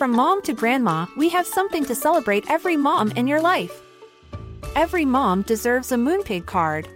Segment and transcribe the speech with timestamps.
[0.00, 3.82] From mom to grandma, we have something to celebrate every mom in your life.
[4.74, 6.88] Every mom deserves a Moonpig card.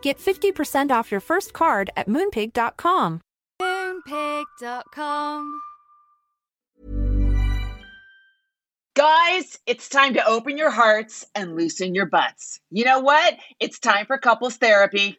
[0.00, 3.20] Get 50% off your first card at moonpig.com.
[3.60, 5.60] Moonpig.com.
[8.96, 12.58] Guys, it's time to open your hearts and loosen your butts.
[12.70, 13.36] You know what?
[13.60, 15.18] It's time for couples therapy.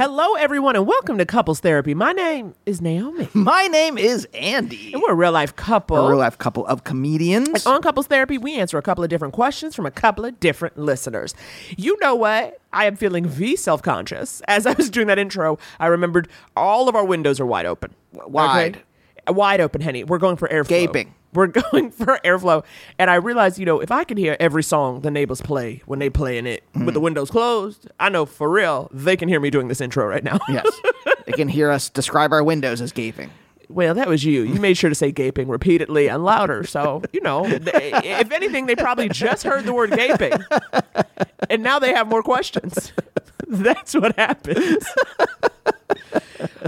[0.00, 1.92] Hello, everyone, and welcome to Couples Therapy.
[1.92, 4.94] My name is Naomi, My name is Andy.
[4.94, 5.94] and we're a real life couple.
[5.98, 7.66] a real life couple of comedians.
[7.66, 10.78] On Couples Therapy, we answer a couple of different questions from a couple of different
[10.78, 11.34] listeners.
[11.76, 12.62] You know what?
[12.72, 14.40] I am feeling V self conscious.
[14.48, 17.94] As I was doing that intro, I remembered all of our windows are wide open.
[18.14, 18.76] wide.
[18.76, 19.34] Okay?
[19.34, 20.04] Wide open, Henny.
[20.04, 20.68] We're going for airflow.
[20.68, 21.14] Gaping.
[21.32, 22.64] We're going for airflow.
[22.98, 25.98] And I realized, you know, if I can hear every song the neighbors play when
[25.98, 26.86] they play in it Mm-hmm.
[26.86, 30.06] with the windows closed, I know for real they can hear me doing this intro
[30.06, 30.38] right now.
[30.48, 30.68] yes.
[31.26, 33.30] they can hear us describe our windows as gaping.
[33.68, 34.42] Well, that was you.
[34.42, 36.64] You made sure to say gaping repeatedly and louder.
[36.64, 40.32] So, you know, they, if anything, they probably just heard the word gaping.
[41.48, 42.92] And now they have more questions.
[43.46, 44.84] That's what happens.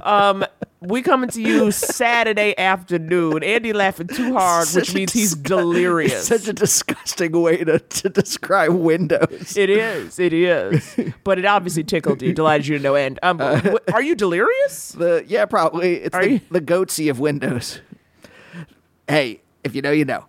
[0.04, 0.44] Um,
[0.82, 3.42] we coming to you Saturday afternoon.
[3.42, 6.26] Andy laughing too hard, which Such a means he's delirious.
[6.26, 9.56] Such a disgusting way to, to describe windows.
[9.56, 10.18] it is.
[10.18, 10.96] It is.
[11.24, 13.18] But it obviously tickled you, delighted you to no end.
[13.22, 14.92] Um, w- are you delirious?
[14.92, 17.80] The yeah, probably it's Are the, you- the goatse of windows.
[19.08, 20.24] Hey, if you know, you know.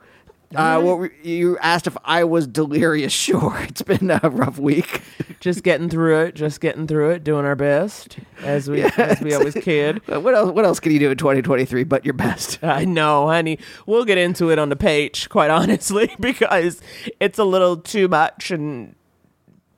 [0.56, 3.14] Uh, what were, you asked if I was delirious.
[3.24, 5.02] Sure, it's been a rough week.
[5.40, 6.36] Just getting through it.
[6.36, 7.24] Just getting through it.
[7.24, 10.02] Doing our best as we as we always can.
[10.12, 10.52] Uh, what else?
[10.52, 12.60] What else can you do in 2023 but your best?
[12.64, 13.60] I know, honey.
[13.86, 16.82] We'll get into it on the page, quite honestly, because
[17.20, 18.96] it's a little too much and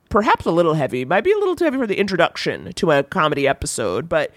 [0.10, 1.06] perhaps a little heavy.
[1.06, 4.32] Might be a little too heavy for the introduction to a comedy episode, but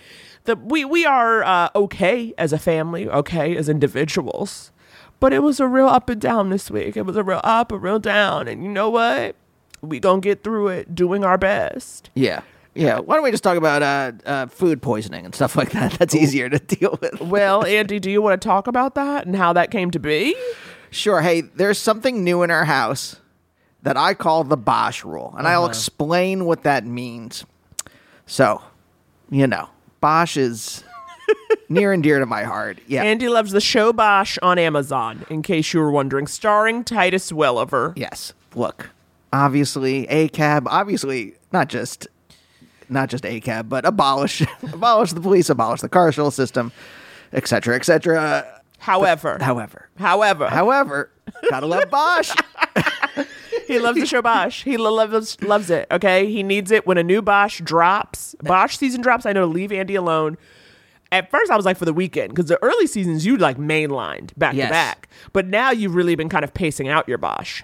[0.44, 4.72] the we we are uh, okay as a family, okay as individuals.
[5.20, 6.96] But it was a real up and down this week.
[6.96, 9.34] It was a real up, a real down, and you know what?
[9.80, 12.10] We gonna get through it, doing our best.
[12.14, 12.42] Yeah,
[12.74, 13.00] yeah.
[13.00, 15.92] Why don't we just talk about uh, uh, food poisoning and stuff like that?
[15.92, 17.20] That's easier to deal with.
[17.20, 20.36] Well, Andy, do you want to talk about that and how that came to be?
[20.90, 21.20] Sure.
[21.20, 23.16] Hey, there's something new in our house
[23.82, 27.44] that I call the Bosch rule, and I'll explain what that means.
[28.26, 28.62] So,
[29.30, 29.68] you know,
[30.00, 30.84] Bosch is
[31.68, 32.78] near and dear to my heart.
[32.86, 33.02] Yeah.
[33.04, 37.92] Andy loves the show Bosch on Amazon, in case you were wondering, starring Titus Welliver.
[37.96, 38.32] yes.
[38.54, 38.90] Look,
[39.32, 40.66] obviously, a cab.
[40.68, 42.08] Obviously, not just
[42.88, 44.40] not just ACAB, but abolish
[44.72, 46.72] abolish the police, abolish the carceral system,
[47.32, 48.46] et cetera, et cetera.
[48.78, 51.10] However, However, however, however,
[51.50, 52.32] gotta love Bosch.
[53.66, 54.62] he loves the show Bosch.
[54.64, 55.86] He lo- loves loves it.
[55.90, 58.34] Okay, he needs it when a new Bosch drops.
[58.42, 59.26] Bosch season drops.
[59.26, 59.46] I know.
[59.46, 60.38] Leave Andy alone.
[61.10, 64.32] At first, I was like for the weekend because the early seasons you like mainlined
[64.36, 64.68] back Yes.
[64.68, 67.62] to back, but now you've really been kind of pacing out your Bosch.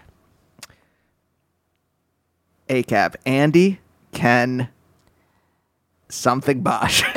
[2.69, 3.81] ACAB, Andy,
[4.13, 4.69] Ken,
[6.09, 7.03] something Bosch.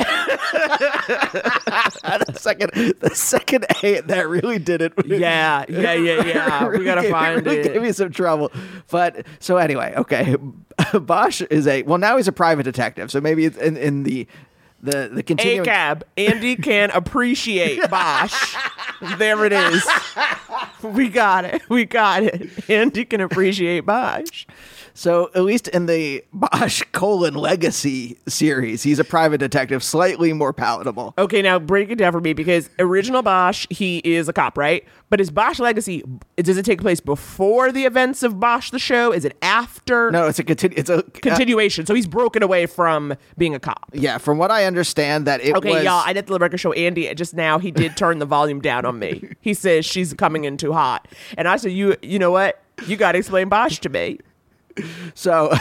[1.08, 2.70] the second,
[3.00, 4.92] the second A that really did it.
[5.06, 6.64] Yeah, yeah, yeah, yeah.
[6.64, 7.72] We Really gotta gave- find really it.
[7.72, 8.52] Gave me some trouble,
[8.90, 10.36] but so anyway, okay.
[11.00, 14.26] Bosch is a well now he's a private detective, so maybe it's in, in the
[14.82, 15.66] the the continuing.
[15.66, 16.02] ACAB.
[16.16, 18.56] Andy can appreciate Bosch.
[19.18, 19.86] there it is.
[20.82, 21.62] We got it.
[21.68, 22.70] We got it.
[22.70, 24.46] Andy can appreciate Bosch.
[24.94, 30.52] So at least in the Bosch colon legacy series, he's a private detective, slightly more
[30.52, 31.14] palatable.
[31.16, 34.84] Okay, now break it down for me because original Bosch, he is a cop, right?
[35.10, 36.02] But is Bosch Legacy,
[36.36, 39.12] does it take place before the events of Bosch the show?
[39.12, 40.10] Is it after?
[40.10, 41.86] No, it's a continu- It's a uh, Continuation.
[41.86, 43.88] so he's broken away from being a cop.
[43.94, 45.84] yeah, from what I understand, that it Okay, was.
[45.84, 47.58] y'all, I did the record show Andy just now.
[47.58, 49.28] He did turn the volume down on me.
[49.40, 51.08] He says she's coming in too hot.
[51.36, 52.62] And I said, You you know what?
[52.86, 54.18] You gotta explain Bosch to me.
[55.14, 55.52] So,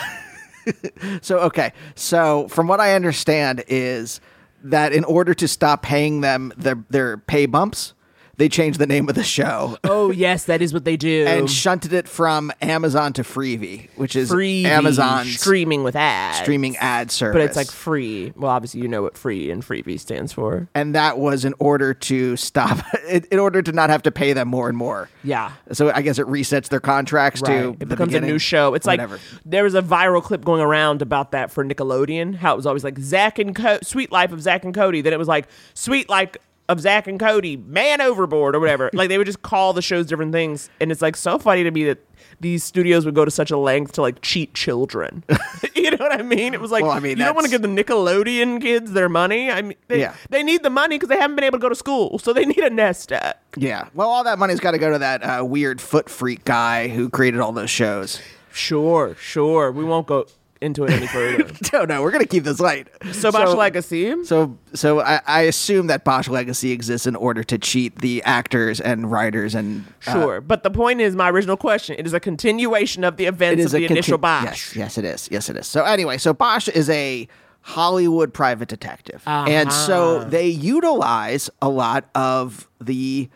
[1.22, 1.74] so okay.
[1.96, 4.20] So from what I understand is
[4.64, 7.94] that in order to stop paying them their their pay bumps,
[8.38, 11.26] they changed the name of the show Oh yes, that is what they do.
[11.28, 16.38] and shunted it from Amazon to Freevee, which is free Amazon's streaming with ads.
[16.40, 17.34] streaming ad service.
[17.34, 18.34] But it's like free.
[18.36, 20.68] Well, obviously you know what free and freebie stands for.
[20.76, 22.78] and that was in order to stop,
[23.10, 25.10] in in order to not have to pay them more and more.
[25.24, 25.52] Yeah.
[25.72, 27.62] So I guess it resets their contracts Right.
[27.62, 28.74] to It the becomes a new show.
[28.74, 29.16] It's whatever.
[29.16, 32.36] like there was a viral clip going around about that for Nickelodeon.
[32.36, 35.02] How it was always like Zach and Co- Sweet Life of Zach and Cody.
[35.02, 36.36] Then it was like Sweet Life
[36.70, 38.90] of Zach and Cody, Man Overboard or whatever.
[38.94, 41.72] like they would just call the shows different things, and it's like so funny to
[41.72, 42.00] me that
[42.40, 45.24] these studios would go to such a length to like cheat children.
[45.76, 46.54] you know what I mean?
[46.54, 49.10] It was like Well, I mean, you don't want to give the Nickelodeon kids their
[49.10, 49.50] money.
[49.50, 50.14] I mean, they, Yeah.
[50.30, 52.46] they need the money because they haven't been able to go to school, so they
[52.46, 53.36] need a nest egg.
[53.56, 53.88] Yeah.
[53.94, 57.10] Well, all that money's got to go to that uh, weird foot freak guy who
[57.10, 58.22] created all those shows.
[58.52, 59.72] Sure, sure.
[59.72, 60.26] We won't go
[60.62, 61.46] into it any further.
[61.74, 62.88] No, no, we're gonna keep this light.
[63.12, 64.24] So Bosch Legacy.
[64.24, 68.80] So, so I, I assume that Bosch Legacy exists in order to cheat the actors
[68.82, 72.20] and writers and uh, Sure, but the point is, my original question: it is a
[72.20, 74.46] continuation of the events of the conti- initial Bosch.
[74.46, 75.28] Yes, yes, it is.
[75.32, 75.68] Yes, it is.
[75.68, 77.28] So anyway, so Bosch is a
[77.62, 80.30] Hollywood private detective, and so Uh-huh.
[80.30, 83.30] they utilize a lot of the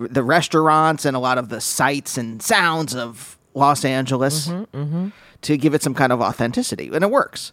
[0.00, 5.08] the restaurants and a lot of the sights and sounds of Los Angeles Mm-hmm,
[5.42, 7.52] to give it some kind of authenticity, and it works.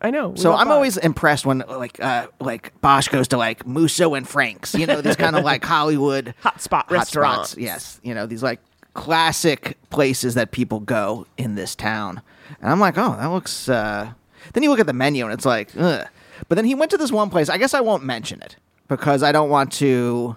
[0.00, 0.34] I know.
[0.34, 0.74] So I'm Bosch.
[0.74, 5.00] always impressed when like uh, like Bosch goes to like Musso and Frank's, you know,
[5.00, 6.90] these kind of like Hollywood Hot spot hot spots.
[6.90, 7.56] restaurants.
[7.56, 8.60] Yes, you know these like
[8.94, 12.20] classic places that people go in this town,
[12.60, 13.68] and I'm like, oh, that looks.
[13.68, 14.12] Uh...
[14.54, 16.06] Then you look at the menu and it's like, ugh.
[16.48, 17.48] But then he went to this one place.
[17.48, 18.56] I guess I won't mention it
[18.88, 20.36] because I don't want to.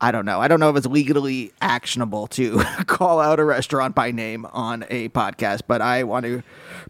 [0.00, 0.40] I don't know.
[0.40, 4.84] I don't know if it's legally actionable to call out a restaurant by name on
[4.90, 6.42] a podcast, but I want to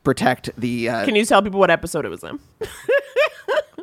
[0.02, 2.40] protect the uh, Can you tell people what episode it was in?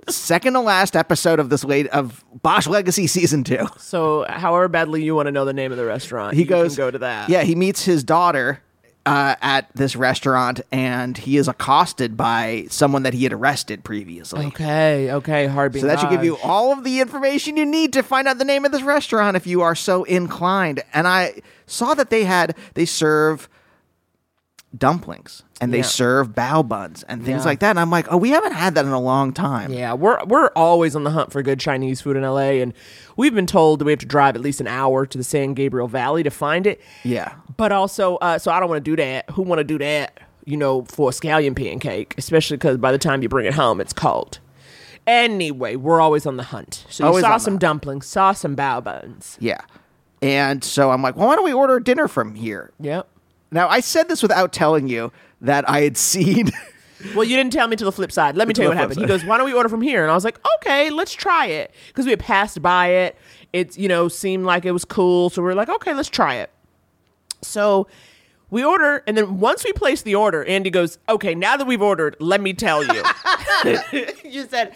[0.10, 3.68] second to last episode of this late of Bosch Legacy season two.
[3.78, 6.76] So, however badly you want to know the name of the restaurant, He you goes
[6.76, 7.30] can go to that.
[7.30, 8.62] Yeah, he meets his daughter
[9.06, 14.46] uh, at this restaurant, and he is accosted by someone that he had arrested previously.
[14.48, 15.12] Okay.
[15.12, 15.48] Okay.
[15.48, 15.76] Hard.
[15.76, 18.46] So that should give you all of the information you need to find out the
[18.46, 20.84] name of this restaurant if you are so inclined.
[20.94, 23.50] And I saw that they had they serve
[24.78, 25.84] dumplings and they Yeah.
[25.84, 27.46] serve bao buns and things Yeah.
[27.46, 27.70] like that.
[27.72, 29.72] And I'm like, oh, we haven't had that in a long time.
[29.72, 32.74] Yeah, we're we're always on the hunt for good Chinese food in LA, and
[33.16, 35.54] we've been told that we have to drive at least an hour to the San
[35.54, 36.82] Gabriel Valley to find it.
[37.04, 37.34] Yeah.
[37.56, 39.30] But also, uh, so I don't want to do that.
[39.32, 40.20] Who want to do that?
[40.46, 43.80] You know, for a scallion pancake, especially because by the time you bring it home,
[43.80, 44.40] it's cold.
[45.06, 46.86] Anyway, we're always on the hunt.
[46.90, 49.38] So you Always saw some dumplings, saw some bao buns.
[49.40, 49.60] Yeah.
[50.22, 52.72] And so I'm like, well, why don't we order dinner from here?
[52.80, 53.08] Yep.
[53.54, 56.52] Now, I said this without telling you that I had seen.
[57.14, 58.38] Well, you didn't tell me to the flip side.
[58.38, 58.98] Let me tell you what happened.
[58.98, 61.48] He goes, "Why don't we order from here?" And I was like, "Okay, let's try
[61.48, 63.18] it," because we had passed by it.
[63.52, 66.36] It, you know, seemed like it was cool, so we are like, "Okay, let's try
[66.36, 66.50] it."
[67.42, 67.88] So
[68.50, 71.82] we order, and then once we place the order, Andy goes, "Okay, now that we've
[71.82, 73.04] ordered, let me tell you."
[74.24, 74.74] you said,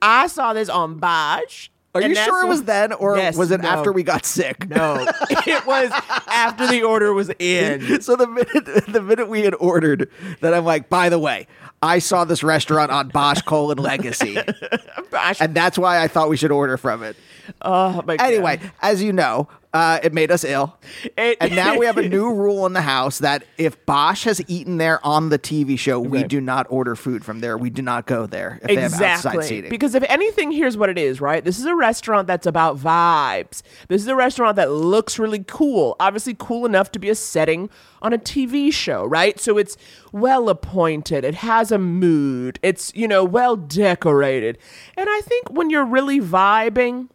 [0.00, 3.50] "I saw this on Bosch." Are And you sure it was then, or Yes, was
[3.50, 3.68] it no.
[3.68, 4.68] after we got sick?
[4.68, 5.90] No, it was
[6.28, 8.00] after the order was in.
[8.00, 10.10] So the minute the minute we had ordered,
[10.40, 11.46] that I'm like, by the way,
[11.82, 14.38] I saw this restaurant on Bosch Colon Legacy,
[15.40, 17.16] and that's why I thought we should order from it.
[17.62, 18.26] Oh my God.
[18.26, 20.74] Anyway, as you know, uh, it made us ill.
[21.18, 24.40] It- and now we have a new rule in the house that if Bosch has
[24.48, 26.28] eaten there on the TV show, we Right.
[26.28, 27.58] do not order food from there.
[27.58, 29.44] We do not go there if they have outside Exactly.
[29.46, 29.70] seating.
[29.70, 31.44] Because if anything, here's what it is, right?
[31.44, 33.60] This is a restaurant that's about vibes.
[33.88, 35.94] This is a restaurant that looks really cool.
[36.00, 37.68] Obviously, cool enough to be a setting
[38.00, 39.38] on a TV show, right?
[39.38, 39.76] So it's
[40.10, 41.22] well appointed.
[41.22, 42.58] It has a mood.
[42.62, 44.56] It's, you know, well decorated.
[44.96, 47.08] And I think when you're really vibing,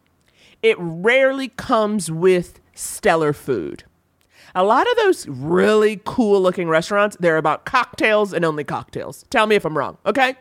[0.62, 3.84] it rarely comes with stellar food.
[4.54, 9.24] A lot of those really cool looking restaurants, they're about cocktails and only cocktails.
[9.30, 10.36] Tell me if I'm wrong, okay?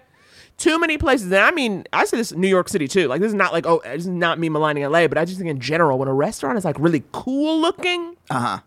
[0.58, 3.08] Too many places, and I mean, I say this in New York City too.
[3.08, 5.40] Like, this is not like, oh, this is not me maligning LA, but I just
[5.40, 8.60] think in general, when a restaurant is like really cool looking, uh huh,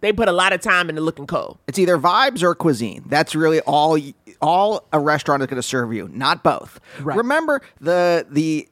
[0.00, 1.60] they put a lot of time into looking cool.
[1.68, 3.04] It's either vibes or cuisine.
[3.06, 3.98] That's really all
[4.40, 6.80] all a restaurant is going to serve you, not both.
[7.00, 7.16] Right.
[7.16, 8.68] Remember the the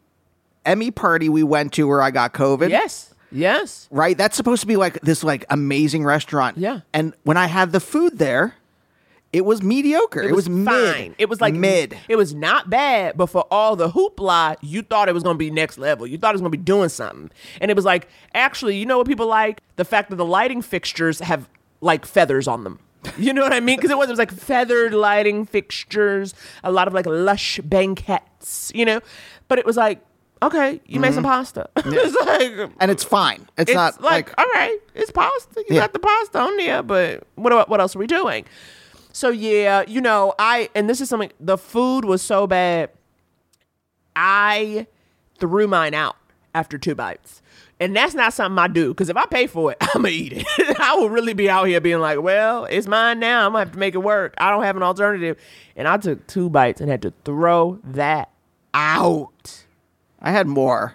[0.64, 2.70] Emmy party we went to where I got COVID?
[2.70, 3.88] Yes, yes.
[3.90, 4.16] Right?
[4.16, 6.58] That's supposed to be like this like amazing restaurant.
[6.58, 6.80] Yeah.
[6.92, 8.54] And when I had the food there,
[9.32, 10.22] it was mediocre.
[10.22, 10.64] It, was, fine.
[10.64, 11.14] mid.
[11.18, 11.98] It was like mid.
[12.08, 15.38] It was not bad, but for all the hoopla, you thought it was going to
[15.38, 16.06] be next level.
[16.06, 18.86] You thought it was going to be doing something, and it was like actually, you
[18.86, 19.60] know what people like?
[19.74, 21.48] The fact that the lighting fixtures have
[21.80, 22.78] like feathers on them.
[23.18, 23.76] You know what I mean?
[23.76, 28.72] Because it was, it was like feathered lighting fixtures, a lot of like lush banquettes,
[28.74, 29.00] you know.
[29.48, 30.00] But it was like,
[30.44, 31.32] okay, you made some mm-hmm.
[31.32, 31.68] pasta.
[31.76, 33.46] it's like and it's fine.
[33.58, 35.64] It's, it's not like, like, all right, it's pasta.
[35.68, 35.80] You Yeah.
[35.80, 38.44] got the pasta on there, but what what else are we doing?
[39.12, 41.32] So yeah, you know, I and this is something.
[41.40, 42.90] The food was so bad,
[44.16, 44.86] I
[45.38, 46.16] threw mine out
[46.54, 47.42] after two bites.
[47.80, 50.32] And that's not something I do because if I pay for it, I'm gonna eat
[50.32, 50.46] it.
[50.80, 53.46] I will really be out here being like, "Well, it's mine now.
[53.46, 54.34] I'm gonna have to make it work.
[54.38, 55.36] I don't have an alternative."
[55.76, 58.30] And I took two bites and had to throw that
[58.72, 59.63] out.
[60.24, 60.94] I had more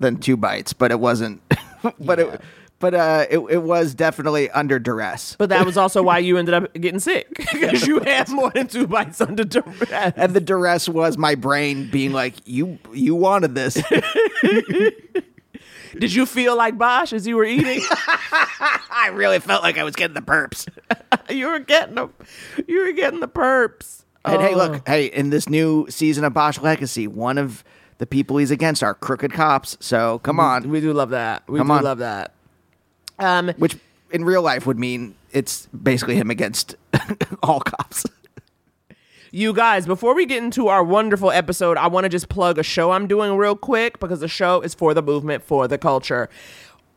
[0.00, 1.40] than two bites, but it wasn't.
[2.00, 2.40] but it,
[2.80, 5.36] but uh, it it was definitely under duress.
[5.38, 8.66] But that was also why you ended up getting sick because you had more than
[8.66, 10.12] two bites under duress.
[10.16, 13.80] and the duress was my brain being like, "You you wanted this."
[15.98, 17.80] Did you feel like Bosch as you were eating?
[17.88, 20.66] I really felt like I was getting the perps.
[21.30, 22.08] you were getting the,
[22.66, 24.02] you were getting the perps.
[24.24, 24.56] And hey, Oh.
[24.56, 27.62] look, hey, in this new season of Bosch Legacy, one of
[27.98, 29.76] the people he's against are crooked cops.
[29.80, 31.42] So come on, we do love that.
[31.48, 31.84] We Come do on.
[31.84, 32.32] love that.
[33.18, 33.76] Um, which
[34.10, 36.74] in real life would mean it's basically him against
[37.42, 38.04] all cops.
[39.30, 42.62] You guys, before we get into our wonderful episode, I want to just plug a
[42.62, 46.28] show I'm doing real quick because the show is for the movement, for the culture.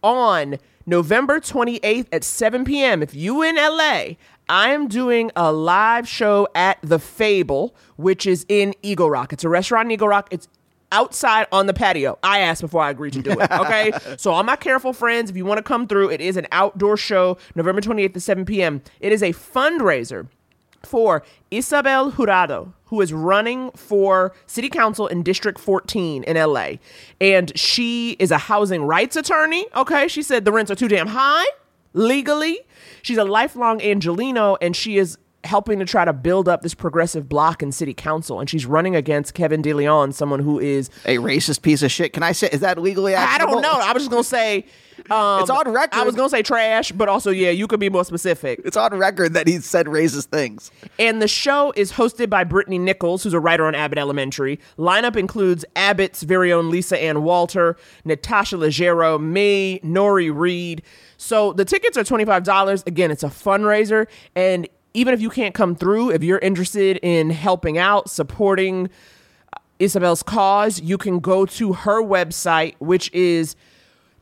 [0.04, 4.10] On November 28th at 7 p.m., if you in LA,
[4.48, 9.34] I am doing a live show at The Fable, which is in Eagle Rock.
[9.34, 10.28] It's a restaurant in Eagle Rock.
[10.30, 10.48] It's
[10.92, 12.18] outside on the patio.
[12.24, 13.48] I asked before I agreed to do it.
[13.58, 13.92] Okay.
[14.18, 16.96] so, all my careful friends, if you want to come through, it is an outdoor
[16.96, 18.82] show, November 28th at 7 p.m.
[19.00, 20.28] It is a fundraiser
[20.84, 26.74] for Ysabel Jurado, who is running for city council in District 14 in LA.
[27.20, 29.66] And she is a housing rights attorney.
[29.76, 30.08] Okay.
[30.08, 31.46] She said the rents are too damn high
[31.94, 32.60] legally.
[33.02, 35.18] She's a lifelong Angelino and she is
[35.48, 38.40] helping to try to build up this progressive block in city council.
[38.40, 42.14] And she's running against Kevin DeLeon, someone who is, A racist piece of shit.
[42.14, 42.50] Can I say?
[42.52, 43.16] Is that legally?
[43.16, 43.72] I don't know.
[43.72, 44.66] I was just going to say,
[45.10, 45.98] um, It's on record.
[45.98, 48.62] I was going to say trash, but also, yeah, you could be more specific.
[48.66, 50.70] It's on record that he said racist things.
[51.00, 54.60] And the show is hosted by Brittany Nichols, who's a writer on Abbott Elementary.
[54.78, 60.84] Lineup includes Abbott's very own Lisa Ann Walter, Natasha Leggero, me, Nori Reed.
[61.18, 62.86] So the tickets are $25.
[62.86, 64.08] Again, it's a fundraiser.
[64.36, 68.90] And even if you can't come through, if you're interested in helping out, supporting
[69.54, 73.56] uh, Ysabel's cause, you can go to her website, which is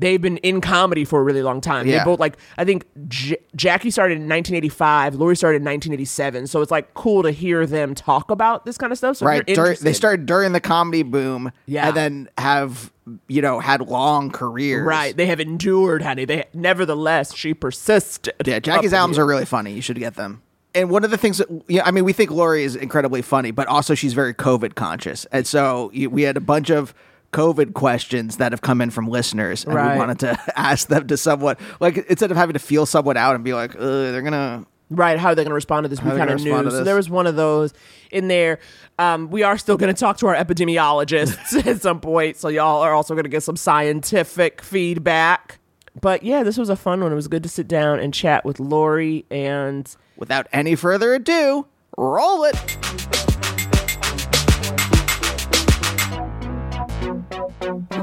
[0.00, 1.86] They've been in comedy for a really long time.
[1.86, 1.98] Yeah.
[1.98, 6.46] They both like I think J- Jackie started in 1985, Laurie started in 1987.
[6.46, 9.18] So it's like cool to hear them talk about this kind of stuff.
[9.18, 9.46] So right.
[9.46, 11.88] Dur- they started during the comedy boom, Yeah.
[11.88, 12.92] and then have
[13.28, 14.84] you know had long careers.
[14.86, 15.16] Right.
[15.16, 16.24] They have endured, honey.
[16.24, 18.34] They nevertheless she persisted.
[18.46, 19.24] Yeah, Jackie's albums here.
[19.24, 19.72] are really funny.
[19.72, 20.42] You should get them.
[20.72, 23.50] And one of the things that, yeah, I mean, we think Laurie is incredibly funny,
[23.50, 25.24] but also she's very COVID conscious.
[25.32, 26.94] And so we had a bunch of
[27.32, 29.92] COVID questions that have come in from listeners, and Right.
[29.92, 33.34] we wanted to ask them to somewhat, like, instead of having to feel someone out
[33.34, 36.02] and be like, Ugh, they're gonna, Right, how are they going to respond to this?
[36.02, 36.68] We kind of knew.
[36.68, 37.72] So there was one of those
[38.10, 38.58] in there.
[38.98, 42.36] Um, we are still going to talk to our epidemiologists at some point.
[42.38, 45.60] So y'all are also going to get some scientific feedback.
[46.00, 47.12] But yeah, this was a fun one.
[47.12, 51.66] It was good to sit down and chat with Laurie and without any further ado,
[51.96, 53.29] roll it.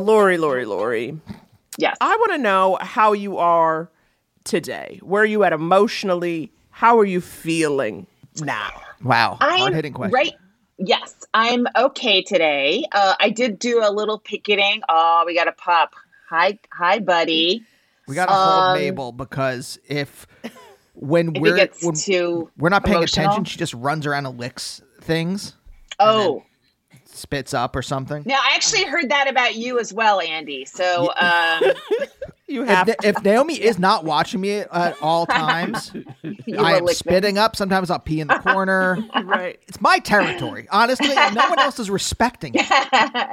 [0.08, 1.20] Laurie, Laurie, Laurie.
[1.78, 1.98] Yes.
[2.00, 3.90] I want to know how you are
[4.46, 5.02] today.
[5.04, 6.50] Where are you at emotionally?
[6.70, 8.08] How are you feeling
[8.42, 8.70] now?
[9.04, 10.14] Wow, I'm hard hitting question.
[10.14, 10.32] right.
[10.80, 12.86] Yes, I'm okay today.
[12.94, 14.82] Uh, I did do a little picketing.
[14.88, 15.94] Oh, we got a pup.
[16.30, 17.66] Hi, hi, buddy.
[18.08, 20.26] We gotta hold Um, Mabel because if
[20.94, 23.26] when If we're gets when too we're not paying emotional.
[23.26, 25.54] attention, she just runs around and licks things,
[26.00, 26.44] Oh,
[27.18, 28.24] spits up or something.
[28.26, 30.66] now I actually heard that about you as well, Andy.
[30.66, 31.62] So um,
[32.50, 35.92] You If, have Na- if Naomi is not watching me at all times,
[36.58, 37.58] I am lick spitting up.
[37.58, 38.98] Sometimes I'll pee in the corner.
[39.26, 39.60] right.
[39.68, 40.66] It's my territory.
[40.72, 42.66] Honestly, no one else is respecting it.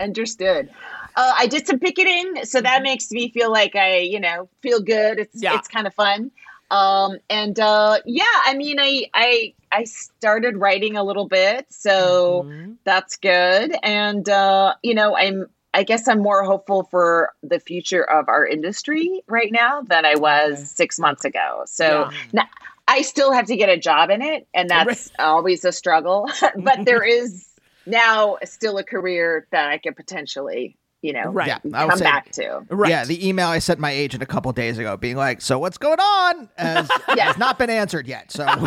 [0.01, 0.69] Understood.
[1.17, 4.81] Uh, I did some picketing, so that makes me feel like I, you know, feel
[4.81, 5.21] good.
[5.21, 5.55] It's Yeah.
[5.57, 6.33] it's kind of fun.
[6.75, 12.49] Um, and uh, yeah, I mean, I I I started writing a little bit, so
[12.85, 13.77] that's good.
[13.83, 18.47] And uh, you know, I'm I guess I'm more hopeful for the future of our
[18.47, 21.63] industry right now than I was six months ago.
[21.67, 22.11] So Yeah.
[22.33, 22.45] now,
[22.87, 26.29] I still have to get a job in it, and that's always a struggle.
[26.57, 27.49] but there is
[27.87, 31.49] now still a career that I could potentially, you know, Right.
[31.49, 32.65] Yeah, I would come say- back to.
[32.71, 32.89] Right.
[32.89, 35.77] Yeah, the email I sent my agent a couple days ago, being like, "So what's
[35.77, 37.27] going on?" Has, Yeah.
[37.27, 38.33] has not been answered yet.
[38.33, 38.47] So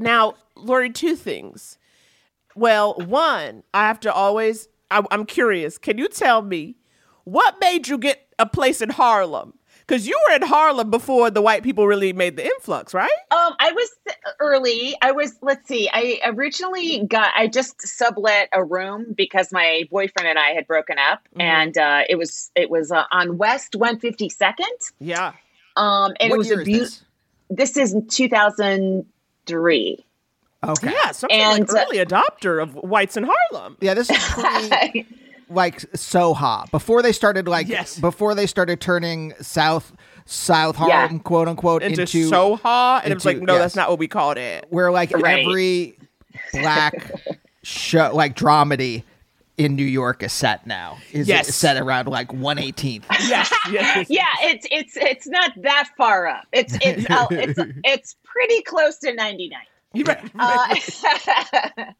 [0.00, 1.78] now, Laurie, two things.
[2.54, 5.78] Well, one, I have to always, I, I'm curious.
[5.78, 6.76] Can you tell me
[7.24, 9.54] what made you get a place in Harlem?
[9.88, 13.10] Because you were in Harlem before the white people really made the influx, right?
[13.30, 13.90] Um, I was
[14.38, 14.94] early.
[15.00, 15.34] I was.
[15.40, 15.88] Let's see.
[15.90, 17.30] I originally got.
[17.34, 21.40] I just sublet a room because my boyfriend and I had broken up, Mm-hmm.
[21.40, 24.66] and uh, it was it was uh, on West One Fifty Second.
[25.00, 25.32] Yeah.
[25.74, 26.86] Um, and what it was a is beautiful.
[27.48, 27.74] this?
[27.74, 29.06] This is two thousand
[29.46, 30.04] three.
[30.62, 30.90] Okay.
[30.92, 33.76] Yeah, some And, like uh, early adopter of whites in Harlem.
[33.80, 35.06] Yeah, this is pre
[35.50, 37.98] like Soha before they started like Yes.
[37.98, 39.92] before they started turning South
[40.26, 43.62] South Harlem quote unquote Into, into Soha, and it was like, no, yes.
[43.62, 44.66] that's not what we called it.
[44.70, 45.40] where like Right.
[45.40, 45.98] every
[46.52, 47.12] black
[47.62, 49.04] show like dramedy
[49.56, 50.98] in New York is set now.
[51.12, 51.52] Is Yes.
[51.54, 53.06] set around like one eighteenth.
[53.28, 54.06] Yes, yes.
[54.08, 56.44] yeah, it's it's it's not that far up.
[56.52, 59.60] It's it's uh, it's it's pretty close to ninety nine.
[59.94, 61.72] You're right, right.
[61.78, 61.84] Uh,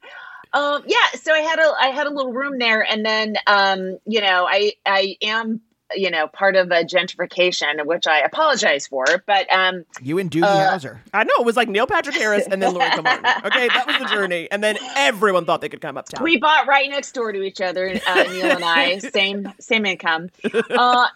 [0.52, 3.98] um, yeah, so I had a I had a little room there, and then um,
[4.06, 5.60] you know I I am
[5.94, 10.44] you know part of a gentrification, which I apologize for, but um, You and Doogie
[10.44, 10.98] Uh, Howser.
[11.14, 13.24] I know it was like Neil Patrick Harris and then Laurie Martin.
[13.44, 16.22] Okay, that was the journey, and then everyone thought they could come uptown.
[16.22, 20.28] we bought right next door to each other, uh, Neil and I, same same income.
[20.70, 21.06] Uh,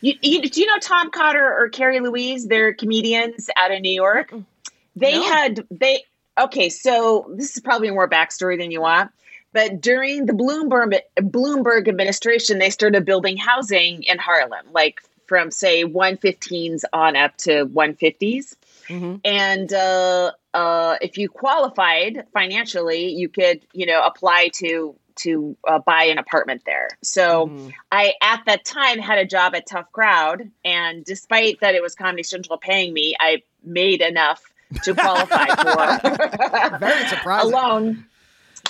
[0.00, 2.46] you, you, do you know Tom Cotter or Kerri Louise?
[2.46, 4.32] They're comedians out of New York.
[4.96, 5.24] They No.
[5.24, 6.04] had they
[6.38, 6.68] okay.
[6.68, 9.10] So this is probably more backstory than you want.
[9.52, 15.84] But during the Bloomberg Bloomberg administration, they started building housing in Harlem, like from say
[15.84, 18.56] 115s on up to 150s.
[19.24, 25.78] And uh, uh, if you qualified financially, you could, you know, apply to to uh,
[25.78, 26.88] buy an apartment there.
[27.02, 27.46] So
[27.92, 31.94] I, at that time, had a job at Tough Crowd, and despite that it was
[31.94, 34.42] Comedy Central paying me, I made enough
[34.84, 37.52] to qualify for Very surprising.
[37.52, 38.06] Alone.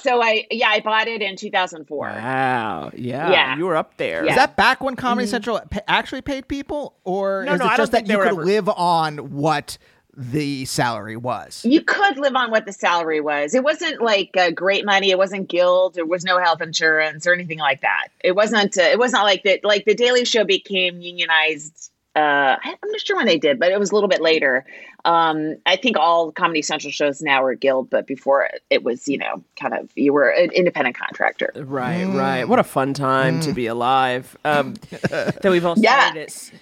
[0.03, 2.09] So I, yeah, I bought it in 2004.
[2.09, 2.91] Wow.
[2.95, 3.31] Yeah.
[3.31, 3.57] Yeah.
[3.57, 4.25] You were up there.
[4.25, 4.33] Yeah.
[4.33, 7.77] Is that back when Comedy Central pa- actually paid people, or No, is no, it
[7.77, 9.79] just that you could ever- live on what
[10.17, 11.65] the salary was.
[11.65, 13.53] you could live on what the salary was.
[13.55, 15.11] It wasn't like uh, great money.
[15.11, 15.95] It wasn't guild.
[15.95, 18.09] There was no health insurance or anything like that.
[18.23, 18.77] It wasn't.
[18.79, 19.65] Uh, it was not like that.
[19.65, 21.91] Like the Daily Show became unionized.
[22.16, 24.64] Uh, I- I'm not sure when they did, but it was a little bit later.
[25.05, 29.09] Um, I think all Comedy Central shows now are guild, but before it, it was,
[29.09, 31.50] you know, kind of you were an independent contractor.
[31.57, 32.44] Right, right.
[32.44, 34.37] What a fun time to be alive.
[34.44, 34.74] Um,
[35.11, 36.00] that we've all Yeah.
[36.12, 36.53] started it.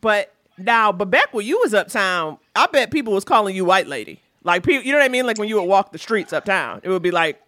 [0.00, 3.86] But now, but back when you was uptown, I bet people was calling you white
[3.86, 4.20] lady.
[4.42, 5.26] Like people, you know what I mean?
[5.26, 7.40] Like when you would walk the streets uptown, it would be like,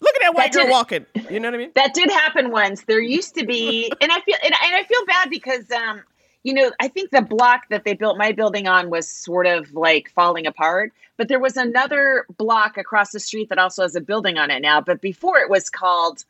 [0.00, 1.06] look at that white That girl did- walking.
[1.30, 1.72] You know what I mean?
[1.74, 2.84] that did happen once.
[2.84, 6.02] There used to be, and I feel and, and I feel bad because um,
[6.42, 9.72] you know, I think the block that they built my building on was sort of
[9.74, 10.92] like falling apart.
[11.16, 14.60] But there was another block across the street that also has a building on it
[14.60, 14.80] now.
[14.80, 16.24] But before it was called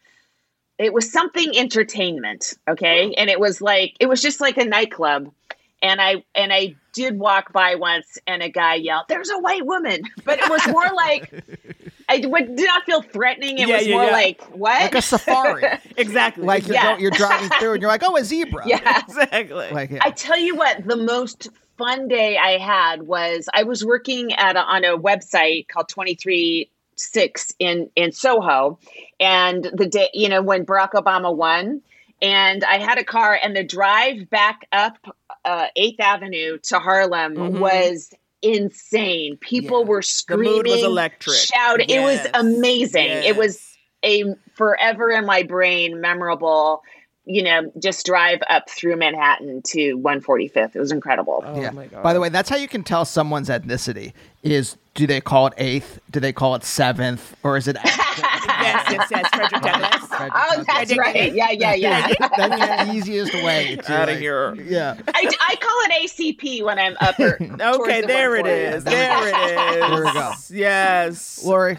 [0.79, 3.15] it was something entertainment, okay?
[3.15, 5.33] And it was like it was just like a nightclub.
[5.81, 9.65] And I and I did walk by once and a guy yelled, There's a white
[9.67, 10.03] woman.
[10.25, 11.33] But it was more like
[12.09, 13.59] I would, did not feel threatening.
[13.59, 14.11] It Yeah, was yeah, more yeah.
[14.13, 14.81] like what?
[14.83, 15.65] Like a safari.
[15.97, 16.45] Exactly.
[16.45, 16.99] like you're, Yeah.
[16.99, 18.63] you're driving through and you're like, oh, a zebra.
[18.67, 19.03] yeah.
[19.09, 19.71] exactly.
[19.71, 20.01] Like, yeah.
[20.03, 24.57] I tell you what, the most fun day I had was I was working at
[24.57, 28.79] a, on a website called 23 6 in in Soho
[29.19, 31.81] and the day you know when Barack Obama won
[32.21, 34.97] and I had a car and the drive back up
[35.45, 38.11] uh, 8th Avenue to Harlem was
[38.43, 39.37] insane.
[39.39, 39.87] People Yeah.
[39.87, 41.37] were The screaming, mood was electric.
[41.37, 41.87] shouting.
[41.89, 42.31] It was Yes.
[42.35, 43.07] amazing.
[43.25, 43.61] It was
[44.05, 44.25] a
[44.55, 46.83] forever in my brain memorable
[47.25, 51.71] you know just drive up through manhattan to 145th it was incredible Oh yeah.
[51.71, 52.03] my god.
[52.03, 55.55] By the way, that's how you can tell someone's ethnicity is do they call it
[55.57, 56.01] eighth?
[56.11, 57.35] Do they call it seventh?
[57.43, 59.29] Or is it yes, yes, yes.
[59.35, 60.09] Frederick oh, Douglass.
[60.13, 64.55] oh that's right yeah yeah yeah That's the easiest way to Out of like- here.
[64.55, 64.99] Yeah.
[65.15, 68.85] I, I call it acp when i'm upper Okay, there it is.
[68.85, 69.81] There it is.
[69.81, 70.33] There we go.
[70.51, 71.43] Yes.
[71.45, 71.79] Laurie,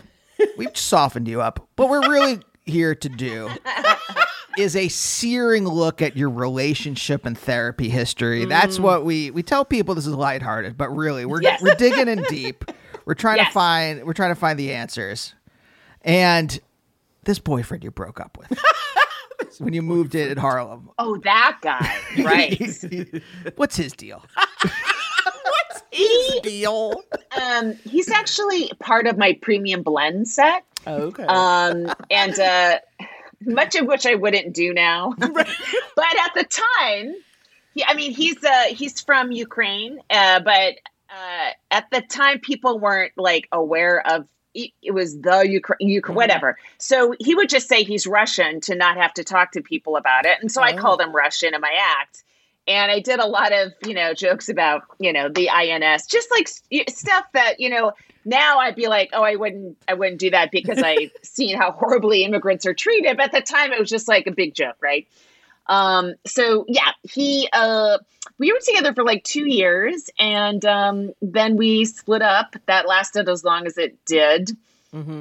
[0.57, 1.67] we've softened you up.
[1.75, 3.49] What we're really here to do
[4.57, 8.45] is a searing look at your relationship and therapy history.
[8.45, 8.81] That's mm.
[8.83, 11.61] what we we tell people this is lighthearted, but really we're Yes.
[11.61, 12.65] we're digging in deep.
[13.05, 15.33] We're trying to find we're trying to find the answers.
[16.01, 16.59] And
[17.23, 18.59] this boyfriend you broke up with
[19.59, 20.89] when you moved in at Harlem.
[20.99, 22.59] oh that guy right
[23.55, 24.23] What's his deal?
[24.63, 27.01] What's his deal.
[27.41, 31.23] um he's actually part of my premium blend set Okay.
[31.23, 32.79] um, and uh,
[33.45, 35.13] much of which I wouldn't do now.
[35.17, 36.43] but at the
[36.79, 37.15] time,
[37.73, 40.75] he, I mean, he's uh, he's from Ukraine, uh, but
[41.13, 44.27] uh, at the time, people weren't like aware of.
[44.53, 46.57] It it was the Ukraine, Ukraine, whatever.
[46.77, 50.25] So he would just say he's Russian to not have to talk to people about
[50.25, 50.37] it.
[50.41, 52.23] And so I called him Russian in my act.
[52.67, 56.31] And I did a lot of, you know, jokes about, you know, the INS, just
[56.31, 57.91] like stuff that, you know,
[58.25, 61.71] now I'd be like, oh, I wouldn't, I wouldn't do that because I've seen how
[61.71, 63.17] horribly immigrants are treated.
[63.17, 65.07] But at the time, it was just like a big joke, right?
[65.67, 67.99] Um, so yeah, he, uh,
[68.37, 72.55] we were together for like two years, and um, then we split up.
[72.65, 74.51] That lasted as long as it did.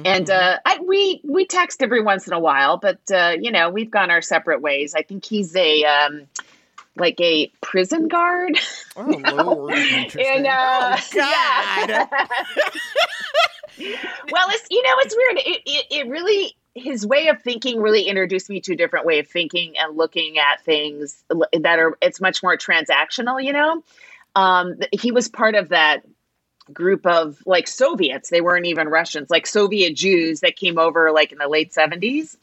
[0.05, 3.71] And uh, I, we we text every once in a while, but uh, you know
[3.71, 4.93] we've gone our separate ways.
[4.93, 6.27] I think he's a um,
[6.95, 8.59] like a prison guard.
[8.95, 9.73] oh Lord.
[10.15, 12.05] And uh, yeah.
[14.31, 15.37] well, it's you know it's weird.
[15.37, 19.19] It, it it really his way of thinking really introduced me to a different way
[19.19, 23.43] of thinking and looking at things that are it's much more transactional.
[23.43, 23.83] You know,
[24.35, 26.03] um, he was part of that
[26.71, 28.29] group of like Soviets.
[28.29, 32.37] They weren't even Russians, like Soviet Jews that came over like in the late 70s.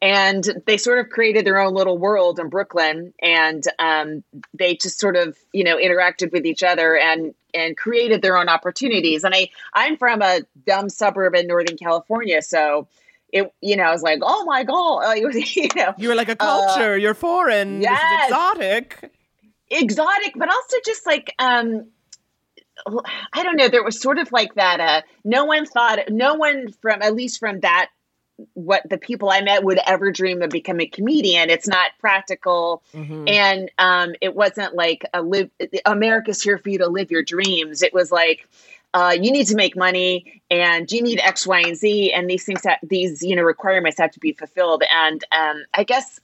[0.00, 3.12] And they sort of created their own little world in Brooklyn.
[3.20, 4.22] And um,
[4.54, 8.48] they just sort of, you know, interacted with each other and and created their own
[8.48, 9.24] opportunities.
[9.24, 12.42] And I I'm from a dumb suburb in Northern California.
[12.42, 12.86] So
[13.36, 16.14] it, you know, I was like, oh my God, uh, was, you know, You were
[16.14, 16.96] like a culture.
[16.96, 17.80] You're foreign.
[17.80, 18.28] This is yes.
[18.28, 19.12] exotic.
[19.70, 21.86] exotic, but also just like um
[23.32, 26.72] I don't know, there was sort of like that uh no one thought no one
[26.80, 27.90] from at least from that
[28.52, 31.48] what the people I met would ever dream of becoming a comedian.
[31.48, 35.50] It's not practical and um it wasn't like a live
[35.84, 37.82] America's here for you to live your dreams.
[37.82, 38.48] It was like
[38.96, 42.44] uh, you need to make money and you need X, Y, and Z, and these
[42.44, 44.82] things, that these you know requirements have to be fulfilled.
[44.90, 46.18] And um, I guess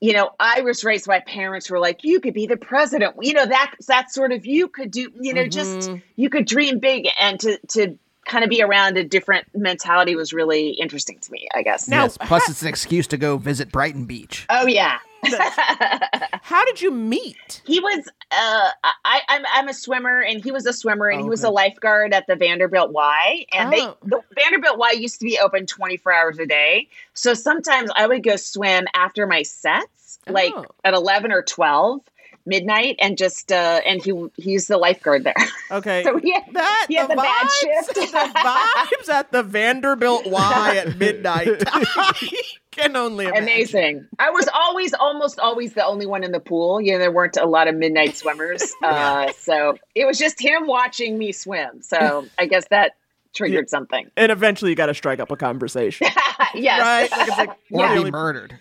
[0.00, 3.14] you know, I was raised by parents who were like, you could be the president.
[3.20, 6.78] You know, that that sort of you could do, you know, just you could dream
[6.78, 11.30] big and to to kind of be around a different mentality was really interesting to
[11.30, 11.88] me, I guess.
[11.88, 12.18] Now- yes.
[12.18, 14.46] Plus, it's an excuse to go visit Brighton Beach.
[14.48, 14.98] oh yeah.
[16.42, 17.62] How did you meet?
[17.64, 18.70] he was uh
[19.04, 22.12] I, I'm I'm a swimmer and he was a swimmer and he was a lifeguard
[22.12, 23.96] at the Vanderbilt Y and Oh.
[24.02, 26.88] they the Vanderbilt Y used to be open 24 hours a day.
[27.14, 30.66] So sometimes I would go swim after my sets, like Oh.
[30.84, 32.00] at 11 or 12
[32.44, 35.34] midnight and just uh and he he's the lifeguard there.
[35.70, 36.02] Okay.
[36.04, 37.94] So he had, that he had the, the bad vibes, shift.
[37.94, 41.48] the vibes at the Vanderbilt Y at midnight.
[41.66, 42.30] I
[42.70, 43.42] can only imagine.
[43.44, 44.06] Amazing.
[44.18, 46.80] I was always, almost always the only one in the pool.
[46.80, 48.62] You know, there weren't a lot of midnight swimmers.
[48.82, 51.80] Uh, so it was just him watching me swim.
[51.82, 52.96] So I guess that
[53.34, 54.10] triggered something.
[54.16, 56.08] And eventually, you got to strike up a conversation,
[56.54, 56.80] yes.
[56.80, 57.10] right?
[57.10, 58.58] Like it's like Or we're the be only- murdered.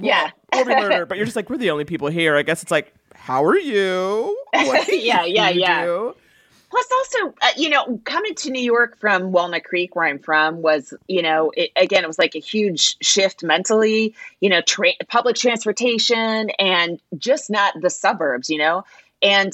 [0.00, 0.30] yeah.
[0.54, 2.36] or be murdered, but you're just like we're the only people here.
[2.36, 4.36] I guess it's like, how are you?
[4.54, 5.84] Yeah, yeah, you yeah.
[5.84, 6.16] do?
[6.70, 10.62] Plus, also, uh, you know, coming to New York from Walnut Creek, where I'm from,
[10.62, 14.92] was, you know, it, again, it was like a huge shift mentally, you know, tra-
[15.08, 18.84] public transportation and just not the suburbs, you know,
[19.20, 19.52] and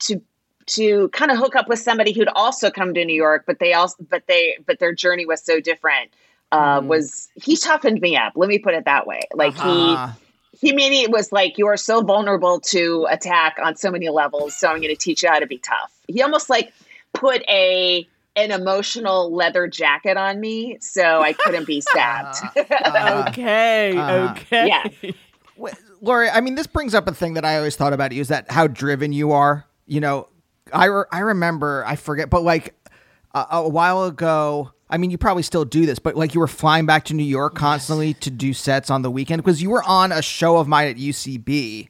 [0.00, 0.20] to
[0.66, 3.72] to kind of hook up with somebody who'd also come to New York, but they
[3.72, 6.10] also, but they, but their journey was so different.
[6.50, 8.32] Uh, was he toughened me up?
[8.34, 9.20] Let me put it that way.
[9.32, 10.12] Like Uh, he,
[10.60, 14.54] he made it was like you are so vulnerable to attack on so many levels
[14.56, 16.72] so i'm going to teach you how to be tough he almost like
[17.12, 22.36] put a an emotional leather jacket on me so i couldn't be stabbed
[23.28, 24.66] Okay, Uh, okay.
[24.66, 25.10] Yeah.
[25.56, 28.20] Wait, Laurie, I mean, this brings up a thing that I always thought about you
[28.20, 29.64] is that how driven you are.
[29.86, 30.28] You know,
[30.72, 32.74] I, re- I remember, I forget, but like
[33.34, 36.46] a, a while ago, I mean, you probably still do this, but like you were
[36.46, 39.82] flying back to New York constantly to do sets on the weekend because you were
[39.82, 41.88] on a show of mine at UCB.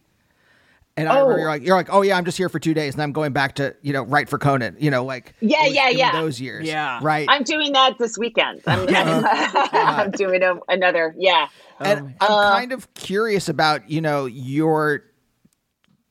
[0.98, 1.36] And I remember Oh.
[1.36, 3.34] you're like, you're like, oh yeah, I'm just here for two days, and I'm going
[3.34, 4.76] back to, you know, write for Conan.
[4.80, 6.12] You know, like Yeah, was yeah, yeah.
[6.12, 7.00] Those years, Yeah.
[7.02, 7.26] right.
[7.28, 11.48] i'm doing that this weekend i'm, I'm doing a, another yeah
[11.80, 15.02] And I'm Uh, kind of curious about, you know, your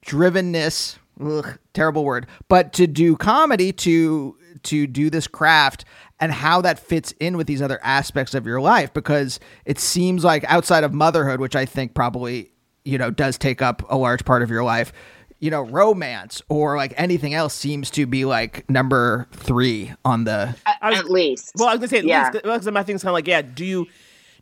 [0.05, 5.85] drivenness, ugh, terrible word, but to do comedy, to to do this craft
[6.19, 10.23] and how that fits in with these other aspects of your life because it seems
[10.23, 12.51] like outside of motherhood, which I think probably,
[12.86, 14.93] you know, does take up a large part of your life,
[15.39, 20.56] you know, romance or like anything else seems to be like number 3 on the
[20.82, 22.30] at least Well, I was gonna say, at Yeah.
[22.32, 23.41] least, because my thing's kind of like, yeah.
[23.41, 23.86] Do you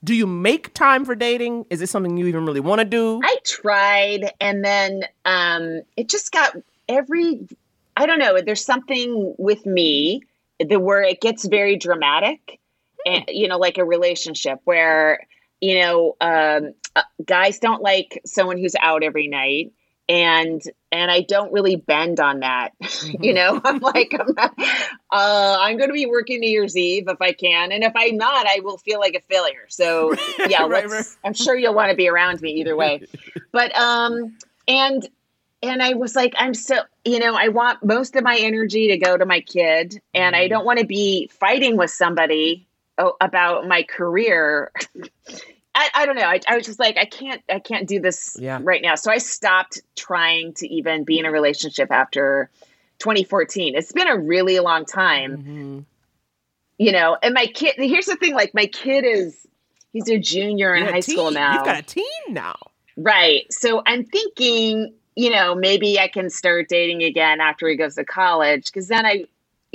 [0.03, 1.65] do you make time for dating?
[1.69, 3.19] Is this something you even really want to do?
[3.23, 6.55] I tried and then um it just got
[6.87, 7.47] every
[7.97, 10.21] I don't know, there's something with me
[10.59, 12.59] the where it gets very dramatic
[13.05, 15.27] and you know like a relationship where
[15.61, 19.73] you know um uh, guys don't like someone who's out every night
[20.09, 20.61] and
[20.91, 22.69] and I don't really bend on that.
[23.19, 24.53] you know, I'm like I'm not
[25.11, 28.17] uh I'm going to be working New Year's Eve if I can and if I'm
[28.17, 29.65] not I will feel like a failure.
[29.69, 30.13] So,
[30.47, 31.05] yeah, Right, right.
[31.23, 33.07] I'm sure you'll want to be around me either way.
[33.51, 34.37] But um
[34.67, 35.07] and
[35.63, 38.97] and I was like I'm so you know, I want most of my energy to
[38.97, 40.53] go to my kid and I mm-hmm.
[40.53, 44.71] don't want to be fighting with somebody oh, about my career.
[45.75, 46.23] I, I don't know.
[46.23, 48.59] I, I was just like, I can't, I can't do this Yeah.
[48.61, 48.93] right now.
[48.95, 52.49] So I stopped trying to even be in a relationship after
[52.99, 53.75] 2014.
[53.75, 55.79] It's been a really long time, mm-hmm.
[56.77, 57.17] you know.
[57.21, 59.35] And my kid, here's the thing: like my kid is,
[59.91, 62.55] he's a junior in a high school now, You've got a teen now.
[62.95, 63.51] right?
[63.51, 68.05] So I'm thinking, you know, maybe I can start dating again after he goes to
[68.05, 69.25] college, because then I.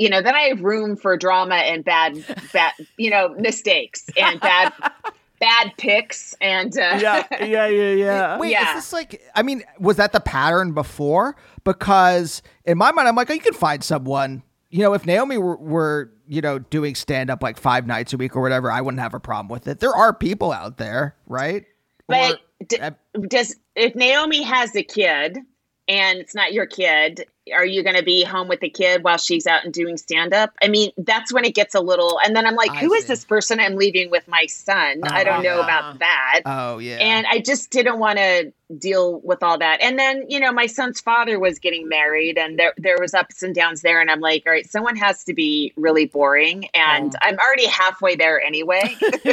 [0.00, 4.38] You know, then I have room for drama and bad, bad, you know, mistakes and
[4.40, 4.72] bad,
[5.40, 8.38] bad picks and uh, Yeah, yeah, yeah, yeah.
[8.38, 8.68] Wait, Yeah.
[8.68, 9.20] is this like?
[9.34, 11.34] I mean, was that the pattern before?
[11.64, 14.44] Because in my mind, I'm like, oh, you could find someone.
[14.70, 18.16] You know, if Naomi were, were you know doing stand up like five nights a
[18.18, 19.80] week or whatever, I wouldn't have a problem with it.
[19.80, 21.64] There are people out there, right?
[22.06, 22.78] But Or- d-
[23.28, 25.38] does if Naomi has a kid
[25.88, 29.18] and it's not your kid, are you going to be home with the kid while
[29.18, 30.52] she's out and doing stand up?
[30.62, 32.18] I mean, that's when it gets a little.
[32.24, 35.02] And then I'm like, I who is this person I'm leaving with my son?
[35.04, 36.40] I don't know about that.
[36.46, 39.80] oh yeah, And I just didn't want to deal with all that.
[39.80, 43.42] And then, you know, my son's father was getting married and there there was ups
[43.42, 47.14] and downs there and I'm like, all right, someone has to be really boring and
[47.22, 48.96] I'm already halfway there anyway.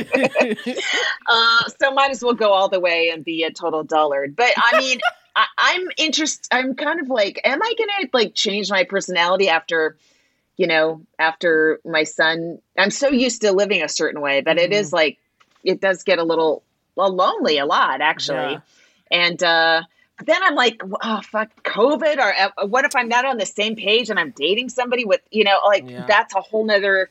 [1.27, 4.35] uh, so might as well go all the way and be a total dullard.
[4.35, 4.99] But I mean,
[5.35, 9.97] I, I'm interested I'm kind of like, am I gonna like change my personality after
[10.57, 14.71] you know, after my son I'm so used to living a certain way, but it
[14.71, 15.17] is like
[15.63, 16.63] it does get a little
[16.95, 18.53] well, lonely a lot actually.
[18.53, 18.59] Yeah.
[19.11, 19.81] And uh
[20.23, 23.75] then I'm like, oh fuck, COVID, or uh, what if I'm not on the same
[23.75, 26.05] page and I'm dating somebody with, you know, like Yeah.
[26.07, 27.09] that's a whole nother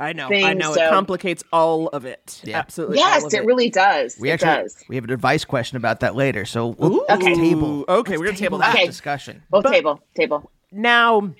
[0.00, 0.28] I know.
[0.32, 0.72] I know.
[0.74, 2.40] so- It complicates all of it.
[2.42, 2.58] Yeah.
[2.58, 2.96] Absolutely.
[2.98, 4.16] Yes, of it really does.
[4.18, 4.76] We it actually does.
[4.88, 6.44] we have an advice question about that later.
[6.46, 7.84] So we'll Ooh, let's table.
[7.88, 8.74] Okay, we're gonna table that.
[8.74, 8.86] Okay.
[8.86, 9.42] discussion.
[9.50, 10.50] Well, But- table, table.
[10.72, 11.32] Now,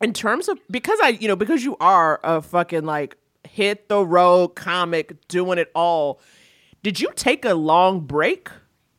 [0.00, 4.04] in terms of because I, you know, because you are a fucking like hit the
[4.04, 6.20] road comic doing it all,
[6.82, 8.48] did you take a long break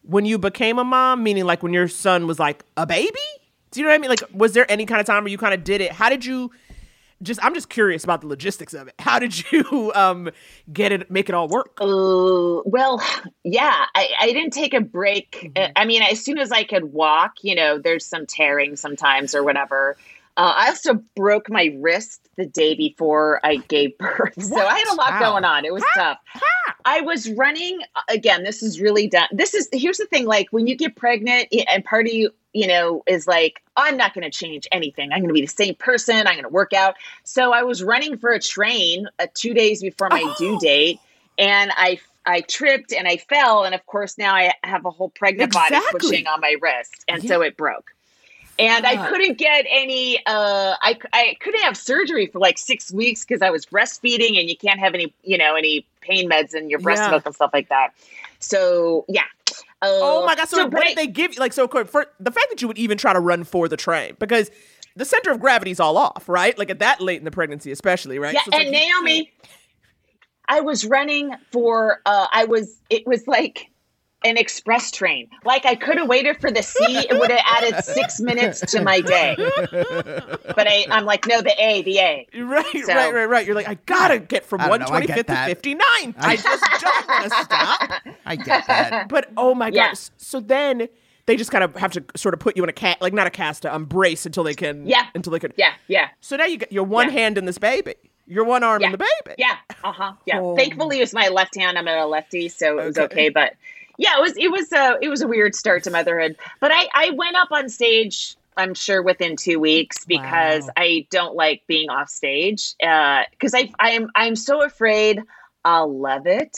[0.03, 1.23] when you became a mom?
[1.23, 3.11] Meaning, like when your son was like a baby?
[3.71, 4.09] Do you know what I mean?
[4.11, 5.91] Like, was there any kind of time where you kind of did it?
[5.91, 6.51] How did you?
[7.23, 8.95] Just, I'm just curious about the logistics of it.
[8.99, 10.29] How did you um
[10.71, 11.77] get it, make it all work?
[11.81, 13.01] Uh, well,
[13.43, 15.51] yeah, I, I didn't take a break.
[15.55, 19.33] Uh, I mean, as soon as I could walk, you know, there's some tearing sometimes
[19.33, 19.97] or whatever.
[20.36, 24.41] Uh, I also broke my wrist the day before I gave birth.
[24.41, 25.19] So I had a lot Wow.
[25.31, 25.63] going on.
[25.65, 26.17] It was tough.
[26.86, 28.43] I was running again.
[28.43, 29.27] This is really done.
[29.31, 30.25] This is here's the thing.
[30.25, 34.13] Like when you get pregnant, and part of you, you know, is like, I'm not
[34.13, 35.11] going to change anything.
[35.11, 36.27] I'm going to be the same person.
[36.27, 36.95] I'm going to work out.
[37.23, 40.99] So I was running for a train uh, two days before my due date,
[41.37, 45.09] and I I tripped and I fell, and of course now I have a whole
[45.09, 47.93] pregnant body pushing on my wrist, and so it broke.
[48.59, 50.19] And I couldn't get any.
[50.25, 54.47] Uh, I I couldn't have surgery for like six weeks because I was breastfeeding, and
[54.47, 57.09] you can't have any, you know, any pain meds in your breast Yeah.
[57.09, 57.89] milk and stuff like that.
[58.39, 59.23] So yeah.
[59.84, 60.48] Uh, Oh my god!
[60.48, 61.39] So, what did they give you?
[61.39, 63.78] Like, so quick for the fact that you would even try to run for the
[63.78, 64.50] train because
[64.96, 66.58] the center of gravity's all off, right?
[66.58, 68.34] Like at that late in the pregnancy, especially, right?
[68.34, 69.32] Yeah, So and like Naomi,
[70.48, 72.00] I was running for.
[72.06, 72.80] Uh, I was.
[72.89, 73.69] It was like
[74.23, 75.29] an express train.
[75.45, 76.77] Like I could have waited for the C.
[77.09, 79.36] It would have added six minutes to my day.
[79.38, 82.27] But I, I'm like, no, the A, the A.
[82.41, 83.45] Right, So- right, right, right.
[83.45, 85.47] You're like, I gotta get from I don't know, I 125th to that.
[85.47, 85.79] 59.
[86.17, 87.91] I just don't want to stop.
[88.25, 89.09] I get that.
[89.09, 89.89] But oh my Yeah.
[89.89, 89.97] god!
[90.17, 90.88] So then
[91.25, 93.27] they just kind of have to sort of put you in a cat, like not
[93.27, 94.86] a cast, a brace until they can.
[94.88, 95.07] Yeah.
[95.15, 95.53] Until they can.
[95.57, 96.09] Yeah, yeah.
[96.21, 97.13] So now you got your one Yeah.
[97.13, 97.95] hand in this baby,
[98.27, 98.88] your one arm Yeah.
[98.88, 99.36] in the baby.
[99.38, 99.55] Yeah.
[99.83, 100.13] Uh huh.
[100.25, 100.39] Yeah.
[100.39, 100.55] Oh.
[100.55, 101.77] Thankfully, it was my left hand.
[101.77, 103.05] I'm a lefty, so it was Okay.
[103.05, 103.29] okay.
[103.29, 103.53] But
[103.97, 106.36] yeah, it was it was a it was a weird start to motherhood.
[106.60, 108.36] But I I went up on stage.
[108.56, 110.73] I'm sure within two weeks because Wow.
[110.77, 115.21] I don't like being off stage because I I'm I'm so afraid
[115.65, 116.56] I'll love it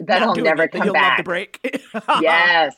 [0.00, 1.16] that Not I'll never it, come you'll love back.
[1.16, 1.60] the break.
[2.20, 2.76] yes.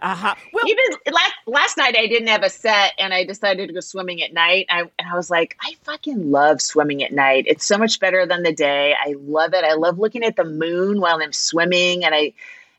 [0.00, 0.34] Uh-huh.
[0.52, 3.80] Well, Even last last night, I didn't have a set, and I decided to go
[3.80, 4.66] swimming at night.
[4.70, 7.44] I, and I was like, I fucking love swimming at night.
[7.46, 8.94] It's so much better than the day.
[8.94, 9.64] I love it.
[9.64, 12.34] I love looking at the moon while I'm swimming, and I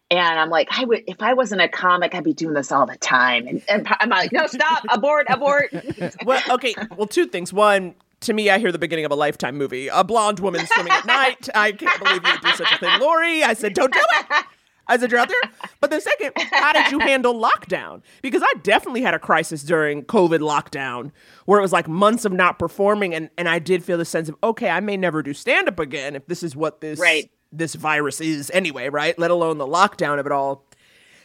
[0.10, 2.86] and I'm like, I would if I wasn't a comic, I'd be doing this all
[2.86, 3.48] the time.
[3.48, 5.74] And, and I'm like, no, stop, abort, abort.
[6.26, 6.74] well, okay.
[6.96, 7.52] Well, two things.
[7.52, 9.88] One, to me, I hear the beginning of a lifetime movie.
[9.90, 11.50] A blonde woman swimming at night.
[11.54, 13.44] I can't believe you would do such a thing, Laurie.
[13.44, 14.46] I said, don't do it.
[14.88, 15.52] I said, you're out there.
[15.82, 18.02] But the second, how did you handle lockdown?
[18.22, 21.12] Because I definitely had a crisis during COVID lockdown
[21.46, 23.14] where it was like months of not performing.
[23.14, 25.80] And, and I did feel the sense of, okay, I may never do stand up
[25.80, 27.30] again if this is what this, Right.
[27.52, 29.18] This virus is anyway, right?
[29.18, 30.66] Let alone the lockdown of it all.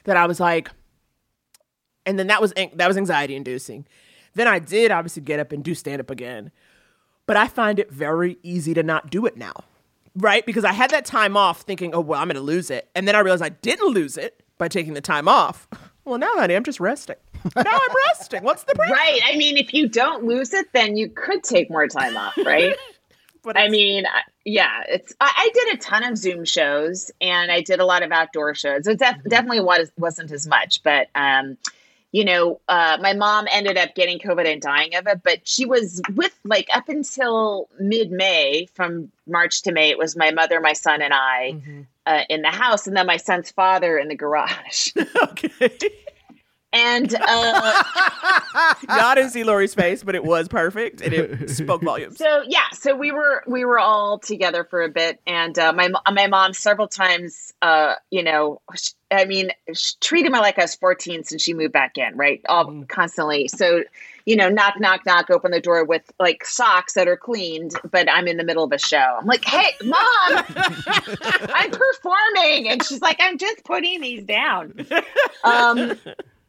[0.04, 0.68] That I was like,
[2.04, 3.86] and then that was that was anxiety inducing.
[4.34, 6.50] Then I did obviously get up and do stand up again,
[7.26, 9.52] but I find it very easy to not do it now,
[10.16, 10.44] right?
[10.44, 13.06] Because I had that time off thinking, oh well, I'm going to lose it, and
[13.06, 15.68] then I realized I didn't lose it by taking the time off.
[16.04, 17.14] Well, now, honey, I'm just resting.
[17.54, 18.42] now I'm resting.
[18.42, 18.98] What's the problem?
[18.98, 19.20] right.
[19.24, 22.74] I mean, if you don't lose it, then you could take more time off, right?
[23.42, 24.04] But I mean,
[24.44, 25.14] yeah, it's.
[25.20, 28.54] I, I did a ton of Zoom shows, and I did a lot of outdoor
[28.54, 28.86] shows.
[28.86, 31.56] It def- definitely was wasn't as much, but um,
[32.12, 35.22] you know, uh, my mom ended up getting COVID and dying of it.
[35.24, 40.16] But she was with like up until mid May, from March to May, it was
[40.16, 41.56] my mother, my son, and I
[42.06, 44.90] uh, in the house, and then my son's father in the garage.
[45.22, 45.70] okay.
[46.72, 47.82] And uh,
[48.88, 52.16] Y'all didn't see Laurie's face, but it was perfect, and it spoke volumes.
[52.16, 55.90] So yeah, so we were we were all together for a bit, and uh, my
[56.12, 60.62] my mom several times, uh, you know, sh- I mean, she treated me like I
[60.62, 62.40] was fourteen since she moved back in, right?
[62.48, 63.48] All constantly.
[63.48, 63.84] So,
[64.24, 68.10] you know, knock knock knock, open the door with like socks that are cleaned, but
[68.10, 69.18] I'm in the middle of a show.
[69.20, 69.98] I'm like, hey, mom,
[71.54, 74.86] I'm performing, and she's like, I'm just putting these down.
[75.44, 75.98] Um,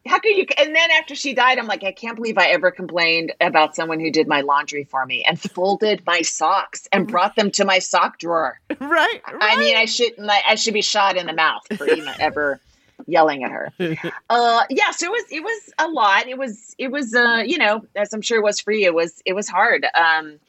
[0.06, 0.46] how could you?
[0.58, 4.00] And then after she died, I'm like, I can't believe I ever complained about someone
[4.00, 7.78] who did my laundry for me and folded my socks and brought them to my
[7.78, 8.60] sock drawer.
[8.80, 9.20] right, right.
[9.40, 12.60] I mean, I should I should be shot in the mouth for even ever
[13.06, 13.72] yelling at her.
[14.30, 16.26] Uh, yeah, so it was it was a lot.
[16.26, 18.94] It was it was uh, you know, as I'm sure it was for you, it
[18.94, 19.86] was it was hard.
[19.94, 20.40] Um,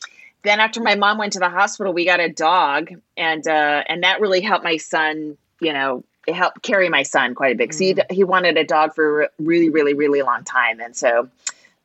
[0.43, 4.03] then after my mom went to the hospital, we got a dog, and uh, and
[4.03, 5.37] that really helped my son.
[5.59, 7.69] You know, helped carry my son quite a bit.
[7.69, 11.29] 'cause he he wanted a dog for a really really really long time, and so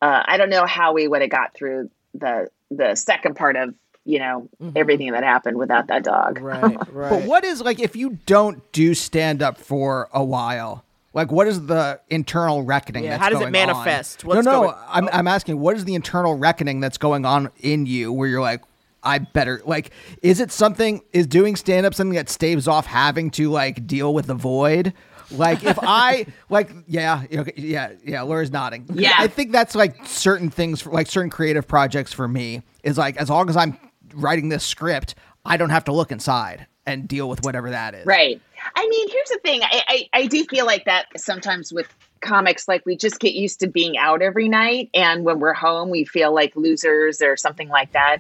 [0.02, 3.74] uh, I don't know how we would have got through the the second part of
[4.06, 6.40] you know, everything that happened without that dog.
[6.40, 6.62] Right,
[6.92, 7.10] right.
[7.10, 10.84] But what is like if you don't do stand up for a while?
[11.12, 13.04] Like, what is the internal reckoning?
[13.04, 14.24] Yeah, that's how does it manifest?
[14.24, 14.28] On?
[14.28, 14.60] What's no, no.
[14.62, 18.26] going- I'm I'm asking, what is the internal reckoning that's going on in you where
[18.28, 18.62] you're like,
[19.02, 19.90] I better like,
[20.22, 21.02] is it something?
[21.12, 24.92] Is doing stand up something that staves off having to like deal with the void?
[25.30, 28.22] Like if I like, yeah, okay, yeah, yeah.
[28.22, 28.86] Laura's nodding.
[28.92, 29.14] Yeah.
[29.16, 33.16] I think that's like certain things, for, like certain creative projects for me is like
[33.16, 33.78] as long as I'm
[34.14, 38.06] writing this script, I don't have to look inside and deal with whatever that is.
[38.06, 38.40] Right.
[38.74, 39.62] I mean, here's the thing.
[39.62, 41.88] I, I, I do feel like that sometimes with
[42.20, 44.90] comics, like we just get used to being out every night.
[44.94, 48.18] And when we're home, we feel like losers or something like that.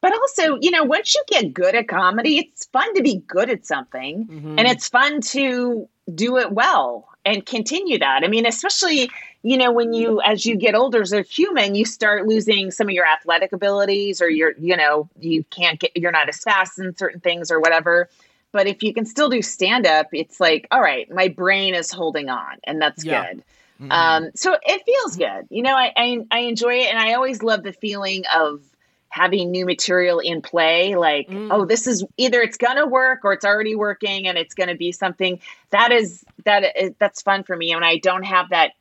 [0.00, 3.50] But also, you know, once you get good at comedy, it's fun to be good
[3.50, 4.26] at something
[4.58, 8.22] and it's fun to do it well and continue that.
[8.24, 9.10] I mean, especially,
[9.42, 12.88] you know, when you, as you get older as a human, you start losing some
[12.88, 16.78] of your athletic abilities or you're, you know, you can't get, you're not as fast
[16.78, 18.08] in certain things or whatever.
[18.52, 21.90] But if you can still do stand up, it's like, all right, my brain is
[21.90, 23.26] holding on and that's Yeah.
[23.32, 23.44] good.
[23.90, 25.46] Um, so it feels good.
[25.50, 28.62] You know, I, I I enjoy it and I always love the feeling of
[29.10, 33.44] having new material in play like oh this is either it's gonna work or it's
[33.44, 35.40] already working and it's gonna be something.
[35.70, 37.72] That is that is that's fun for me.
[37.72, 38.72] And i don't have that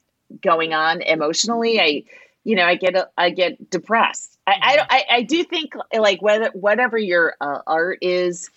[0.41, 1.79] going on emotionally.
[1.81, 2.03] I
[2.43, 4.37] you know i get i get depressed.
[4.45, 8.49] I I, I, I do think like whether whatever your uh, art is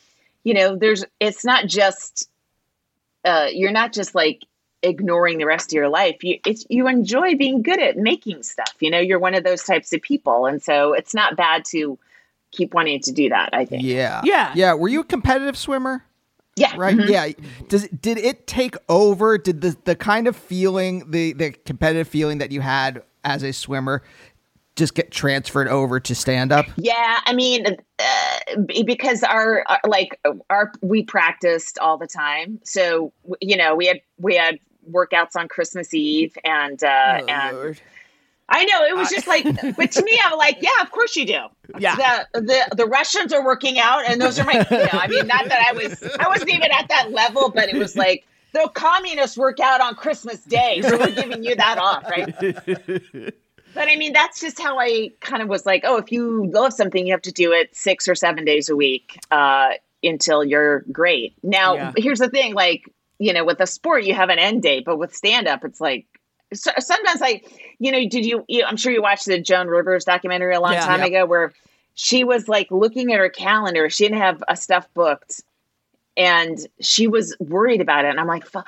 [0.45, 2.29] you know there's it's not just
[3.25, 4.43] uh you're not just like
[4.83, 8.75] ignoring the rest of your life you it's you enjoy being good at making stuff
[8.81, 11.99] you know you're one of those types of people and so it's not bad to
[12.51, 14.21] keep wanting to do that i think Yeah.
[14.25, 14.53] Yeah.
[14.55, 14.75] Yeah.
[14.75, 16.05] Were you a competitive swimmer?
[16.57, 16.97] yeah Right.
[16.97, 17.09] mhm.
[17.09, 17.29] Yeah.
[17.69, 19.39] Does did it take over?
[19.39, 23.53] Did the the kind of feeling the the competitive feeling that you had as a
[23.53, 24.03] swimmer
[24.77, 26.67] just get transferred over to stand up?
[26.77, 30.19] Yeah, I mean, uh, because our, our like
[30.51, 34.59] our we practiced all the time, so you know we had we had
[34.91, 37.81] workouts on Christmas Eve, and uh, Oh, and Lord.
[38.49, 39.45] I know it was just like,
[39.77, 41.41] but to me, I'm like, yeah, of course you do.
[41.79, 41.97] Yeah.
[42.33, 45.27] the the the Russians are working out, and those are my, you know, I mean,
[45.27, 48.27] not that I was I wasn't even at that level, but it was like.
[48.55, 53.33] The communists work out on Christmas Day, so we're giving you that off, right?
[53.75, 56.75] But I mean, that's just how I kind of was like, oh, if you love
[56.75, 59.71] something, you have to do it six or seven days a week uh,
[60.03, 61.35] until you're great.
[61.43, 61.93] Now, Yeah.
[61.97, 62.85] here's the thing like,
[63.23, 65.81] you know, with a sport, you have an end date, but with stand up, it's
[65.81, 66.07] like,
[66.53, 67.41] so, sometimes I,
[67.79, 70.73] you know, did you, you, I'm sure you watched the Joan Rivers documentary a long
[70.73, 70.87] Yeah.
[70.87, 71.07] time Yeah.
[71.07, 71.53] ago where
[71.95, 73.89] she was like looking at her calendar.
[73.91, 75.43] She didn't have a stuff booked
[76.17, 78.09] and she was worried about it.
[78.09, 78.61] And I'm like, "Fu-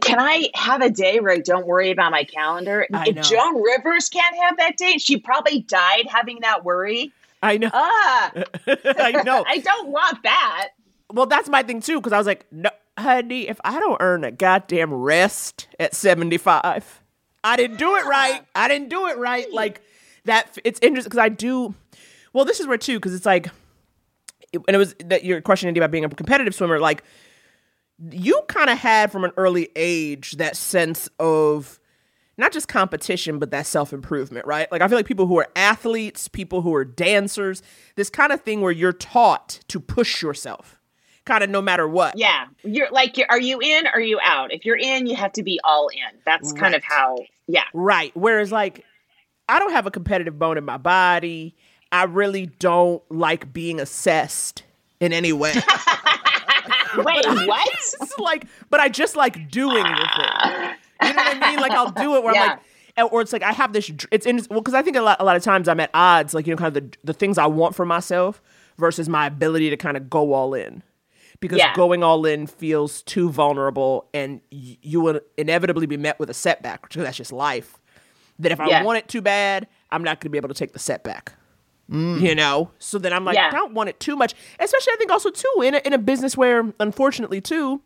[0.00, 2.86] can I have a day where I don't worry about my calendar?
[2.92, 3.22] I if know.
[3.22, 7.10] Joan Rivers can't have that day, she probably died having that worry.
[7.42, 7.70] I know.
[7.72, 8.32] Ah,
[8.66, 9.44] I know.
[9.48, 10.68] I don't want that.
[11.12, 14.24] Well, that's my thing too, because I was like, no, honey, if I don't earn
[14.24, 17.02] a goddamn rest at 75,
[17.42, 18.42] I didn't do it right.
[18.54, 19.50] I didn't do it right.
[19.52, 19.82] Like
[20.24, 21.74] that, it's interesting because I do.
[22.32, 23.48] Well, this is where too, because it's like,
[24.52, 26.78] and it was that your question Andy, about being a competitive swimmer.
[26.78, 27.04] Like,
[28.10, 31.78] you kind of had from an early age that sense of
[32.36, 34.70] not just competition, but that self improvement, right?
[34.72, 37.62] Like, I feel like people who are athletes, people who are dancers,
[37.96, 40.80] this kind of thing where you're taught to push yourself,
[41.24, 42.16] kind of no matter what.
[42.16, 43.86] Yeah, you're like, you're, are you in?
[43.86, 44.52] Or are you out?
[44.52, 46.18] If you're in, you have to be all in.
[46.24, 47.18] That's kind of how.
[47.46, 48.12] Yeah, Right.
[48.14, 48.84] Whereas, like,
[49.48, 51.54] I don't have a competitive bone in my body.
[51.92, 54.64] I really don't like being assessed
[55.00, 55.52] in any way.
[56.96, 57.68] Wait, what?
[57.72, 61.08] It's like, but I just like doing the thing.
[61.08, 61.60] You know what I mean?
[61.60, 62.58] Like I'll do it where I'm
[62.96, 63.90] like, or it's like I have this.
[64.10, 66.34] It's in well because I think a lot, a lot of times I'm at odds,
[66.34, 68.40] like you know, kind of the the things I want for myself
[68.78, 70.82] versus my ability to kind of go all in.
[71.40, 71.74] Because Yeah.
[71.74, 76.34] going all in feels too vulnerable, and y- you will inevitably be met with a
[76.34, 76.82] setback.
[76.88, 77.76] Because that's just life.
[78.38, 80.72] That if I want it too bad, I'm not going to be able to take
[80.72, 81.34] the setback.
[81.90, 82.20] Mm.
[82.22, 83.48] You know, so then I'm like, Yeah.
[83.48, 84.34] I don't want it too much.
[84.58, 87.82] Especially, I think also too in a, in a business where, unfortunately, too,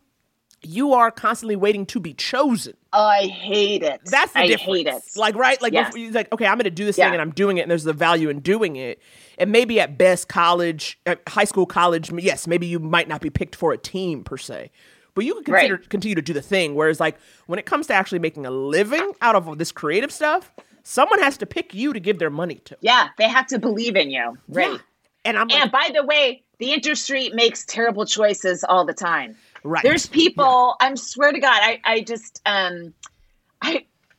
[0.61, 2.75] you are constantly waiting to be chosen.
[2.93, 3.99] Oh, I hate it.
[4.05, 4.77] That's the I difference.
[4.77, 5.01] hate it.
[5.17, 5.61] Like, right?
[5.61, 5.93] Like, Yes.
[5.93, 7.05] before like, okay, I'm going to do this Yeah.
[7.07, 9.01] thing and I'm doing it, and there's the value in doing it.
[9.39, 13.29] And maybe at best, college, uh, high school, college, yes, maybe you might not be
[13.29, 14.69] picked for a team per se.
[15.15, 15.89] But you can consider, Right.
[15.89, 16.75] continue to do the thing.
[16.75, 17.17] Whereas, like,
[17.47, 20.51] when it comes to actually making a living out of this creative stuff,
[20.83, 22.77] someone has to pick you to give their money to.
[22.81, 24.37] yeah, they have to believe in you.
[24.47, 24.71] Right.
[24.71, 24.77] Yeah.
[25.25, 29.35] And I'm like, And by the way, the industry makes terrible choices all the time.
[29.63, 29.83] Right.
[29.83, 32.93] There's people, I'm swear to God, I, I just um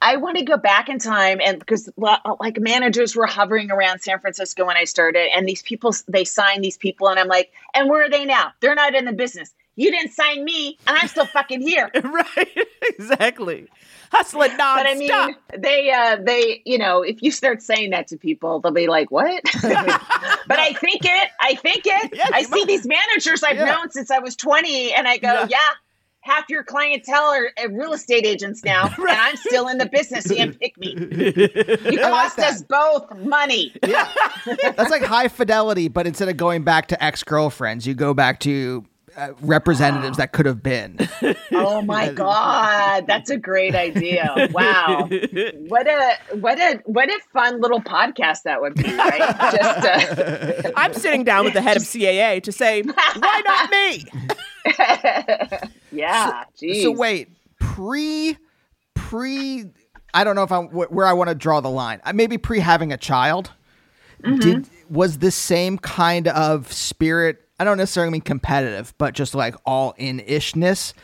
[0.02, 1.90] I want to go back in time and because
[2.40, 6.64] like managers were hovering around San Francisco when I started, and these people they signed
[6.64, 8.52] these people, and I'm like, and where are they now?
[8.60, 9.52] They're not in the business.
[9.76, 11.90] You didn't sign me, and I'm still fucking here.
[12.04, 13.66] right, exactly.
[14.12, 14.74] Hustling nonstop.
[14.76, 18.60] But I mean, they uh, they you know, if you start saying that to people,
[18.60, 21.28] they'll be like, "What?" but I think it.
[21.40, 22.10] I think it.
[22.14, 22.66] Yeah, I see might.
[22.66, 23.66] these managers I've Yeah.
[23.66, 25.46] known since I was 20, and I go, Yeah.
[25.50, 25.58] "Yeah."
[26.22, 30.28] Half your clientele are uh, real estate agents now, and I'm still in the business.
[30.28, 30.94] You can't pick me.
[31.90, 32.52] You cost that.
[32.52, 33.74] us both money.
[33.82, 38.40] That's like high fidelity, but instead of going back to ex girlfriends, you go back
[38.40, 38.84] to
[39.16, 40.98] uh, representatives that could have been.
[41.52, 44.48] Oh my god, that's a great idea!
[44.52, 45.08] Wow,
[45.68, 49.36] what a what a what a fun little podcast that would be, right?
[49.52, 54.04] Just uh, I'm sitting down with the head of CAA to say, why not me?
[55.92, 56.82] yeah, geez.
[56.84, 58.36] So wait, pre
[58.94, 59.66] pre
[60.14, 62.00] I don't know if I'm wh- where I want to draw the line.
[62.04, 63.52] Uh, Maybe pre having a child.
[64.22, 67.38] Did was this same kind of spirit?
[67.60, 70.94] I don't necessarily mean competitive, but just like all in ishness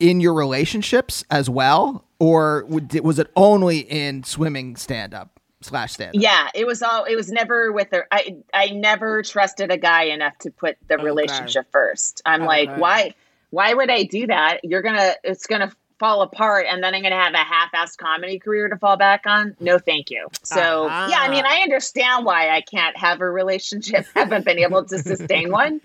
[0.00, 6.14] in your relationships as well, or was it only in swimming stand up slash stand?
[6.14, 7.04] Yeah, it was all.
[7.04, 8.08] It was never with her.
[8.10, 12.22] I I never trusted a guy enough to put the relationship first.
[12.24, 13.14] I'm like, why?
[13.50, 14.60] Why would I do that?
[14.64, 15.12] You're gonna.
[15.22, 15.70] It's gonna
[16.02, 19.54] fall apart, and then I'm gonna have a half-assed comedy career to fall back on.
[19.60, 20.26] No, thank you.
[20.42, 21.06] So Uh-huh.
[21.08, 24.06] yeah, I mean, I understand why I can't have a relationship.
[24.16, 25.80] haven't been able to sustain one.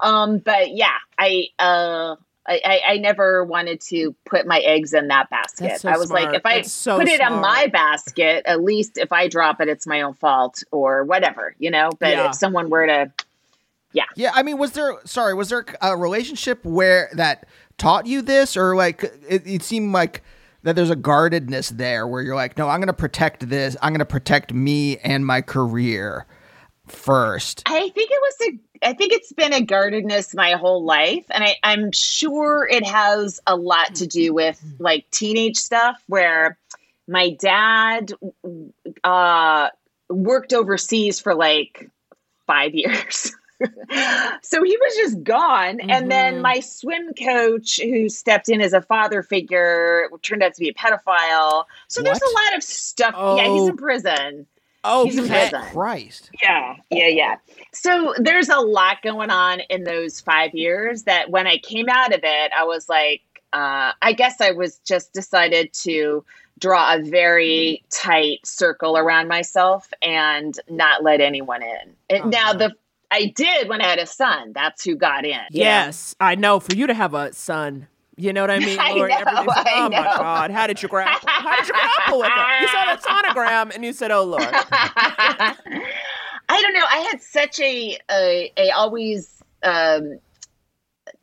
[0.00, 2.16] Um, but yeah, I uh.
[2.44, 5.80] I, I, I never wanted to put my eggs in that basket.
[5.80, 6.24] So I was smart.
[6.24, 9.68] like, if I so put it in my basket, at least if I drop it,
[9.68, 11.90] it's my own fault or whatever, you know.
[12.00, 12.30] But Yeah.
[12.30, 13.12] if someone were to,
[13.92, 17.46] yeah, Yeah, I mean, was there sorry, was there a relationship where that
[17.78, 20.22] taught you this, or like it, it seemed like
[20.62, 23.92] that there's a guardedness there where you're like, no, I'm going to protect this, I'm
[23.92, 26.26] going to protect me and my career
[26.86, 27.62] first.
[27.66, 31.44] I think it was a, I think it's been a guardedness my whole life, and
[31.44, 36.58] I, I'm sure it has a lot to do with like teenage stuff where
[37.08, 38.12] my dad
[39.04, 39.68] uh,
[40.08, 41.90] worked overseas for like
[42.46, 43.32] five years.
[44.42, 45.80] so he was just gone.
[45.80, 50.60] And then my swim coach, who stepped in as a father figure, turned out to
[50.60, 51.64] be a pedophile.
[51.88, 53.14] So there's a lot of stuff.
[53.16, 53.68] Yeah, he's Oh.
[53.68, 54.46] in prison.
[54.84, 55.62] Oh, He's in prison.
[55.70, 56.30] Christ.
[56.42, 57.36] Yeah, yeah, yeah.
[57.72, 62.12] So there's a lot going on in those five years that when I came out
[62.12, 63.20] of it, I was like,
[63.52, 66.24] uh, I guess I was just decided to
[66.58, 71.94] draw a very tight circle around myself and not let anyone in.
[72.10, 72.72] And Now the
[73.12, 74.52] I did when I had a son.
[74.54, 75.30] That's who got in.
[75.50, 75.64] you know?
[75.66, 76.58] Yes, I know.
[76.60, 77.86] For you to have a son,
[78.16, 78.78] you know what I mean?
[78.80, 80.02] I Lord, know, everything's- I oh my.
[80.16, 81.28] God, how did you grapple?
[81.28, 82.60] How did you grapple with it?
[82.62, 84.42] You saw that sonogram and you said, "Oh Lord."
[86.48, 86.84] I don't know.
[86.88, 90.18] I had such a a, a always um,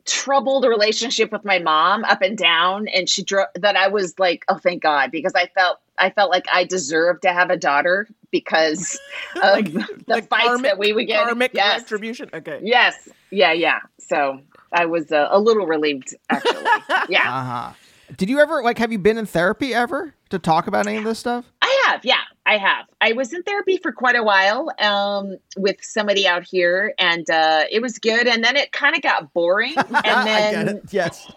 [0.06, 4.44] troubled relationship with my mom, up and down, and she drove that I was like,
[4.48, 8.08] oh, thank God, because I felt I felt like I deserved to have a daughter
[8.30, 8.98] because
[9.42, 11.24] of the like fights karmic- that we would get.
[11.24, 12.30] Karmic yes, retribution.
[12.32, 12.60] Okay.
[12.62, 13.80] yes, yeah, yeah.
[13.98, 14.40] So
[14.72, 16.64] I was uh, a little relieved, actually.
[17.08, 17.72] Yeah, Uh huh.
[18.16, 18.78] Did you ever like?
[18.78, 21.44] Have you been in therapy ever to talk about any of this stuff?
[21.62, 22.86] I have, yeah, I have.
[23.00, 27.64] I was in therapy for quite a while um, with somebody out here, and uh,
[27.70, 28.26] it was good.
[28.26, 30.82] And then it kind of got boring, and I then get it.
[30.90, 31.32] Yes.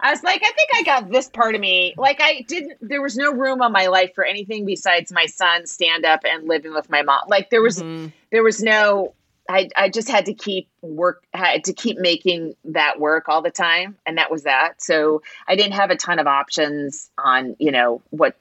[0.00, 1.94] I was like, I think I got this part of me.
[1.96, 2.78] Like, I didn't.
[2.80, 6.48] There was no room on my life for anything besides my son, stand up, and
[6.48, 7.24] living with my mom.
[7.28, 7.82] Like, there was,
[8.30, 9.14] there was no.
[9.48, 13.50] I I just had to keep work, had to keep making that work all the
[13.50, 14.80] time, and that was that.
[14.80, 18.36] So I didn't have a ton of options on, you know, what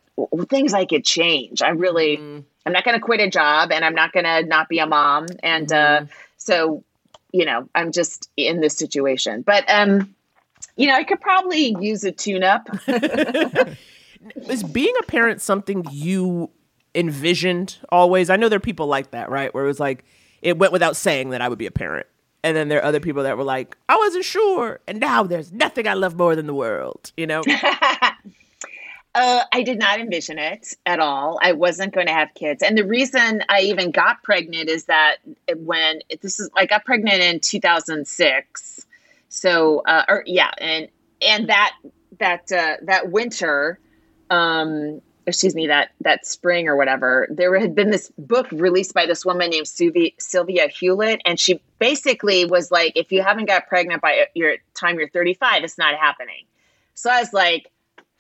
[0.49, 1.61] things I could change.
[1.61, 2.17] I really,
[2.65, 4.86] I'm not going to quit a job, and I'm not going to not be a
[4.86, 6.05] mom, and uh,
[6.38, 6.84] so,
[7.32, 9.41] you know, I'm just in this situation.
[9.41, 10.13] But um,
[10.80, 12.69] you know, I could probably use a tune up.
[14.47, 16.49] Is being a parent something you
[16.95, 18.30] envisioned always?
[18.30, 19.53] I know there are people like that, right?
[19.53, 20.05] Where it was like
[20.41, 22.07] it went without saying that I would be a parent.
[22.43, 24.80] And then there are other people that were like, I wasn't sure.
[24.88, 27.43] And now there's nothing I love more than the world, you know?
[29.15, 31.39] Uh, I did not envision it at all.
[31.41, 35.15] I wasn't going to have kids, and the reason I even got pregnant is that
[35.55, 38.78] when this is I got pregnant in 2006.
[39.30, 40.89] So, uh, or yeah, and
[41.21, 41.73] and that
[42.17, 43.80] that uh, that winter,
[44.30, 49.05] um, excuse me, that that spring or whatever, there had been this book released by
[49.05, 53.67] this woman named Sylvia, Sylvia Hewlett, and she basically was like, if you haven't got
[53.67, 56.45] pregnant by your time you're 35, it's not happening.
[56.95, 57.71] So I was like.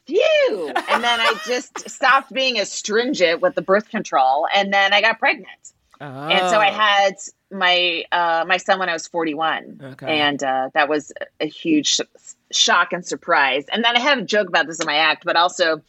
[0.05, 0.71] phew.
[0.89, 5.01] And then I just stopped being as stringent with the birth control, and then I
[5.01, 5.73] got pregnant.
[5.99, 6.73] And so I Oh.
[6.73, 7.15] had
[7.51, 10.19] my uh, my son when I was 41, Okay.
[10.19, 12.01] and uh, that was a huge sh-
[12.51, 13.65] shock and surprise.
[13.71, 15.81] And then I had a joke about this in my act, but also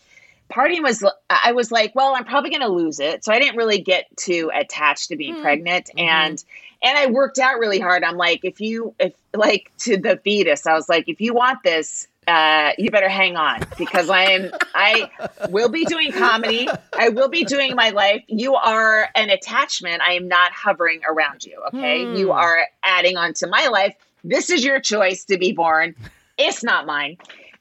[0.50, 3.56] partying was I was like, well, I'm probably going to lose it, so I didn't
[3.56, 6.42] really get too attached to being pregnant, and
[6.82, 8.02] and I worked out really hard.
[8.02, 11.62] I'm like, if you if like to the fetus, I was like, if you want
[11.62, 12.08] this.
[12.31, 14.53] Uh, you better hang on because I am.
[14.72, 15.11] I
[15.49, 16.68] will be doing comedy.
[16.97, 18.22] I will be doing my life.
[18.28, 20.01] You are an attachment.
[20.01, 21.61] I am not hovering around you.
[21.68, 23.97] Okay, you are adding on to my life.
[24.22, 25.97] This is your choice to be born.
[26.39, 27.16] It's not mine.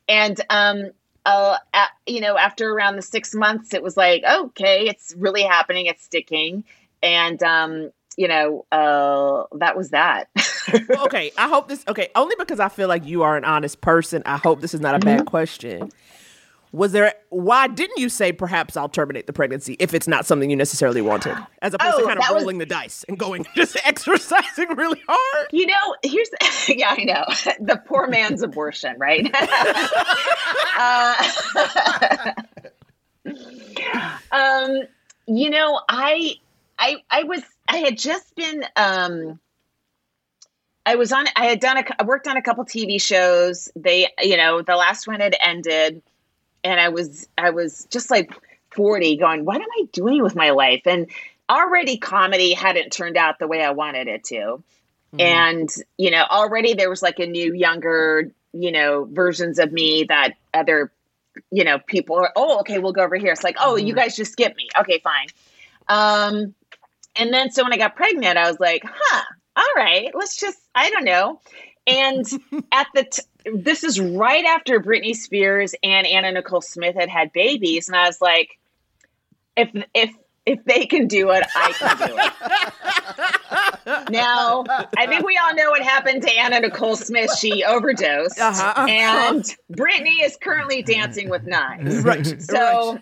[0.07, 0.91] And um,
[1.25, 1.57] uh,
[2.05, 5.87] you know, after around the six months, it was like, okay, it's really happening.
[5.87, 6.63] It's sticking,
[7.01, 10.29] and um, you know, uh, that was that.
[10.73, 11.83] Okay, I hope this.
[11.87, 14.23] Okay, only because I feel like you are an honest person.
[14.25, 15.91] I hope this is not a bad question.
[16.71, 17.15] Was there?
[17.29, 21.01] Why didn't you say perhaps I'll terminate the pregnancy if it's not something you necessarily
[21.01, 23.75] wanted, as opposed to Oh, kind of that was- rolling the dice and going just
[23.83, 25.47] exercising really hard?
[25.51, 26.29] You know, here's
[26.69, 27.25] yeah, I know
[27.59, 29.27] the poor man's abortion, right?
[30.77, 31.15] uh,
[34.31, 34.77] um,
[35.27, 36.35] you know, I,
[36.77, 39.39] I, I was, I had just been, um,
[40.89, 43.69] I was on, I had done, a, I worked on a couple TV shows.
[43.75, 46.01] They, you know, the last one had ended,
[46.63, 48.33] and I was, I was just like
[48.71, 50.81] forty, going, what am I doing with my life?
[50.87, 51.11] And
[51.47, 54.63] already comedy hadn't turned out the way I wanted it to.
[55.19, 60.05] And you know already there was like a new younger you know versions of me
[60.07, 60.91] that other
[61.51, 63.31] you know people are oh okay we'll go over here.
[63.31, 64.69] It's like oh you guys just skip me.
[64.79, 65.27] Okay fine.
[65.87, 66.55] Um
[67.15, 69.23] and then so when i got pregnant i was like huh
[69.59, 71.39] all right let's just i don't know
[71.85, 72.25] and
[72.71, 73.21] at the t-
[73.55, 78.05] this is right after britney spears and anna nicole smith had had babies and i
[78.05, 78.57] was like
[79.57, 80.11] if if
[80.45, 82.33] if they can do it i can do it
[84.11, 84.63] now,
[84.97, 87.35] I think we all know what happened to Anna Nicole Smith.
[87.37, 88.87] She overdosed, Uh-huh, uh-huh.
[88.87, 92.03] and Britney is currently dancing with knives.
[92.03, 92.41] Right.
[92.41, 92.99] So,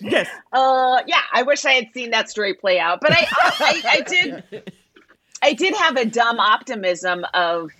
[0.00, 0.28] Yes.
[0.52, 4.00] uh, yeah, I wish I had seen that story play out, but I, I, I
[4.02, 4.72] did,
[5.42, 7.70] I did have a dumb optimism of,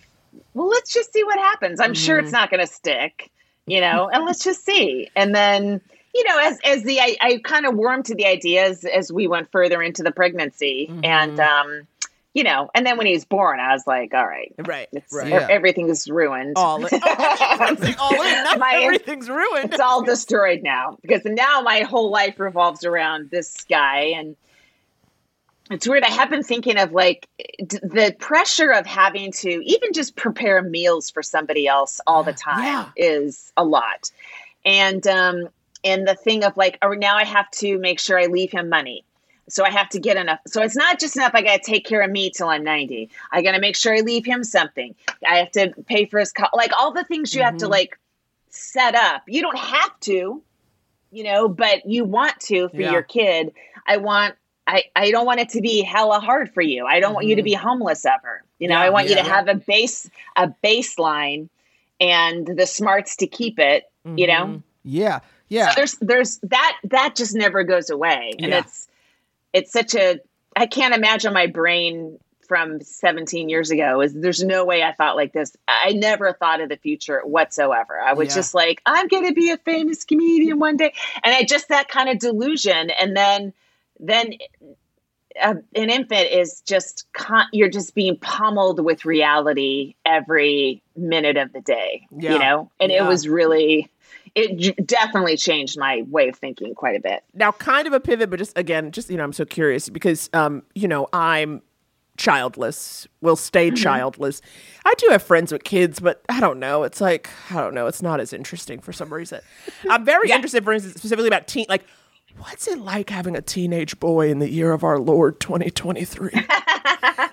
[0.55, 1.81] well, let's just see what happens.
[1.81, 3.31] I'm sure it's not going to stick,
[3.67, 5.09] you know, and let's just see.
[5.17, 5.81] And then,
[6.15, 9.27] you know, as as the I, I kind of warmed to the ideas as we
[9.27, 11.87] went further into the pregnancy, and um,
[12.33, 14.89] you know, and then when he was born, I was like, all right, Right.
[15.13, 15.29] Right.
[15.29, 15.47] Yeah.
[15.51, 16.55] everything is ruined.
[16.57, 16.89] All in.
[17.03, 18.59] Oh, all in.
[18.59, 19.73] My- everything's ruined.
[19.73, 24.37] it's all destroyed now because now my whole life revolves around this guy and
[25.71, 27.29] it's weird i have been thinking of like
[27.67, 32.33] d- the pressure of having to even just prepare meals for somebody else all the
[32.49, 32.89] time Yeah.
[32.97, 34.11] is a lot
[34.65, 35.49] and um
[35.85, 38.69] and the thing of like oh now i have to make sure i leave him
[38.69, 39.05] money
[39.49, 40.41] so I have to get enough.
[40.49, 41.31] So it's not just enough.
[41.33, 43.09] I got to take care of me till I'm 90.
[43.31, 44.93] I got to make sure I leave him something.
[45.25, 47.97] I have to pay for his, co- like all the things you have to like
[48.51, 49.23] set up.
[49.29, 50.43] You don't have to,
[51.13, 52.91] you know, but you want to for Yeah.
[52.91, 53.53] your kid.
[53.87, 54.35] I want,
[54.67, 56.87] I, I don't want it to be hella hard for you.
[56.87, 57.47] I don't want you to mm-hmm.
[57.47, 58.43] be homeless ever.
[58.59, 59.29] You know, Yeah, I want you to yeah.
[59.29, 61.49] have a base, a baseline
[62.01, 64.45] and the smarts to keep it, you know?
[64.47, 64.59] Mm-hmm.
[64.85, 65.21] Yeah.
[65.49, 65.75] Yeah.
[65.75, 68.59] there's there's that that just never goes away and Yeah.
[68.59, 68.89] it's
[69.53, 70.19] it's such a
[70.57, 75.17] i can't imagine my brain from 17 years ago is there's no way i thought
[75.17, 78.35] like this i never thought of the future whatsoever i was Yeah.
[78.35, 80.93] just like i'm gonna be a famous comedian one day
[81.23, 83.53] and i just that kind of delusion and then
[84.01, 84.35] then
[85.43, 91.53] uh, an infant is just con- you're just being pummeled with reality every minute of
[91.53, 92.33] the day Yeah.
[92.33, 92.71] you know?
[92.81, 93.05] And Yeah.
[93.05, 93.91] it was really
[94.35, 97.23] it definitely changed my way of thinking quite a bit.
[97.35, 100.29] Now kind of a pivot but just again just you know i'm so curious because
[100.33, 101.63] um you know i'm
[102.17, 104.41] childless will stay childless.
[104.87, 106.83] I do have friends with kids but i don't know.
[106.85, 107.87] It's like i don't know.
[107.87, 109.41] It's not as interesting for some reason.
[109.91, 111.85] I'm very interested for instance specifically about teen like
[112.39, 116.31] what's it like having a teenage boy in the year of our lord 2023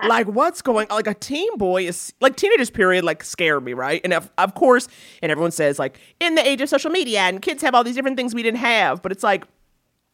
[0.08, 4.02] like what's going like a teen boy is like teenagers period like scare me right?
[4.04, 4.88] And of, of course
[5.22, 7.96] and everyone says like in the age of social media and kids have all these
[7.96, 9.02] different things we didn't have.
[9.02, 9.46] But it's like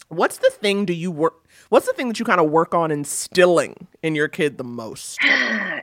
[0.10, 2.92] what's the thing do you work what's the thing that you kind of work on
[2.92, 5.20] instilling in your kid the most?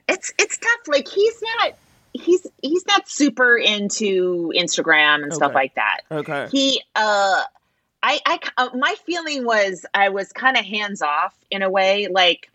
[0.08, 0.80] It's it's tough.
[0.86, 1.72] Like he's not
[2.12, 6.02] he's he's not super into instagram and stuff like that.
[6.10, 6.48] Okay.
[6.52, 7.42] He uh
[8.02, 12.08] i i uh, my feeling was i was kind of hands off in a way
[12.10, 12.50] like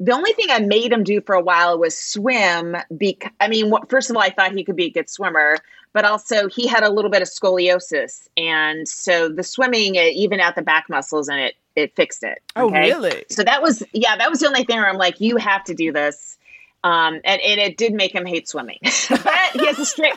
[0.00, 2.76] the only thing I made him do for a while was swim.
[2.90, 5.58] Bec- I mean, what, first of all, I thought he could be a good swimmer,
[5.92, 10.40] but also he had a little bit of scoliosis, and so the swimming, it even
[10.40, 12.42] out the back muscles, and it it fixed it.
[12.56, 13.24] Oh, really?
[13.30, 15.74] So that was yeah, that was the only thing where I'm like, you have to
[15.74, 16.38] do this.
[16.82, 20.12] Um, and, and it did make him hate swimming, but he has a straight,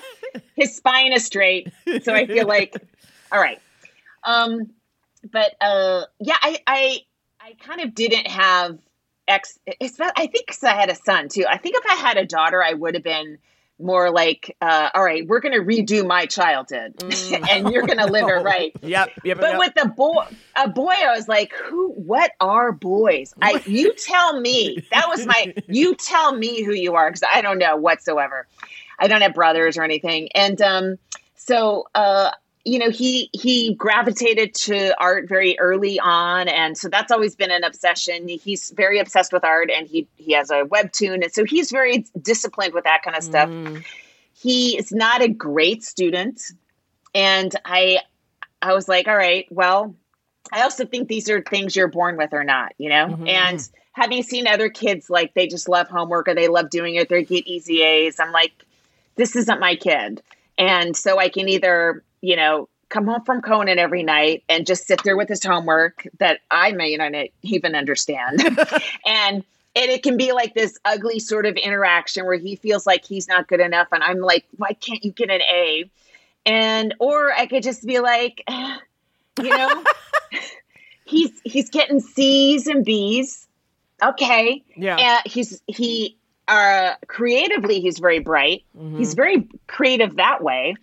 [0.57, 2.75] his spine is straight, so I feel like,
[3.31, 3.61] all right.
[4.23, 4.71] Um,
[5.31, 6.99] but uh, yeah, I, I
[7.39, 8.77] I kind of didn't have
[9.27, 9.59] ex.
[9.65, 11.45] It's I think because I had a son too.
[11.47, 13.37] I think if I had a daughter, I would have been
[13.79, 16.95] more like, uh, all right, we're going to redo my childhood,
[17.51, 18.75] and you're going to live it right.
[18.81, 19.11] Yep.
[19.23, 19.39] Yep.
[19.39, 19.59] But yep.
[19.59, 21.91] with the boy, a boy, I was like, "Who?
[21.91, 23.33] What are boys?
[23.41, 25.53] I you tell me." That was my.
[25.67, 28.47] You tell me who you are because I don't know whatsoever.
[28.99, 30.97] I don't have brothers or anything, and um,
[31.35, 32.31] so uh,
[32.67, 37.51] you know, he he gravitated to art very early on, and so that's always been
[37.51, 38.27] an obsession.
[38.27, 42.05] He's very obsessed with art, and he he has a webtoon, and so he's very
[42.21, 43.49] disciplined with that kind of stuff.
[43.49, 43.85] Mm.
[44.33, 46.41] He is not a great student,
[47.15, 47.99] and I
[48.61, 49.95] I was like, all right, well,
[50.51, 53.07] I also think these are things you're born with or not, you know?
[53.07, 53.27] Mm-hmm.
[53.27, 57.09] And having seen other kids like they just love homework or they love doing it,
[57.09, 58.19] they get easy A's.
[58.19, 58.53] I'm like,
[59.15, 60.21] this isn't my kid.
[60.57, 64.87] And so I can either, you know, come home from Conan every night and just
[64.87, 68.39] sit there with his homework that I may not even understand.
[69.05, 69.43] and
[69.75, 73.27] and it can be like this ugly sort of interaction where he feels like he's
[73.27, 75.89] not good enough and I'm like, why can't you get an A?
[76.45, 79.83] And or I could just be like, you know,
[81.05, 83.47] he's he's getting C's and B's.
[84.01, 84.63] Okay.
[84.75, 84.97] Yeah.
[84.97, 86.17] And he's he
[86.47, 88.63] uh creatively he's very bright.
[88.97, 90.75] He's very creative that way.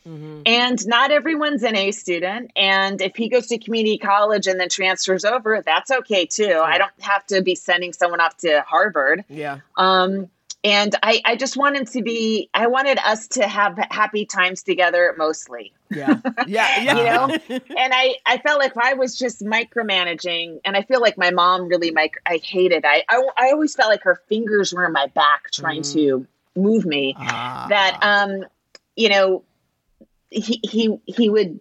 [0.47, 2.51] And not everyone's an A student.
[2.57, 6.61] And if he goes to community college and then transfers over, that's okay too.
[6.65, 9.25] I don't have to be sending someone off to Harvard.
[9.29, 9.61] yeah.
[9.77, 10.29] Um,
[10.65, 15.15] and I, I just wanted to be, I wanted us to have happy times together
[15.19, 16.21] mostly, Yeah.
[16.47, 16.83] Yeah.
[16.83, 16.97] Yeah.
[16.97, 17.59] you know?
[17.77, 21.69] and I, I felt like I was just micromanaging, and I feel like my mom
[21.69, 25.07] really, mic- I hated, I, I, I always felt like her fingers were in my
[25.09, 27.15] back trying to move me.
[27.69, 28.45] That, um,
[28.97, 29.43] you know,
[30.31, 31.61] he, he, he would,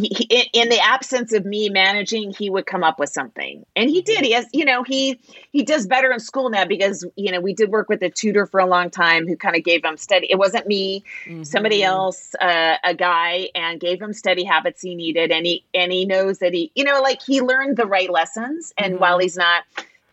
[0.00, 4.02] he, in the absence of me managing, he would come up with something, and he
[4.02, 4.24] did.
[4.24, 5.20] He has, you know, he
[5.52, 8.46] he does better in school now because you know we did work with a tutor
[8.46, 10.30] for a long time who kind of gave him steady.
[10.30, 11.04] It wasn't me,
[11.42, 15.92] somebody else, uh, a guy, and gave him steady habits he needed, and he and
[15.92, 19.36] he knows that he, you know, like he learned the right lessons, and while he's
[19.36, 19.64] not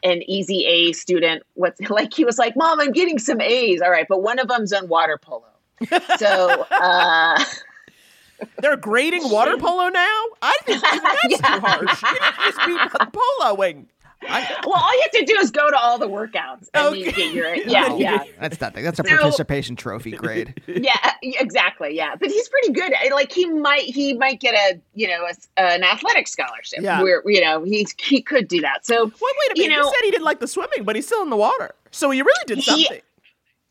[0.03, 3.91] an easy A student, what's like he was like, "Mom, I'm getting some A's, all
[3.91, 5.43] right, but one of them's on water polo."
[6.17, 6.65] So.
[6.71, 7.43] uh
[8.59, 10.23] They're grading water polo now.
[10.41, 11.37] I think that's Yeah.
[11.37, 12.03] too harsh.
[12.03, 12.77] You need to just be
[13.17, 13.85] poloing.
[14.27, 17.09] I, Well, all you have to do is go to all the workouts and you
[17.09, 17.25] Okay.
[17.27, 18.83] get your yeah, yeah, That's nothing.
[18.83, 20.63] That's a So- participation trophy grade.
[20.67, 22.15] yeah, exactly, yeah.
[22.15, 22.91] But he's pretty good.
[23.11, 25.27] Like he might, he might get a you know
[25.57, 26.79] a, an athletic scholarship.
[26.81, 27.01] Yeah.
[27.03, 28.85] where you know he he could do that.
[28.85, 29.57] So wait, wait a minute.
[29.57, 31.75] You You, know, said he didn't like the swimming, but he's still in the water.
[31.91, 33.01] So you really did He- something.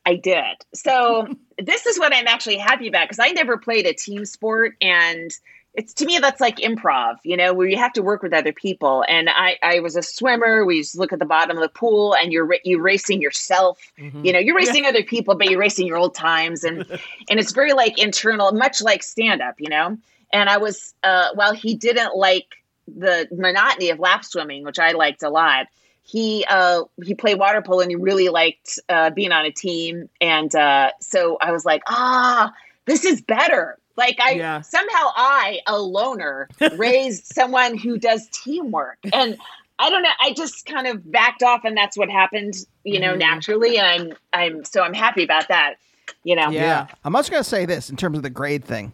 [0.06, 0.56] I did.
[0.74, 1.28] So
[1.58, 5.30] this is what I'm actually happy about because I never played a team sport and
[5.74, 8.52] it's to me that's like improv, you know, where you have to work with other
[8.52, 9.04] people.
[9.08, 10.64] And I, I was a swimmer.
[10.64, 13.80] We used to look at the bottom of the pool and you're you racing yourself.
[14.22, 16.86] You know, you're racing other people, but you're racing your old times and
[17.28, 19.98] and it's very like internal, much like stand up, you know.
[20.32, 22.46] And I was uh while he didn't like
[22.86, 25.66] the monotony of lap swimming, which I liked a lot
[26.04, 30.08] he uh he played water polo and he really liked uh being on a team.
[30.20, 32.52] And uh so i was like ah
[32.86, 33.78] this is better.
[33.96, 34.60] Like i Yeah.
[34.60, 38.98] somehow i a loner raised someone who does teamwork.
[39.12, 39.38] And
[39.78, 43.16] i don't know i just kind of backed off and that's what happened you know
[43.16, 43.78] naturally.
[43.78, 44.12] And i'm
[44.56, 45.74] i'm so i'm happy about that
[46.22, 46.50] you know?
[46.50, 46.86] Yeah.
[47.02, 48.92] I'm also going to say this in terms of the grade thing.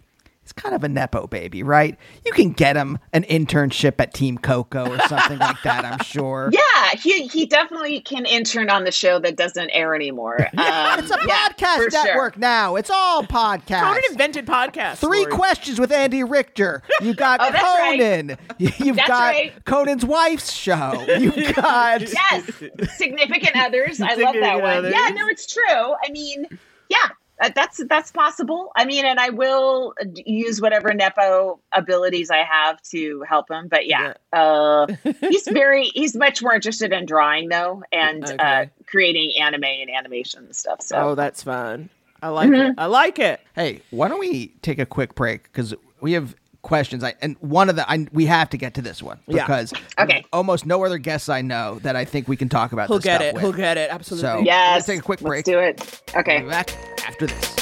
[0.51, 1.97] It's kind of a Nepo baby, right?
[2.27, 6.51] You can get him an internship at Team Coco or something like that, I'm sure.
[6.53, 6.61] yeah
[7.01, 11.19] he he definitely can intern on the show that doesn't air anymore um, It's a
[11.25, 12.05] yeah, podcast for sure.
[12.05, 12.75] network now.
[12.75, 13.83] It's all podcasts.
[13.83, 14.97] Conan invented podcasts.
[14.97, 15.31] Three Laurie.
[15.33, 16.83] questions with Andy Richter.
[17.01, 18.01] You got Oh, that's right.
[18.01, 18.37] Conan.
[18.59, 19.65] You've That's got right.
[19.65, 21.05] Conan's wife's show.
[21.17, 22.51] You've got yes
[22.97, 24.93] significant others i love that one others.
[24.95, 25.63] yeah no it's true
[26.05, 26.47] i mean
[26.89, 27.09] yeah
[27.49, 32.80] that's that's possible i mean and i will uh, use whatever nepo abilities i have
[32.82, 34.86] to help him but yeah, uh
[35.20, 40.45] he's very he's much more interested in drawing though and uh creating anime and animation
[40.45, 41.88] and stuff so Oh, that's fun.
[42.22, 42.70] I like Mm-hmm.
[42.72, 42.74] it.
[42.76, 43.41] I like it.
[43.55, 45.45] Hey, why don't we take a quick break?
[45.45, 47.03] Because we have questions.
[47.05, 49.45] I and one of the I, we have to get to this one Yeah.
[49.45, 50.25] because Okay.
[50.33, 52.89] almost no other guests I know that I think we can talk about.
[52.89, 53.35] He'll this get stuff it.
[53.35, 53.43] with.
[53.43, 53.91] He'll get it.
[53.91, 54.29] Absolutely.
[54.29, 54.75] So Yes.
[54.75, 55.47] let's take a quick break.
[55.47, 56.03] Let's do it.
[56.17, 56.43] Okay.
[56.43, 56.45] We'll Okay.
[56.45, 56.71] be back
[57.07, 57.57] after this.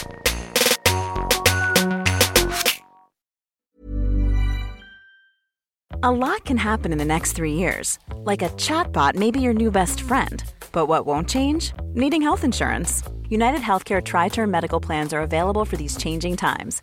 [6.02, 7.98] A lot can happen in the next three years.
[8.24, 10.42] Like a chatbot may be your new best friend.
[10.72, 11.72] But what won't change?
[11.94, 13.02] Needing health insurance.
[13.28, 16.82] United Healthcare Tri Term Medical Plans are available for these changing times.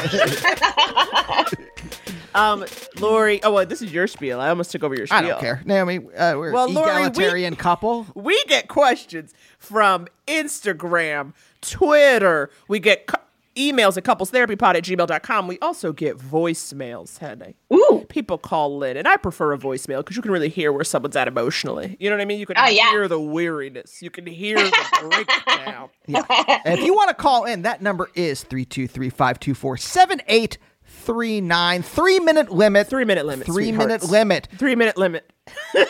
[2.35, 2.65] um,
[3.01, 3.43] Laurie.
[3.43, 4.41] Oh, well, this is your spiel.
[4.41, 5.19] I almost took over your spiel.
[5.19, 5.99] I don't care, Naomi.
[5.99, 8.07] Uh, we're Well, Laurie, we- egalitarian couple.
[8.15, 11.33] We get questions from Instagram,
[11.63, 12.51] Twitter.
[12.69, 13.17] We get cu-
[13.57, 15.49] emails at couplestherapypod at gmail.com.
[15.49, 17.57] We also get voicemails, Henny.
[17.73, 18.05] Ooh.
[18.09, 21.17] People call in, and I prefer a voicemail because you can really hear where someone's
[21.17, 21.97] at emotionally.
[22.01, 22.39] You know what I mean?
[22.41, 22.91] You can Oh, yeah.
[22.91, 24.03] hear the weariness.
[24.03, 25.89] You can hear the breakdown.
[26.07, 26.23] Yeah.
[26.65, 31.83] And if you want to call in, that number is 323 524 7839.
[31.83, 32.87] Three minute limit.
[32.89, 33.47] Three minute limit.
[33.47, 34.49] Three minute limit.
[34.59, 35.31] Three minute limit.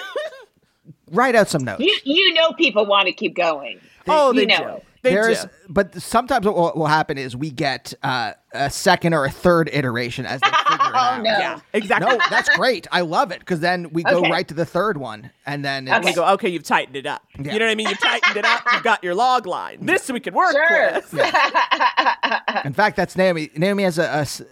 [1.11, 1.81] Write out some notes.
[1.83, 3.81] you, you know people want to keep going.
[4.09, 4.87] oh, you they know do.
[5.07, 5.11] It.
[5.11, 5.51] They There's, do.
[5.69, 9.69] but sometimes what will, will happen is we get uh, a second or a third
[9.73, 11.19] iteration as they figure it out.
[11.19, 11.31] Oh, no.
[11.31, 12.11] Yeah, exactly.
[12.17, 12.87] No, that's great.
[12.93, 16.05] I love it because then we go right to the third one, and then it's,
[16.07, 17.23] we go, okay, you've tightened it up.
[17.39, 17.53] Yeah.
[17.53, 17.89] You know what I mean?
[17.89, 18.63] You've tightened it up.
[18.73, 19.85] You've got your log line.
[19.85, 20.93] This we can work Sure.
[20.95, 21.15] with.
[22.65, 23.51] In fact, that's Naomi.
[23.57, 24.43] Naomi has a, a s-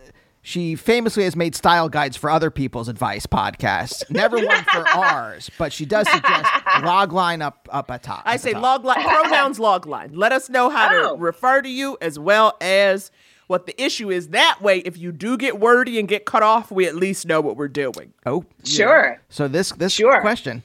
[0.45, 4.09] She famously has made style guides for other people's advice podcasts.
[4.11, 6.51] Never one for ours, but she does suggest
[6.83, 8.23] log line up up at top.
[8.25, 8.63] I at say top.
[8.63, 10.11] log line, pronouns log line.
[10.15, 11.15] Let us know how Oh.
[11.17, 13.13] to refer to you as well as
[13.47, 14.29] what the issue is.
[14.31, 17.41] That way, if you do get wordy and get cut off, we at least know
[17.41, 18.13] what we're doing.
[18.27, 19.21] Oh, Sure.
[19.29, 20.21] So this this Sure.
[20.23, 20.65] question,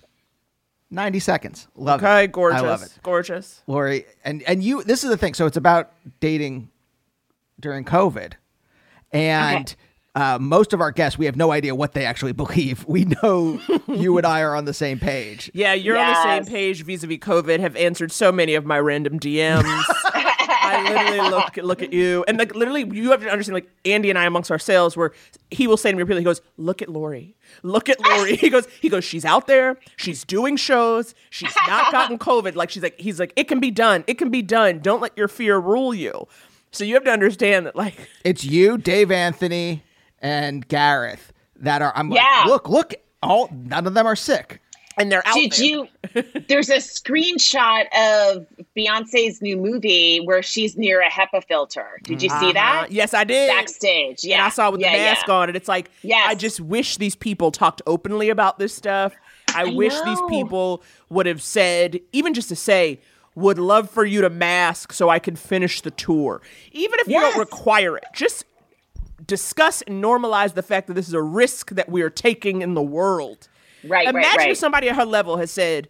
[0.89, 1.67] ninety seconds.
[1.75, 2.05] Love it.
[2.05, 2.61] Okay, gorgeous.
[2.63, 3.61] I love it, Gorgeous.
[3.67, 4.05] Laurie.
[4.23, 4.81] And and you.
[4.81, 5.35] This is the thing.
[5.35, 6.69] So it's about dating
[7.59, 8.33] during COVID,
[9.11, 9.75] and.
[10.15, 12.83] Uh, most of our guests, we have no idea what they actually believe.
[12.87, 15.51] We know you and I are on the same page.
[15.53, 17.59] Yeah, you're on the same page vis-a-vis COVID.
[17.59, 19.61] Have answered so many of my random DMs.
[20.67, 23.53] I literally look look at you, and like literally, you have to understand.
[23.53, 25.13] Like Andy and I amongst ourselves, where
[25.51, 28.49] he will say to me repeatedly, he goes, "Look at Laurie, look at Laurie." he
[28.49, 32.55] goes, he goes, she's out there, she's doing shows, she's not gotten COVID.
[32.55, 34.79] Like she's like, he's like, it can be done, it can be done.
[34.79, 36.27] Don't let your fear rule you.
[36.77, 39.83] So you have to understand that, like, It's you, Dave Anthony,
[40.21, 41.91] and Gareth that are.
[41.95, 42.21] I'm Yeah.
[42.41, 42.93] like, look, look.
[43.23, 44.61] All none of them are sick.
[44.99, 45.65] and they're out Did there.
[45.65, 45.87] you?
[46.47, 51.99] There's a screenshot of Beyonce's new movie where she's near a HEPA filter.
[52.03, 52.87] Did you see Uh, that?
[52.91, 53.47] yes, I did.
[53.49, 54.23] Backstage.
[54.23, 54.35] Yeah.
[54.37, 55.33] and I saw with yeah, the mask yeah.
[55.35, 56.25] on, and it's like, Yes.
[56.27, 59.13] I just wish these people talked openly about this stuff.
[59.53, 62.99] I, I wish these people would have said, even just to say,
[63.37, 66.41] would love for you to mask so I can finish the tour.
[66.71, 68.45] Even if you don't require it, just
[69.25, 72.73] discuss and normalize the fact that this is a risk that we are taking in
[72.73, 73.47] the world.
[73.83, 74.51] Right, Imagine right, right.
[74.51, 75.87] if somebody at her level has said,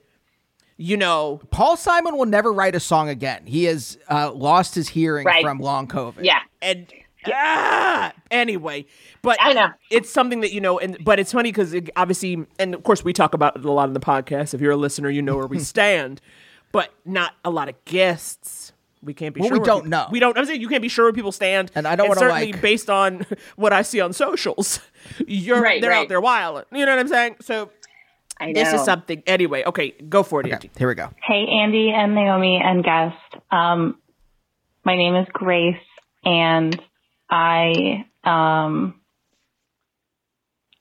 [0.76, 3.46] you know, Paul Simon will never write a song again.
[3.46, 5.42] He has uh, lost his hearing Right.
[5.42, 6.24] from long COVID.
[6.26, 6.40] Yeah.
[6.62, 6.92] and
[7.28, 8.86] ah, anyway,
[9.22, 9.70] but I know.
[9.90, 13.04] it's something that you know, and but it's funny because it, obviously, and of course,
[13.06, 14.54] we talk about it a lot in the podcast.
[14.54, 16.22] If you're a listener, you know where we stand,
[16.72, 18.74] but not a lot of guests.
[19.04, 19.60] We can't be Well, sure.
[19.60, 20.08] we don't people- know.
[20.12, 20.38] We don't.
[20.38, 22.62] I'm saying you can't be sure where people stand, And I don't wanna, certainly like-
[22.62, 24.80] based on what I see on socials.
[25.28, 26.66] You're Right, they're out there wilding.
[26.72, 27.36] You know what I'm saying?
[27.42, 27.70] So
[28.40, 28.54] I know.
[28.64, 29.24] This is something.
[29.28, 30.70] Anyway, okay, go for it, Andy.
[30.78, 31.10] Here we go.
[31.24, 33.16] Hey, Andy and Naomi and guest.
[33.52, 33.98] Um,
[34.84, 35.76] my name is Grace,
[36.26, 36.80] and
[37.30, 39.00] I um,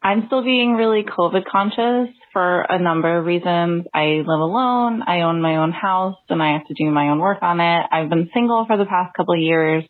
[0.03, 3.87] I'm still being really COVID conscious for a number of reasons.
[3.95, 5.01] I live alone.
[5.07, 7.87] I own my own house, and I have to do my own work on it.
[7.91, 9.84] I've been single for the past couple of years,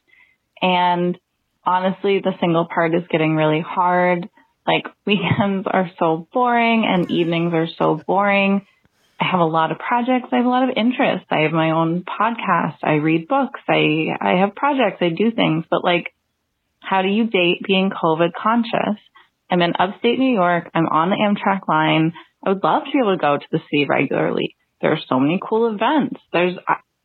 [0.62, 1.18] and
[1.64, 4.28] honestly, the single part is getting really hard.
[4.64, 8.64] Like weekends are so boring, and evenings are so boring.
[9.18, 10.28] I have a lot of projects.
[10.30, 11.26] I have a lot of interests.
[11.28, 12.76] I have my own podcast.
[12.84, 13.58] I read books.
[13.68, 14.98] I, I have projects.
[15.00, 16.14] I do things, but like,
[16.78, 19.02] how do you date being COVID conscious?
[19.50, 20.70] I'm in upstate New York.
[20.74, 22.12] I'm on the Amtrak line.
[22.44, 24.56] I would love to be able to go to the city regularly.
[24.80, 26.20] There are so many cool events.
[26.32, 26.56] There's,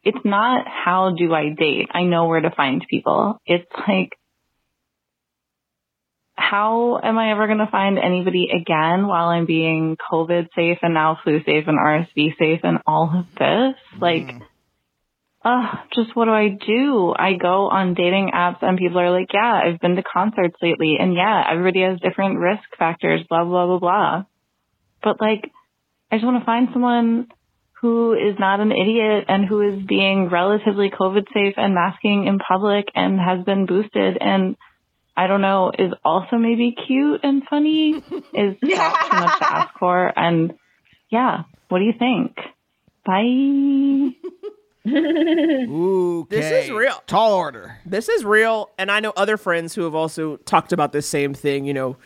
[0.04, 1.88] it's not how do I date?
[1.94, 3.40] I know where to find people.
[3.46, 4.12] It's like,
[6.36, 10.94] how am I ever going to find anybody again while I'm being COVID safe and
[10.94, 13.76] now flu safe and RSV safe and all of this?
[14.00, 14.28] Like,
[15.44, 17.14] uh, just what do I do?
[17.18, 20.98] I go on dating apps and people are like, yeah, I've been to concerts lately.
[21.00, 24.24] And yeah, everybody has different risk factors, blah, blah, blah, blah.
[25.04, 25.52] But like,
[26.12, 27.28] I just want to find someone
[27.82, 32.38] who is not an idiot and who is being relatively COVID safe and masking in
[32.38, 34.56] public and has been boosted and
[35.16, 37.91] I don't know, is also maybe cute and funny
[38.34, 40.12] is not too much to ask for.
[40.18, 40.54] And
[41.10, 42.38] yeah, what do you think?
[43.06, 44.16] Bye.
[44.88, 47.04] Ooh, This is real.
[47.08, 47.78] Tall order.
[47.86, 51.34] This is real, and I know other friends who have also talked about this same
[51.34, 51.66] thing.
[51.66, 51.97] You know,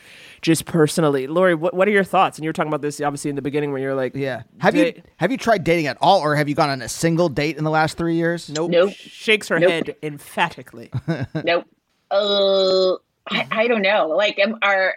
[0.45, 1.25] just personally.
[1.25, 2.37] Laurie, what what are your thoughts?
[2.37, 4.75] And you were talking about this obviously in the beginning when you're like, yeah, Have
[4.75, 7.57] you have you tried dating at all, or have you gone on a single date
[7.57, 8.47] in the last three years?
[8.51, 8.69] Nope.
[8.69, 8.93] Nope.
[8.93, 9.71] Shakes her Nope.
[9.71, 10.91] head emphatically.
[11.43, 11.65] nope.
[12.11, 12.93] Uh,
[13.27, 14.09] I, I don't know.
[14.09, 14.95] Like, um, are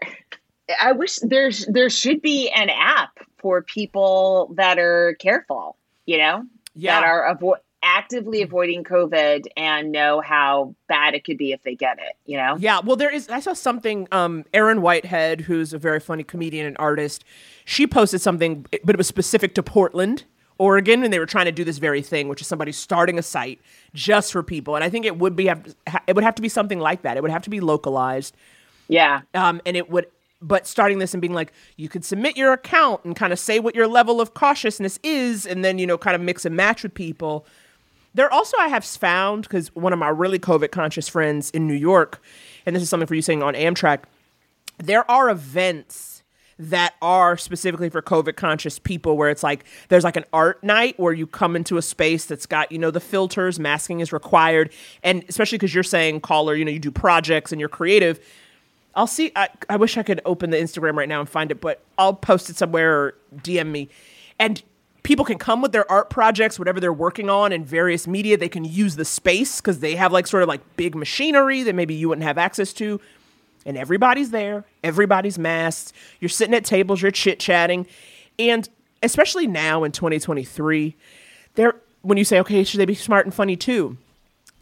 [0.81, 5.77] I wish there's there should be an app for people that are careful.
[6.05, 6.45] You know,
[6.75, 7.01] Yeah.
[7.01, 11.75] that are avo- actively avoiding COVID and know how bad it could be if they
[11.75, 12.17] get it.
[12.27, 12.57] You know.
[12.59, 13.29] Yeah, well, there is.
[13.29, 14.09] I saw something.
[14.13, 17.25] Um, Erin Whitehead, who's a very funny comedian and artist,
[17.65, 20.25] she posted something, but it was specific to Portland,
[20.59, 23.23] Oregon, and they were trying to do this very thing, which is somebody starting a
[23.23, 23.61] site
[23.95, 24.75] just for people.
[24.75, 25.75] And I think it would be have
[26.07, 27.17] it would have to be something like that.
[27.17, 28.37] It would have to be localized.
[28.89, 29.23] Yeah.
[29.35, 30.07] Um, and it would.
[30.41, 33.59] But starting this and being like, you could submit your account and kind of say
[33.59, 36.83] what your level of cautiousness is, and then you know, kind of mix and match
[36.83, 37.45] with people.
[38.15, 41.75] There also I have found because one of my really COVID conscious friends in New
[41.75, 42.23] York,
[42.67, 44.05] and this is something for you saying on Amtrak,
[44.79, 46.19] there are events
[46.59, 50.99] that are specifically for COVID conscious people where it's like there's like an art night
[50.99, 54.73] where you come into a space that's got, you know, the filters, masking is required.
[55.03, 58.19] And especially because you're saying, caller, you know, you do projects and you're creative.
[58.97, 59.31] I'll see.
[59.37, 62.15] I, I wish I could open the Instagram right now and find it, but I'll
[62.15, 63.89] post it somewhere or DM me.
[64.41, 64.61] And
[65.09, 68.37] people can come with their art projects, whatever they're working on in various media.
[68.37, 71.75] They can use the space because they have like sort of like big machinery that
[71.75, 73.01] maybe you wouldn't have access to.
[73.65, 75.95] And everybody's there, everybody's masked.
[76.21, 77.87] You're sitting at tables, you're chit chatting.
[78.39, 78.69] And
[79.03, 80.95] especially now in 2023,
[81.55, 83.97] there, when you say, okay, should they be smart and funny too?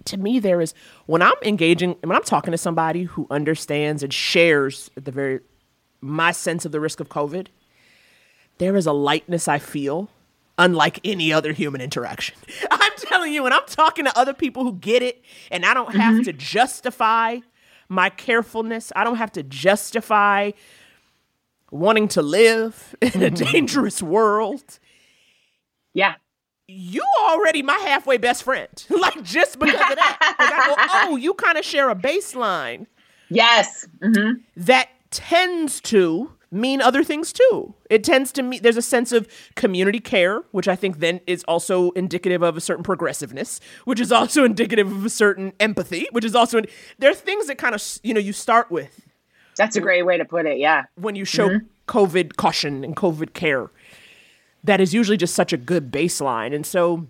[0.05, 0.72] to me there is
[1.07, 5.40] when i'm engaging when i'm talking to somebody who understands and shares at the very
[6.01, 7.49] my sense of the risk of covid
[8.59, 10.09] there is a lightness i feel
[10.59, 12.37] unlike any other human interaction
[12.71, 15.95] i'm telling you and i'm talking to other people who get it and i don't
[15.95, 17.39] have to justify
[17.89, 20.51] my carefulness i don't have to justify
[21.71, 24.79] wanting to live in a dangerous world
[25.95, 26.15] yeah
[26.69, 28.87] you already my halfway best friend.
[28.91, 30.19] like just because of that.
[30.39, 32.87] I go, oh, you kind of share a baseline.
[33.29, 33.87] Yes.
[34.01, 34.41] Mm-hmm.
[34.57, 37.74] That tends to mean other things too.
[37.90, 41.44] It tends to mean there's a sense of community care, which I think then is
[41.49, 46.24] also indicative of a certain progressiveness, which is also indicative of a certain empathy, which
[46.24, 46.61] is also
[46.99, 49.07] there are things that kind of you know you start with.
[49.57, 50.59] That's a great way to put it.
[50.59, 50.84] Yeah.
[50.97, 51.66] When you show mm-hmm.
[51.88, 53.70] COVID caution and COVID care
[54.66, 56.55] that is usually just such a good baseline.
[56.55, 57.07] And so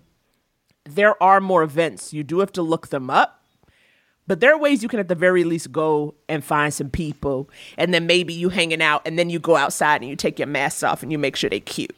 [0.85, 2.13] there are more events.
[2.13, 3.36] You do have to look them up,
[4.27, 7.49] but there are ways you can at the very least go and find some people,
[7.77, 10.47] and then maybe you hanging out, and then you go outside and you take your
[10.47, 11.95] mask off and you make sure they cute.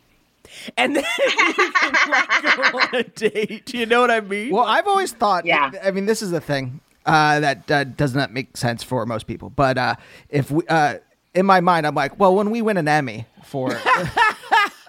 [0.77, 3.73] And then you can like go on a date.
[3.73, 4.51] You know what I mean?
[4.51, 5.45] Well, I've always thought.
[5.45, 5.71] Yeah.
[5.83, 9.27] I mean, this is the thing uh, that uh, does not make sense for most
[9.27, 9.49] people.
[9.49, 9.95] But uh,
[10.29, 10.95] if we, uh,
[11.35, 13.79] in my mind, I'm like, well, when we win an Emmy for.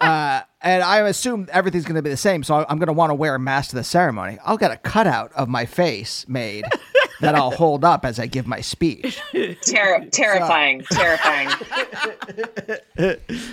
[0.01, 3.11] Uh, and I assume everything's going to be the same, so I'm going to want
[3.11, 4.39] to wear a mask to the ceremony.
[4.43, 6.65] I'll get a cutout of my face made
[7.21, 9.19] that I'll hold up as I give my speech.
[9.65, 11.49] Ter- terrifying, terrifying.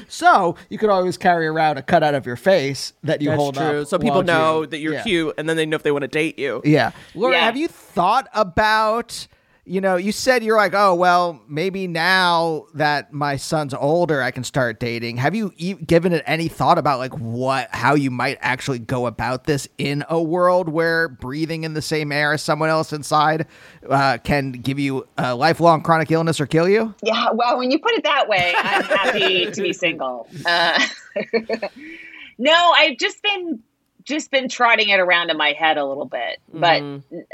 [0.09, 3.55] So you could always carry around a cutout of your face that you That's hold
[3.55, 3.83] true.
[3.83, 3.87] up.
[3.89, 5.03] So people know you- that you're yeah.
[5.03, 6.61] cute, and then they know if they want to date you.
[6.64, 6.93] Yeah.
[7.14, 7.45] Laura, Yeah.
[7.45, 9.27] have you thought about,
[9.69, 14.31] you know, you said you're like, oh, well, maybe now that my son's older, I
[14.31, 15.19] can start dating.
[15.19, 19.07] Have you e- given it any thought about like what, how you might actually go
[19.07, 23.47] about this in a world where breathing in the same air as someone else inside
[23.89, 26.95] uh, can give you a lifelong chronic illness or kill you?
[27.03, 30.29] Yeah, well, when you put it that way, I'm happy to be single.
[30.47, 30.81] Uh,
[32.39, 33.62] no, I've just been
[34.09, 36.83] just been trotting it around in my head a little bit, but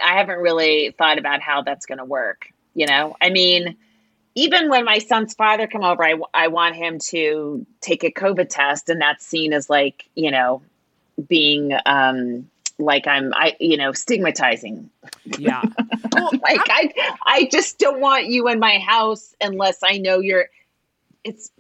[0.03, 2.53] I haven't really thought about how that's going to work.
[2.75, 3.77] You know, I mean,
[4.35, 8.49] even when my son's father come over, I, I want him to take a COVID
[8.49, 10.63] test, and that's seen as like you know
[11.29, 14.91] being um like I'm I you know stigmatizing
[15.39, 15.63] Yeah.
[16.13, 16.93] like I,
[17.25, 20.49] I just don't want you in my house unless I know you're.
[21.23, 21.51] It's.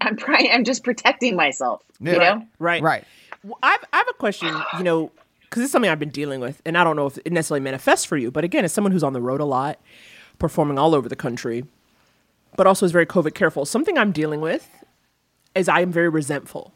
[0.00, 0.50] I'm trying.
[0.52, 1.82] I'm just protecting myself.
[2.00, 2.46] You know.
[2.58, 2.82] Right.
[2.82, 3.04] Right.
[3.44, 5.10] Well, I've, I have a question, you know,
[5.42, 8.04] because it's something I've been dealing with, and I don't know if it necessarily manifests
[8.04, 9.78] for you, but again, as someone who's on the road a lot,
[10.38, 11.64] performing all over the country,
[12.56, 14.68] but also is very COVID careful, something I'm dealing with
[15.54, 16.72] is I am very resentful.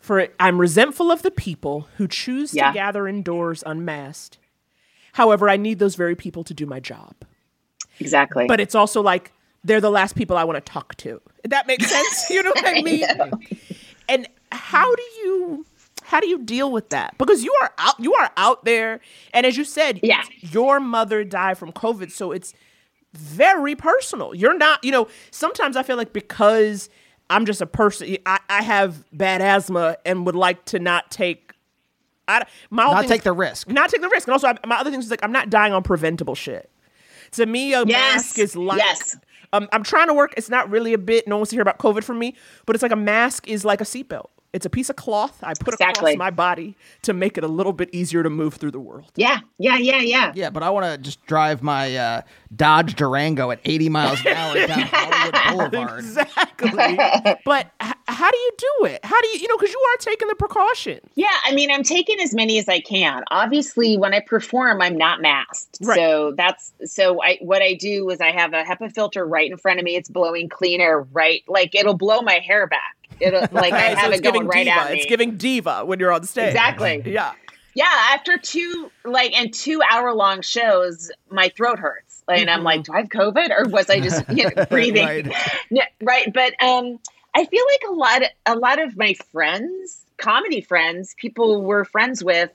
[0.00, 2.68] For I'm resentful of the people who choose Yeah.
[2.68, 4.38] to gather indoors unmasked.
[5.14, 7.14] However, I need those very people to do my job.
[7.98, 8.46] Exactly.
[8.46, 9.32] But it's also like
[9.64, 11.20] they're the last people I want to talk to.
[11.44, 12.30] That makes sense.
[12.30, 13.04] You know what I mean?
[14.08, 15.66] And how do you
[16.02, 17.16] how do you deal with that?
[17.18, 19.00] Because you are out you are out there
[19.34, 20.22] and as you said, Yeah.
[20.40, 22.54] your mother died from COVID, so it's
[23.14, 24.34] very personal.
[24.34, 26.88] You're not, you know, sometimes I feel like because
[27.30, 31.52] I'm just a person I, I have bad asthma and would like to not take
[32.28, 33.68] I, my Not thing take is- the risk.
[33.68, 34.26] Not take the risk.
[34.26, 36.68] And also, I, my other thing is like, I'm not dying on preventable shit.
[37.32, 38.14] To me, a Yes.
[38.16, 39.16] mask is like, Yes.
[39.52, 40.34] um, I'm trying to work.
[40.36, 41.28] It's not really a bit.
[41.28, 42.34] No one wants to hear about COVID from me,
[42.66, 44.26] but it's like a mask is like a seatbelt.
[44.56, 46.12] It's a piece of cloth I put Exactly.
[46.12, 49.12] across my body to make it a little bit easier to move through the world.
[49.14, 49.40] Yeah.
[49.58, 49.76] Yeah.
[49.76, 50.00] Yeah.
[50.00, 50.32] Yeah.
[50.34, 52.22] Yeah, but I want to just drive my uh,
[52.54, 55.98] Dodge Durango at 80 miles an hour down Hollywood Boulevard.
[55.98, 56.98] Exactly.
[57.44, 59.04] but h- how do you do it?
[59.04, 61.00] How do you, you know, because you are taking the precaution.
[61.16, 63.24] Yeah, I mean, I'm taking as many as I can.
[63.30, 65.78] Obviously, when I perform, I'm not masked.
[65.82, 65.96] Right.
[65.96, 69.58] So that's so I what I do is I have a HEPA filter right in
[69.58, 69.96] front of me.
[69.96, 72.95] It's blowing clean air right like it'll blow my hair back.
[73.20, 74.76] It'll like I so have it's it going giving right diva.
[74.76, 74.98] at me.
[74.98, 76.48] It's giving diva when you're on stage.
[76.48, 77.02] Exactly.
[77.06, 77.32] Yeah.
[77.74, 82.22] yeah, after two like and two hour long shows, my throat hurts.
[82.28, 85.04] And I'm like, do I have COVID or was I just you know, breathing?
[85.04, 85.32] Right.
[85.70, 86.32] Yeah, right.
[86.32, 86.98] But um,
[87.34, 92.24] I feel like a lot, a lot of my friends, comedy friends, people we're friends
[92.24, 92.50] with,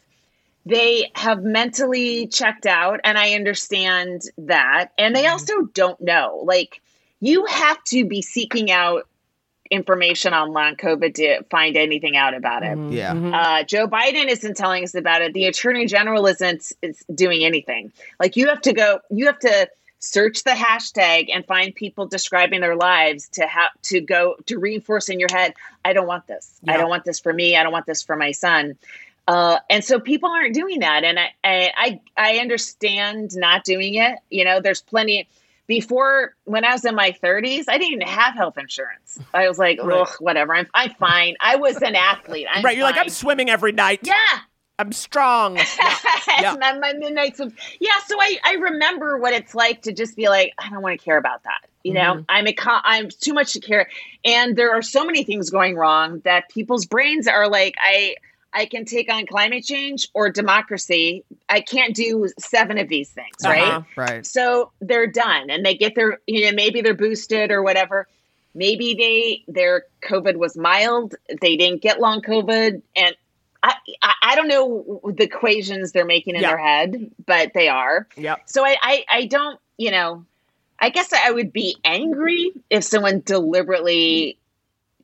[0.65, 4.89] they have mentally checked out, and I understand that.
[4.97, 6.41] And they also don't know.
[6.45, 6.81] Like,
[7.19, 9.07] you have to be seeking out
[9.71, 12.77] information on long COVID to find anything out about it.
[12.91, 13.13] Yeah.
[13.13, 15.33] Uh, Joe Biden isn't telling us about it.
[15.33, 17.91] The Attorney General isn't is doing anything.
[18.19, 19.69] Like you have to go, you have to
[19.99, 25.09] search the hashtag and find people describing their lives to have to go to reinforce
[25.09, 25.53] in your head.
[25.85, 26.59] I don't want this.
[26.67, 27.55] I don't want this for me.
[27.55, 28.77] I don't want this for my son.
[29.27, 33.95] Uh, and so people aren't doing that, and I, I I I understand not doing
[33.95, 34.17] it.
[34.29, 35.29] You know, there's plenty.
[35.67, 39.19] Before, when I was in my 30s, I didn't even have health insurance.
[39.33, 40.01] I was like, Right.
[40.01, 40.53] ugh, whatever.
[40.55, 41.35] I'm I'm fine.
[41.39, 42.47] I was an athlete.
[42.51, 42.75] I'm right.
[42.75, 42.97] You're like.
[42.97, 44.01] I'm swimming every night.
[44.03, 44.15] Yeah.
[44.79, 45.59] I'm strong.
[46.39, 46.53] Yeah.
[46.53, 47.53] And then my midnight swims.
[47.79, 50.97] Yeah, so I, I remember what it's like to just be like, I don't want
[50.99, 51.59] to care about that.
[51.83, 52.21] You know, Mm-hmm.
[52.29, 53.89] I'm a co- I'm too much to care,
[54.25, 58.15] and there are so many things going wrong that people's brains are like, I
[58.53, 61.23] I can take on climate change or democracy.
[61.47, 63.61] I can't do seven of these things, right?
[63.63, 63.81] Uh-huh.
[63.95, 64.25] Right.
[64.25, 68.07] So they're done, and they get their you know maybe they're boosted or whatever.
[68.53, 71.15] Maybe they their COVID was mild.
[71.41, 73.15] They didn't get long COVID, and
[73.63, 76.49] I I, I don't know the equations they're making in Yeah.
[76.49, 78.07] their head, but they are.
[78.17, 78.41] Yep.
[78.47, 80.25] So I, I I don't you know.
[80.83, 84.39] I guess I would be angry if someone deliberately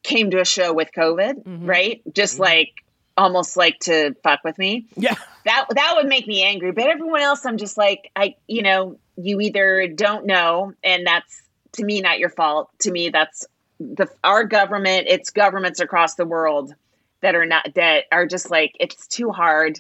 [0.04, 2.02] came to a show with COVID, right?
[2.14, 2.72] Just like
[3.18, 4.86] almost like to fuck with me.
[4.96, 5.16] Yeah.
[5.46, 9.00] that that would make me angry but everyone else i'm just like i you know
[9.16, 11.42] you either don't know and that's
[11.74, 12.70] to me not your fault.
[12.80, 13.46] To me that's
[13.80, 16.74] the our government it's governments across the world
[17.22, 19.80] that are not that are just like it's too hard.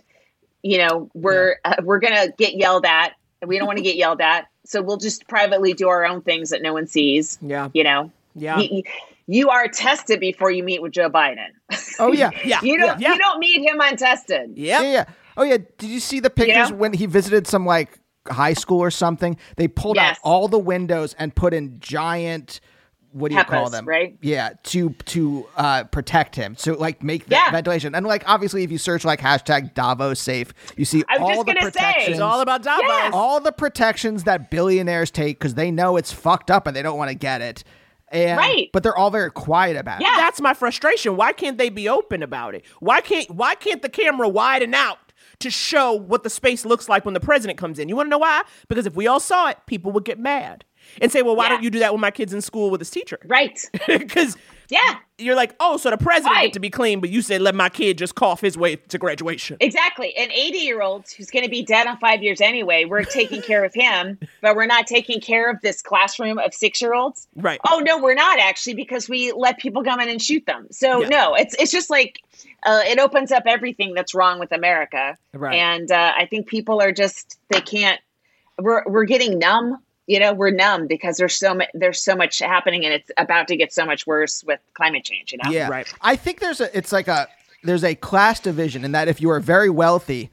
[0.64, 3.14] You know we're uh, we're gonna get yelled at.
[3.46, 4.48] We don't want to get yelled at.
[4.66, 7.38] So we'll just privately do our own things that no one sees.
[7.42, 7.70] Yeah.
[7.74, 8.12] you know?
[8.36, 8.58] Yeah.
[8.58, 8.84] you,
[9.28, 11.48] you are tested before you meet with joe biden
[12.00, 12.30] Oh, yeah.
[12.46, 12.60] Yeah.
[12.62, 13.14] you don't Yeah.
[13.14, 14.82] you don't meet him untested Yep.
[14.84, 15.06] Yeah, yeah.
[15.36, 15.58] Oh, yeah.
[15.78, 16.72] Did you see the pictures Yeah.
[16.72, 18.00] when he visited some like
[18.30, 19.38] high school or something.
[19.56, 20.18] They pulled Yes.
[20.18, 22.60] out all the windows and put in giant.
[23.14, 23.88] What do you call them?
[23.88, 24.16] right?
[24.22, 27.52] Yeah, to to uh, protect him, So like make the Yeah.
[27.52, 31.22] ventilation, and like obviously, if you search like hashtag Davos safe, you see I was
[31.22, 31.72] all just the gonna say.
[31.72, 32.10] protections.
[32.10, 32.84] It's all about Davos.
[32.86, 33.12] Yes.
[33.14, 36.98] all the protections that billionaires take because they know it's fucked up and they don't
[36.98, 37.64] want to get it.
[38.12, 38.70] And, Right.
[38.74, 40.14] But they're all very quiet about Yeah.
[40.14, 40.18] it.
[40.18, 41.18] That's my frustration.
[41.18, 42.64] Why can't they be open about it?
[42.80, 44.98] Why can't why can't the camera widen out
[45.40, 47.90] to show what the space looks like when the president comes in?
[47.90, 48.44] You want to know why?
[48.70, 50.64] Because if we all saw it, people would get mad
[51.02, 51.50] and say, "Well, why Yeah.
[51.50, 53.60] don't you do that when my kid's in school with his teacher?" Right.
[53.88, 54.38] Because
[54.70, 54.96] Yeah.
[55.18, 56.44] you're like, "Oh, so the president Right.
[56.48, 58.98] get to be clean, but you said let my kid just cough his way to
[58.98, 60.16] graduation." Exactly.
[60.16, 63.42] An 80 year old who's going to be dead on five years anyway, we're taking
[63.42, 67.28] care of him, but we're not taking care of this classroom of six year olds.
[67.36, 67.60] Right.
[67.70, 70.68] Oh, no, we're not actually because we let people come in and shoot them.
[70.72, 71.08] So, Yeah.
[71.10, 72.20] no, it's, it's just like
[72.64, 75.18] uh, it opens up everything that's wrong with America.
[75.34, 75.56] Right.
[75.56, 78.00] And uh, I think people are just, they can't,
[78.60, 79.78] we're, we're getting numb.
[80.08, 83.48] You know, we're numb because there's so much, there's so much happening and it's about
[83.50, 85.52] to get so much worse with climate change, you know?
[85.52, 85.68] Yeah.
[85.68, 85.94] Right.
[86.02, 87.28] I think there's a it's like a
[87.64, 90.30] there's a class division in that if you are very wealthy,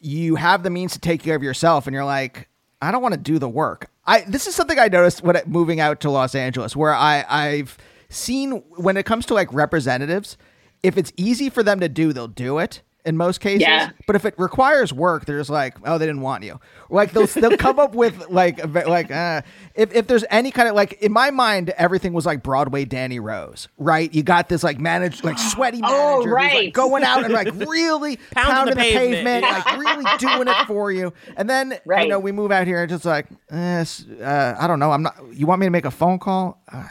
[0.00, 2.48] you have the means to take care of yourself and you're like,
[2.82, 3.88] I don't want to do the work.
[4.04, 7.24] I this is something I noticed when I- moving out to Los Angeles where I
[7.28, 7.78] I've
[8.08, 10.36] seen when it comes to like representatives,
[10.82, 13.60] if it's easy for them to do, they'll do it in most cases.
[13.62, 13.90] Yeah.
[14.06, 16.58] But if it requires work, they're just like, oh, they didn't want you.
[16.88, 19.42] Like they'll they'll come up with like like uh,
[19.74, 23.20] if if there's any kind of like in my mind, everything was like Broadway Danny
[23.20, 24.12] Rose, right?
[24.14, 27.52] You got this like managed like sweaty manager Oh, who's like going out and like
[27.54, 29.44] really Pounding pounding, the the, pavement.
[29.44, 31.12] pavement, like really doing it for you.
[31.36, 33.84] And then you know we move out here and just like, eh,
[34.22, 35.16] uh, I don't know, I'm not.
[35.32, 36.62] You want me to make a phone call?
[36.72, 36.88] Uh,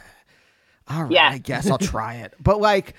[0.89, 1.29] all right, Yeah.
[1.29, 2.33] I guess I'll try it.
[2.41, 2.93] But like,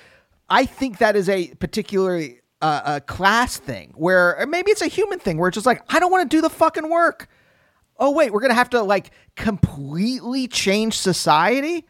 [0.49, 4.86] I think that is a particularly uh, a class thing where or maybe it's a
[4.86, 7.28] human thing where it's just like I don't want to do the fucking work.
[7.99, 11.86] Oh wait, we're gonna have to like completely change society.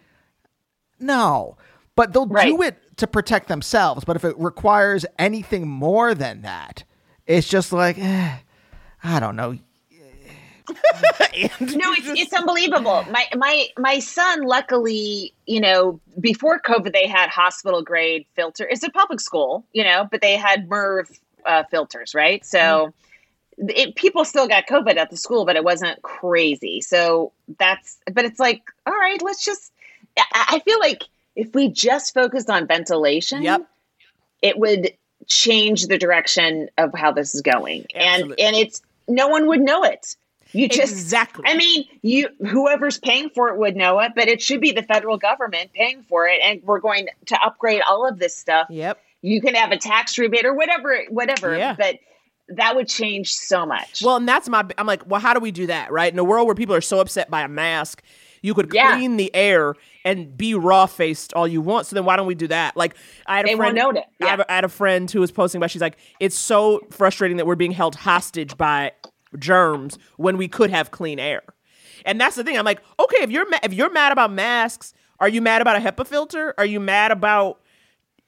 [0.98, 1.56] No,
[1.94, 4.04] but they'll do it to protect themselves.
[4.04, 6.82] But if it requires anything more than that,
[7.24, 8.38] it's just like eh,
[9.04, 9.56] I don't know.
[10.68, 13.04] No, it's it's unbelievable.
[13.10, 18.66] My my my son, luckily, you know, before COVID, they had hospital grade filter.
[18.68, 22.44] It's a public school, you know, but they had MERV uh, filters, right?
[22.44, 22.94] So
[23.58, 26.80] it, people still got COVID at the school, but it wasn't crazy.
[26.80, 29.72] So that's, but it's like, all right, let's just.
[30.18, 30.24] I,
[30.56, 31.04] I feel like
[31.36, 33.68] if we just focused on ventilation, Yep.
[34.42, 34.92] it would
[35.26, 38.44] change the direction of how this is going, Absolutely.
[38.44, 40.16] and and it's no one would know it.
[40.54, 41.44] You just Exactly.
[41.46, 44.82] I mean, you whoever's paying for it would know it, but it should be the
[44.84, 48.68] federal government paying for it, and we're going to upgrade all of this stuff.
[48.70, 48.98] Yep.
[49.22, 51.56] You can have a tax rebate or whatever, whatever.
[51.56, 51.74] Yeah.
[51.76, 51.96] But
[52.48, 54.02] that would change so much.
[54.04, 54.64] Well, and that's my.
[54.78, 56.12] I'm like, well, how do we do that, right?
[56.12, 58.02] In a world where people are so upset by a mask,
[58.42, 58.94] you could Yeah.
[58.96, 59.74] clean the air
[60.04, 61.86] and be raw faced all you want.
[61.86, 62.76] So then, why don't we do that?
[62.76, 63.76] Like, I had a They won't friend.
[63.76, 64.04] note it.
[64.20, 64.36] I, Yeah.
[64.40, 65.70] a, I had a friend who was posting about.
[65.70, 68.92] She's like, it's so frustrating that we're being held hostage by
[69.38, 71.42] germs when we could have clean air.
[72.04, 72.58] And that's the thing.
[72.58, 75.76] I'm like, okay, if you're ma- if you're mad about masks, are you mad about
[75.76, 76.54] a HEPA filter?
[76.58, 77.60] Are you mad about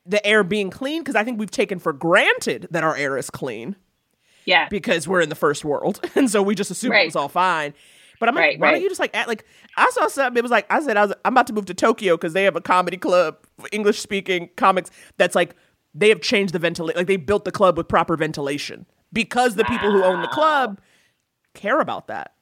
[0.05, 1.03] the air being clean?
[1.03, 3.77] Because I think we've taken for granted that our air is clean
[4.45, 4.69] yeah.
[4.69, 7.75] because we're in the first world, and so we just assume it was all fine.
[8.19, 9.45] But I'm like, Right, why don't you just like act like
[9.77, 10.39] I saw something?
[10.39, 12.45] It was like I said I was I'm about to move to Tokyo because they
[12.45, 13.37] have a comedy club,
[13.73, 14.91] English speaking comics.
[15.19, 15.55] That's like
[15.95, 19.65] they have changed the ventilation, like they built the club with proper ventilation because the
[19.65, 20.81] people who own the club
[21.57, 22.33] care about that.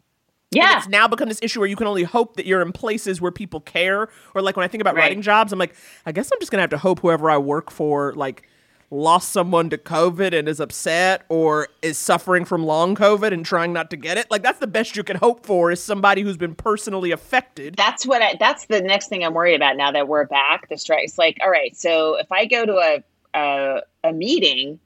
[0.52, 0.76] And Yeah.
[0.78, 3.32] it's now become this issue where you can only hope that you're in places where
[3.32, 4.08] people care.
[4.34, 5.04] Or like when I think about Right.
[5.04, 5.74] writing jobs, I'm like,
[6.06, 8.48] I guess I'm just gonna have to hope whoever I work for like
[8.90, 13.72] lost someone to COVID and is upset or is suffering from long COVID and trying
[13.72, 14.30] not to get it.
[14.30, 17.74] Like that's the best you can hope for is somebody who's been personally affected.
[17.76, 20.68] That's what I, that's the next thing I'm worried about now that we're back.
[20.68, 21.04] The strike.
[21.04, 23.02] It's like, all right, so if I go to a
[23.36, 24.78] a, a meeting,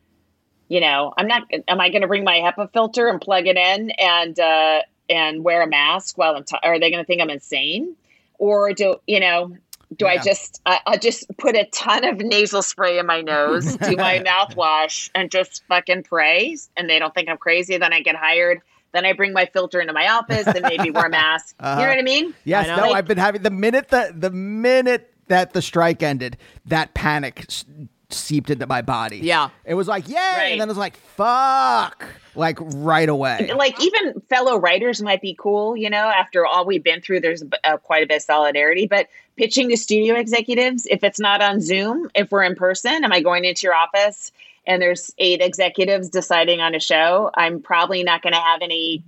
[0.69, 1.43] you know, I'm not.
[1.67, 5.43] Am I going to bring my HEPA filter and plug it in and uh, and
[5.43, 6.45] wear a mask while I'm?
[6.45, 7.97] ta- are they going to think I'm insane,
[8.39, 9.57] or do you know?
[9.97, 13.75] Do I just I, I'll just put a ton of nasal spray in my nose,
[13.79, 17.79] do my mouthwash, and just fucking pray, and they don't think I'm crazy.
[17.79, 18.61] Then I get hired.
[18.93, 21.55] Then I bring my filter into my office and maybe wear a mask.
[21.61, 22.35] You know what I mean?
[22.45, 22.93] Yes, I no, know.
[22.93, 26.37] I've been having the minute that the minute that the strike ended,
[26.67, 27.65] that panic s-
[28.11, 29.19] seeped into my body.
[29.19, 29.51] Yeah.
[29.65, 30.43] it was like yay, Right.
[30.53, 33.51] and then it was like fuck, like right away.
[33.55, 37.43] like even fellow writers might be cool you know after all we've been through there's
[37.65, 41.61] uh, quite a bit of solidarity but pitching to studio executives if it's not on
[41.61, 44.31] zoom if we're in person am i going into your office
[44.67, 49.03] and there's eight executives deciding on a show i'm probably not going to have any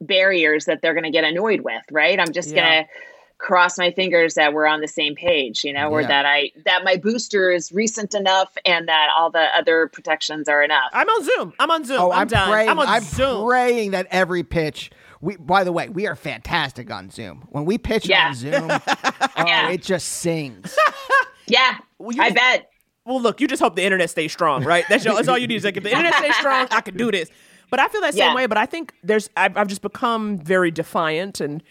[0.00, 2.18] barriers that they're going to get annoyed with, right?
[2.20, 2.54] I'm just Yeah.
[2.62, 2.90] going to
[3.38, 6.06] cross my fingers that we're on the same page, you know, or Yeah.
[6.08, 10.62] that I that my booster is recent enough and that all the other protections are
[10.62, 10.90] enough.
[10.92, 11.52] I'm on Zoom.
[11.58, 12.00] I'm on Zoom.
[12.00, 12.48] Oh, I'm, I'm, done.
[12.50, 12.68] praying.
[12.68, 13.44] I'm on I'm Zoom.
[13.46, 14.90] praying that every pitch.
[15.20, 17.44] We, by the way, we are fantastic on Zoom.
[17.50, 18.28] When we pitch Yeah.
[18.28, 19.70] on Zoom, oh, Yeah.
[19.70, 20.76] it just sings.
[21.46, 22.70] yeah, you I bet.
[23.06, 24.84] Well, look, you just hope the internet stays strong, right?
[24.88, 25.56] That's, all- that's all you need.
[25.56, 27.28] Is like if the internet stays strong, I can do this.
[27.70, 28.34] But I feel that same Yeah.
[28.34, 28.46] way.
[28.46, 31.62] But I think there's I've, I've just become very defiant, and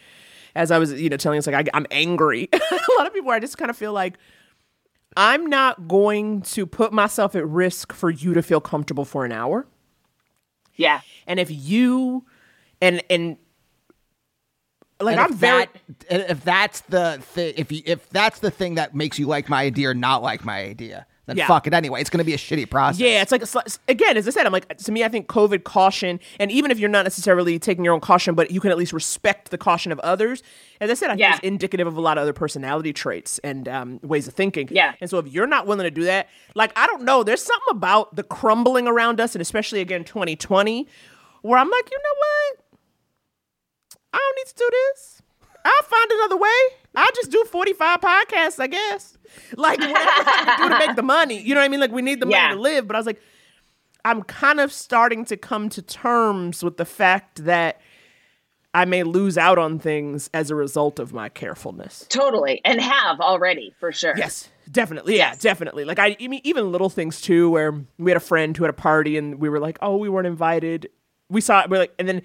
[0.55, 2.49] as I was you know telling us like I, I'm angry.
[2.53, 2.59] a
[2.97, 4.15] lot of people, I just kind of feel like
[5.15, 9.31] I'm not going to put myself at risk for you to feel comfortable for an
[9.31, 9.67] hour.
[10.75, 11.01] Yeah.
[11.27, 12.25] And if you
[12.81, 13.37] and and
[14.99, 15.67] like And I'm very
[16.09, 19.49] that- if that's the thing, if you, if that's the thing that makes you like
[19.49, 21.47] my idea or not like my idea, then Yeah.
[21.47, 22.01] fuck it anyway.
[22.01, 22.99] It's going to be a shitty process.
[22.99, 25.63] Yeah, it's like it's again, as I said, I'm like to me, I think COVID
[25.63, 28.77] caution, and even if you're not necessarily taking your own caution, but you can at
[28.77, 30.43] least respect the caution of others.
[30.81, 31.31] As I said, I think Yeah.
[31.35, 34.67] it's indicative of a lot of other personality traits and um, ways of thinking.
[34.71, 34.95] Yeah.
[34.99, 37.71] and so if you're not willing to do that, like I don't know, there's something
[37.71, 40.87] about the crumbling around us, and especially again 2020,
[41.41, 42.59] where I'm like, you know what,
[44.13, 45.21] I don't need to do this.
[45.65, 46.49] I'll find another way.
[46.95, 49.17] I'll just do 45 podcasts, I guess.
[49.57, 51.39] Like, whatever I do to make the money.
[51.39, 51.79] You know what I mean?
[51.79, 52.49] Like, we need the Yeah.
[52.49, 52.87] money to live.
[52.87, 53.21] But I was like,
[54.05, 57.79] I'm kind of starting to come to terms with the fact that
[58.75, 62.05] I may lose out on things as a result of my carefulness.
[62.09, 62.59] Totally.
[62.65, 64.13] And have already, for sure.
[64.17, 65.17] Yes, definitely.
[65.17, 65.39] Yeah, Yes.
[65.39, 65.85] definitely.
[65.85, 68.71] Like I, I mean, even little things too, where we had a friend who had
[68.71, 70.89] a party and we were like, oh, we weren't invited.
[71.29, 71.69] We saw it.
[71.69, 72.23] We're like, and then,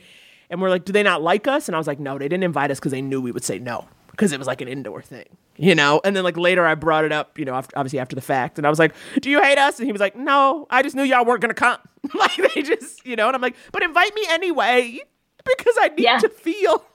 [0.51, 1.69] and we're like, do they not like us?
[1.69, 3.59] And I was like, no, they didn't invite us because they knew we would say
[3.59, 3.87] no
[4.19, 5.25] because it was like an indoor thing,
[5.57, 6.01] you know.
[6.05, 8.59] And then like later, I brought it up, you know, after, obviously after the fact,
[8.59, 9.79] and I was like, do you hate us?
[9.79, 11.79] And he was like, no, I just knew y'all weren't gonna come.
[12.15, 13.29] like they just, you know.
[13.29, 14.99] And I'm like, but invite me anyway
[15.45, 16.19] because I need Yeah.
[16.19, 16.85] to feel.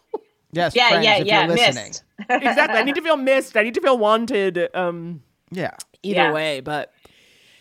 [0.55, 1.39] Yes, Yeah, friends, yeah, if yeah.
[1.47, 1.85] you're listening.
[1.87, 2.03] Missed.
[2.29, 2.77] exactly.
[2.77, 3.57] I need to feel missed.
[3.57, 4.69] I need to feel wanted.
[4.75, 5.71] Um, Yeah.
[6.03, 6.31] either Yeah.
[6.31, 6.93] way, but.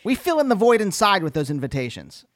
[0.05, 2.27] We fill in the void inside with those invitations.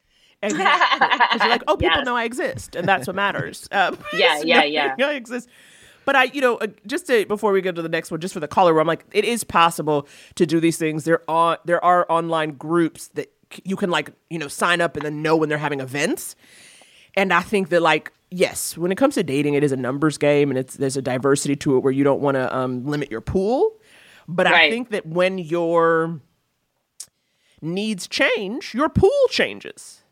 [0.42, 1.08] Exactly.
[1.08, 2.06] 'Cause you're like, oh, people Yes.
[2.06, 3.68] know I exist, and that's what matters.
[3.72, 4.94] Um, Yeah, yeah, yeah.
[4.98, 5.48] I exist.
[6.06, 8.32] But I, you know, uh, just to, before we go to the next one, just
[8.32, 11.04] for the caller, where I'm like, it is possible to do these things.
[11.04, 13.30] There are there are online groups that
[13.64, 16.36] you can like, you know, sign up and then know when they're having events.
[17.14, 20.16] And I think that like, yes, when it comes to dating, it is a numbers
[20.16, 23.10] game, and it's there's a diversity to it where you don't want to um, limit
[23.10, 23.72] your pool.
[24.28, 26.20] But I think that when your
[27.60, 30.02] needs change, your pool changes.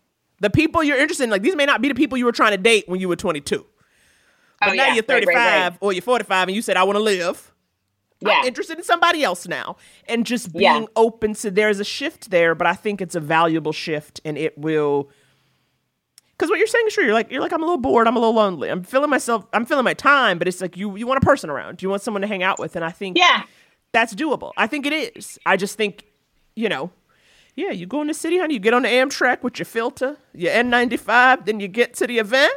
[0.41, 2.51] The people you're interested in, like these may not be the people you were trying
[2.51, 3.65] to date when you were 22.
[4.67, 4.95] But Oh, now yeah.
[4.95, 5.79] you're Right, 35 right, right.
[5.81, 7.53] or you're 45 and you said, I want to live.
[8.21, 8.31] Yeah.
[8.41, 9.77] I'm interested in somebody else now.
[10.09, 10.87] And just being Yeah.
[10.97, 14.57] open to there's a shift there, but I think it's a valuable shift and it
[14.57, 15.11] will
[16.37, 17.05] because what you're saying is true.
[17.05, 18.69] You're like, you're like, I'm a little bored, I'm a little lonely.
[18.69, 21.49] I'm feeling myself, I'm feeling my time, but it's like you you want a person
[21.49, 21.81] around.
[21.83, 22.75] You want someone to hang out with.
[22.77, 23.43] And I think Yeah.
[23.93, 24.53] that's doable.
[24.57, 25.39] I think it is.
[25.47, 26.05] I just think,
[26.57, 26.91] you know,
[27.57, 30.17] yeah, you go in the city, honey, you get on the Amtrak with your filter,
[30.35, 32.53] your N95, then you get to the event,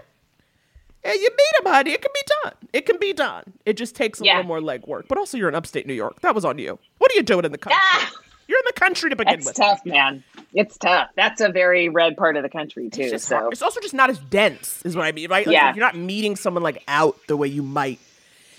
[1.04, 1.92] and you meet him, honey.
[1.92, 2.54] It can be done.
[2.74, 3.44] It can be done.
[3.66, 4.38] It just takes a Yeah.
[4.38, 5.08] little more legwork.
[5.08, 6.20] But also, you're in upstate New York.
[6.22, 6.78] That was on you.
[6.98, 7.80] What are you doing in the country?
[7.82, 8.12] Ah,
[8.50, 9.52] You're in the country to begin that's with.
[9.52, 10.24] It's tough, man.
[10.54, 11.10] It's tough.
[11.18, 13.02] That's a very red part of the country too.
[13.02, 13.52] It's, just so hard.
[13.54, 15.46] it's also just not as dense, is what I mean, right?
[15.46, 15.74] Like, Yeah.
[15.76, 18.00] You're not meeting someone like out the way you might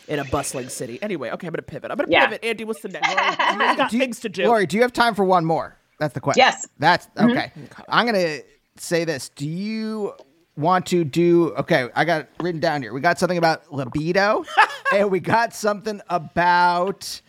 [0.06, 0.98] in a bustling city.
[1.02, 1.90] Anyway, okay, I'm gonna pivot.
[1.90, 2.27] I'm gonna Yeah.
[2.27, 2.44] pivot.
[2.44, 3.09] Andy, what's the next?
[3.09, 3.59] one?
[3.59, 4.47] We've got Do you- things to do.
[4.47, 5.77] Laurie, do you have time for one more?
[5.98, 6.40] That's the question.
[6.43, 6.69] Yes.
[6.78, 7.51] That's okay.
[7.89, 8.40] I'm gonna
[8.77, 9.31] say this.
[9.31, 10.12] Do you
[10.59, 11.52] want to do?
[11.55, 12.93] Okay, I got it written down here.
[12.93, 14.44] We got something about libido,
[14.94, 17.22] and we got something about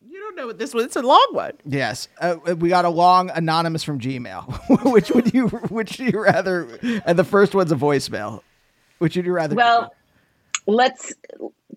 [0.00, 0.84] You don't know what this one.
[0.84, 1.52] It's a long one.
[1.64, 2.08] yes.
[2.20, 4.84] Uh, we got a long anonymous from Gmail.
[4.92, 5.48] which would you?
[5.48, 6.78] Which do you rather?
[7.04, 8.42] And the first one's a voicemail.
[8.98, 9.54] Which would you rather?
[9.54, 9.94] well,
[10.66, 11.12] let's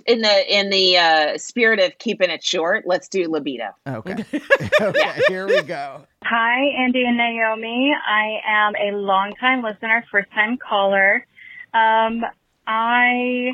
[0.06, 2.84] in the in the uh, spirit of keeping it short.
[2.86, 3.70] Let's do libido.
[3.88, 4.26] okay.
[4.82, 5.22] okay.
[5.28, 6.06] Here we go.
[6.24, 7.92] Hi, Andy and Naomi.
[8.08, 11.26] I am a longtime listener, first time caller.
[11.74, 12.24] Um,
[12.68, 13.52] I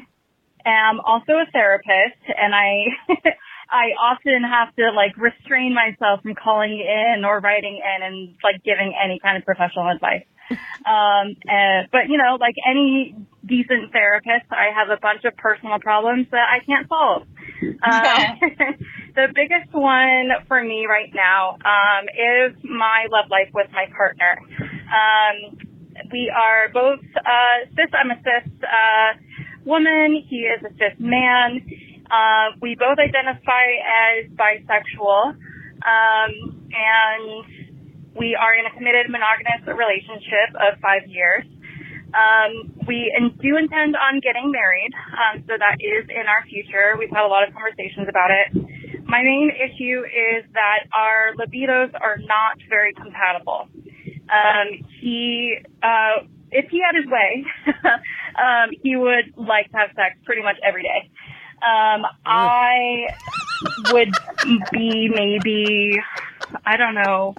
[0.66, 2.86] am also a therapist, and I
[3.70, 8.64] I often have to like restrain myself from calling in or writing in and like
[8.64, 10.26] giving any kind of professional advice.
[10.86, 13.16] Um, and, but you know, like any
[13.48, 17.24] decent therapist, I have a bunch of personal problems that I can't solve.
[17.66, 18.40] Um,
[19.16, 24.38] the biggest one for me right now um, is my love life with my partner.
[24.92, 25.58] Um,
[26.12, 27.92] we are both uh, cis.
[27.94, 29.18] I'm a cis uh,
[29.64, 30.22] woman.
[30.28, 31.62] He is a cis man.
[32.12, 35.34] Uh, we both identify as bisexual,
[35.82, 37.46] um, and
[38.20, 41.46] we are in a committed monogamous relationship of five years.
[42.16, 43.12] Um, we
[43.42, 46.96] do intend on getting married, um, so that is in our future.
[46.98, 49.04] We've had a lot of conversations about it.
[49.04, 53.68] My main issue is that our libidos are not very compatible.
[54.32, 57.46] Um, he, uh, if he had his way,
[58.40, 61.12] um, he would like to have sex pretty much every day.
[61.62, 63.08] Um, I
[63.92, 64.12] would
[64.72, 66.00] be maybe,
[66.66, 67.36] I don't know,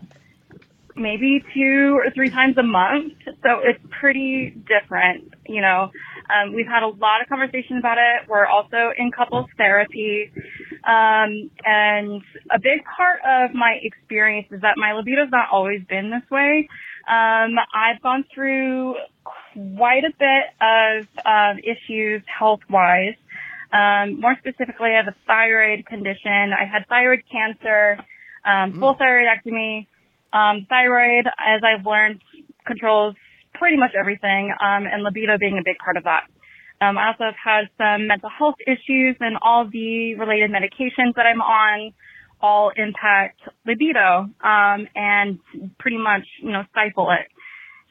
[0.96, 3.14] maybe two or three times a month.
[3.24, 5.90] So it's pretty different, you know.
[6.28, 8.28] Um, we've had a lot of conversation about it.
[8.28, 10.32] We're also in couples therapy.
[10.84, 16.10] Um, and a big part of my experience is that my libido's not always been
[16.10, 16.68] this way.
[17.08, 23.14] Um, I've gone through quite a bit of um, issues health wise.
[23.72, 26.52] Um, more specifically, I have a thyroid condition.
[26.52, 27.98] I had thyroid cancer,
[28.44, 29.86] um, full thyroidectomy.
[30.32, 32.20] Um, thyroid, as I've learned,
[32.66, 33.14] controls
[33.54, 36.24] pretty much everything, um, and libido being a big part of that.
[36.80, 41.24] Um, I also have had some mental health issues, and all the related medications that
[41.24, 41.92] I'm on
[42.40, 45.38] all impact libido um, and
[45.78, 47.26] pretty much, you know, stifle it.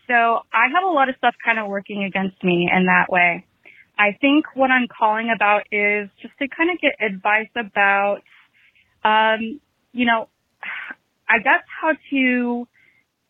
[0.08, 3.46] So I have a lot of stuff kind of working against me in that way.
[3.98, 8.22] I think what I'm calling about is just to kind of get advice about,
[9.04, 9.60] um,
[9.94, 10.30] you know,
[11.30, 12.68] I guess how to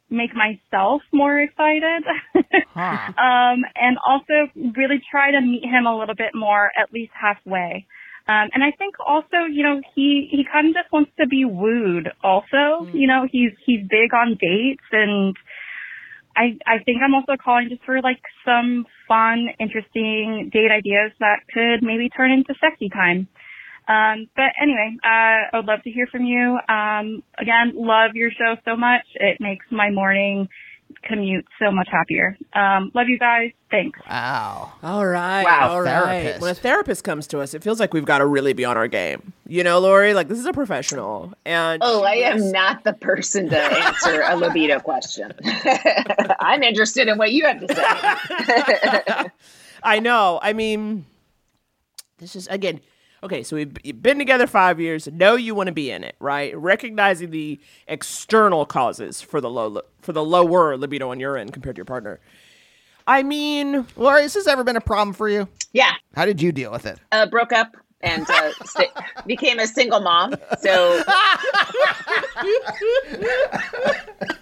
[0.10, 2.04] make myself more excited.
[2.76, 7.88] um, and also really try to meet him a little bit more, at least halfway.
[8.28, 11.46] Um, and I think also, you know, he, he kind of just wants to be
[11.46, 12.90] wooed also.
[12.94, 15.36] You know, he's, he's big on dates and
[16.36, 21.48] I, I think I'm also calling just for like some fun, interesting date ideas that
[21.54, 23.28] could maybe turn into sexy time.
[23.88, 26.58] Um, but anyway, uh, I would love to hear from you.
[26.68, 29.04] Um, again, love your show so much.
[29.16, 30.48] It makes my morning
[31.04, 32.38] commute so much happier.
[32.54, 33.52] Um, love you guys.
[33.72, 34.00] Thanks.
[34.10, 34.72] Wow.
[34.84, 35.44] All right.
[35.44, 36.22] Wow, All right.
[36.22, 36.42] therapist.
[36.42, 38.78] When a therapist comes to us, it feels like we've got to really be on
[38.78, 39.34] our game.
[39.48, 41.34] You know, Laurie, like this is a professional.
[41.46, 45.34] And Oh, I she is- am not the person to answer a libido question.
[46.40, 49.30] I'm interested in what you have to say.
[49.84, 50.40] I know.
[50.42, 51.06] I mean,
[52.20, 52.80] this is again.
[53.26, 53.74] Okay, so we've
[54.04, 55.08] been together five years.
[55.08, 56.56] Know you want to be in it, right?
[56.56, 61.76] Recognizing the external causes for the low for the lower libido on your end compared
[61.76, 62.20] to your partner.
[63.08, 65.48] I mean, Laurie, has this ever been a problem for you?
[65.74, 67.00] Yeah, How did you deal with it?
[67.12, 68.84] uh, broke up and uh, sta
[69.26, 70.36] became a single mom.
[70.62, 71.04] So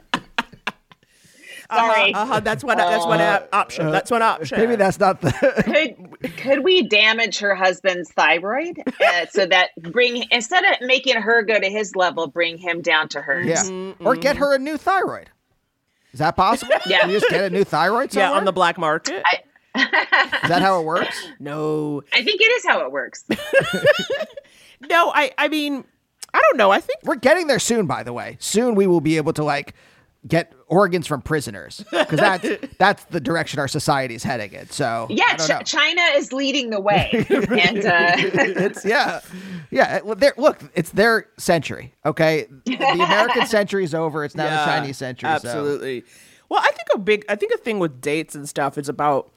[1.71, 2.13] sorry.
[2.13, 2.77] uh-huh, that's one.
[2.77, 3.91] That's one Uh, option.
[3.91, 4.59] That's one option.
[4.59, 5.31] Maybe that's not the.
[6.21, 11.43] could could we damage her husband's thyroid uh, so that bring instead of making her
[11.43, 13.45] go to his level, bring him down to hers?
[13.69, 13.93] yeah.
[13.99, 15.29] Or get her a new thyroid.
[16.11, 16.73] Is that possible?
[16.85, 16.99] Yeah.
[17.01, 19.23] Can you just get a new thyroid yeah, on the black market.
[19.75, 21.27] Is that how it works?
[21.39, 23.25] no, I think it is how it works.
[24.89, 25.11] no.
[25.13, 25.31] I.
[25.37, 25.83] I mean,
[26.33, 26.71] I don't know.
[26.71, 28.37] I think We're getting there soon, by the way.
[28.39, 29.73] Soon we will be able to like
[30.27, 32.47] get organs from prisoners because that's
[32.79, 34.69] that's the direction our society is heading in.
[34.69, 35.59] So Yeah, I don't know.
[35.59, 39.19] Ch- China is leading the way, and uh, it's yeah,
[39.71, 39.99] yeah.
[40.01, 41.93] well, Look, it's their century.
[42.05, 44.23] Okay, the American century is over.
[44.23, 45.29] It's now the Chinese century.
[45.29, 46.03] so- Absolutely.
[46.49, 49.31] Well, I think a big, I think a thing with dates and stuff is about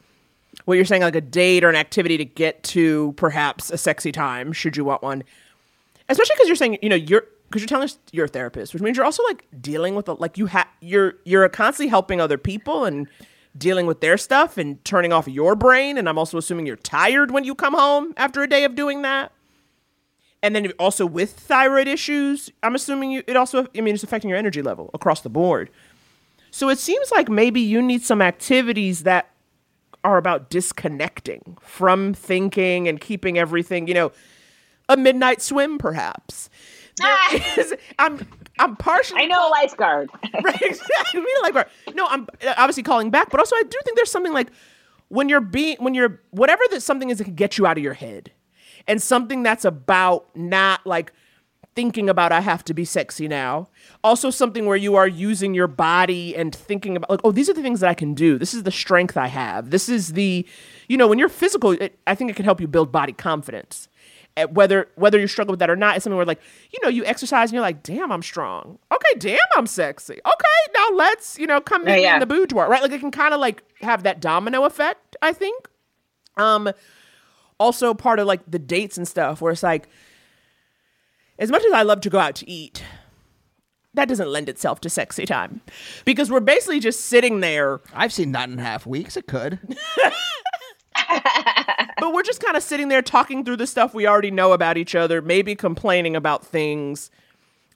[0.67, 4.13] what you're saying, like a date or an activity to get to perhaps a sexy
[4.13, 5.25] time, should you want one.
[6.09, 8.83] Especially because you're saying, you know, you're because you're telling us you're a therapist, which
[8.83, 12.39] means you're also like dealing with, a, like you have, you're you're constantly helping other
[12.39, 13.09] people and
[13.57, 15.97] dealing with their stuff and turning off your brain.
[15.99, 19.03] And I'm also assuming you're tired when you come home after a day of doing
[19.03, 19.33] that.
[20.43, 24.29] And then also with thyroid issues, I'm assuming you, it also, I mean, it's affecting
[24.29, 25.71] your energy level across the board.
[26.51, 29.31] So it seems like maybe you need some activities that
[30.05, 34.13] are about disconnecting from thinking and keeping everything, you know,
[34.89, 36.49] a midnight swim perhaps.
[37.03, 37.43] Ah.
[37.59, 38.27] Is- I'm
[38.59, 40.11] I'm partially I know a lifeguard.
[40.45, 41.21] right, exactly.
[41.21, 44.49] Me like, no, I'm obviously calling back, but also I do think there's something like
[45.09, 47.85] when you're being when you're whatever that something is that can get you out of
[47.85, 48.33] your head,
[48.87, 51.13] and something that's about not like
[51.75, 53.69] thinking about I have to be sexy now.
[54.03, 57.53] Also something where you are using your body and thinking about like, oh, these are
[57.53, 58.39] the things that I can do.
[58.39, 59.69] This is the strength I have.
[59.69, 60.47] This is the,
[60.89, 63.89] you know, when you're physical, it, I think it can help you build body confidence.
[64.51, 66.41] Whether whether you struggle with that or not, it's something where like,
[66.71, 68.79] you know, you exercise and you're like, damn, I'm strong.
[68.93, 70.15] Okay, damn, I'm sexy.
[70.15, 72.15] Okay, now let's, you know, come meet Yeah, yeah.
[72.15, 72.83] in the boudoir, right?
[72.83, 75.69] Like it can kind of like have that domino effect, I think.
[76.37, 76.71] Um
[77.59, 79.89] also part of like the dates and stuff where it's like
[81.39, 82.83] as much as I love to go out to eat,
[83.95, 85.63] that doesn't lend itself to sexy time
[86.05, 87.81] because we're basically just sitting there.
[87.95, 89.17] I've seen nine and a half weeks.
[89.17, 89.59] It could.
[91.99, 94.77] but we're just kind of sitting there talking through the stuff we already know about
[94.77, 97.11] each other, maybe complaining about things,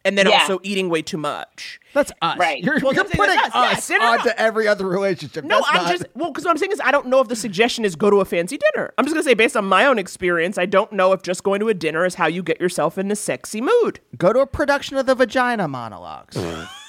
[0.05, 0.40] and then Yeah.
[0.40, 1.78] also eating way too much.
[1.92, 2.38] That's us.
[2.38, 2.62] Right.
[2.64, 3.51] You're, Well, you're putting us.
[3.55, 5.44] us Yeah, no, no, onto every other relationship.
[5.44, 7.28] No, That's I'm not- just well because what I'm saying is I don't know if
[7.28, 8.92] the suggestion is go to a fancy dinner.
[8.97, 11.60] I'm just gonna say based on my own experience, I don't know if just going
[11.60, 14.01] to a dinner is how you get yourself in a sexy mood.
[14.16, 16.36] go to a production of the Vagina Monologues.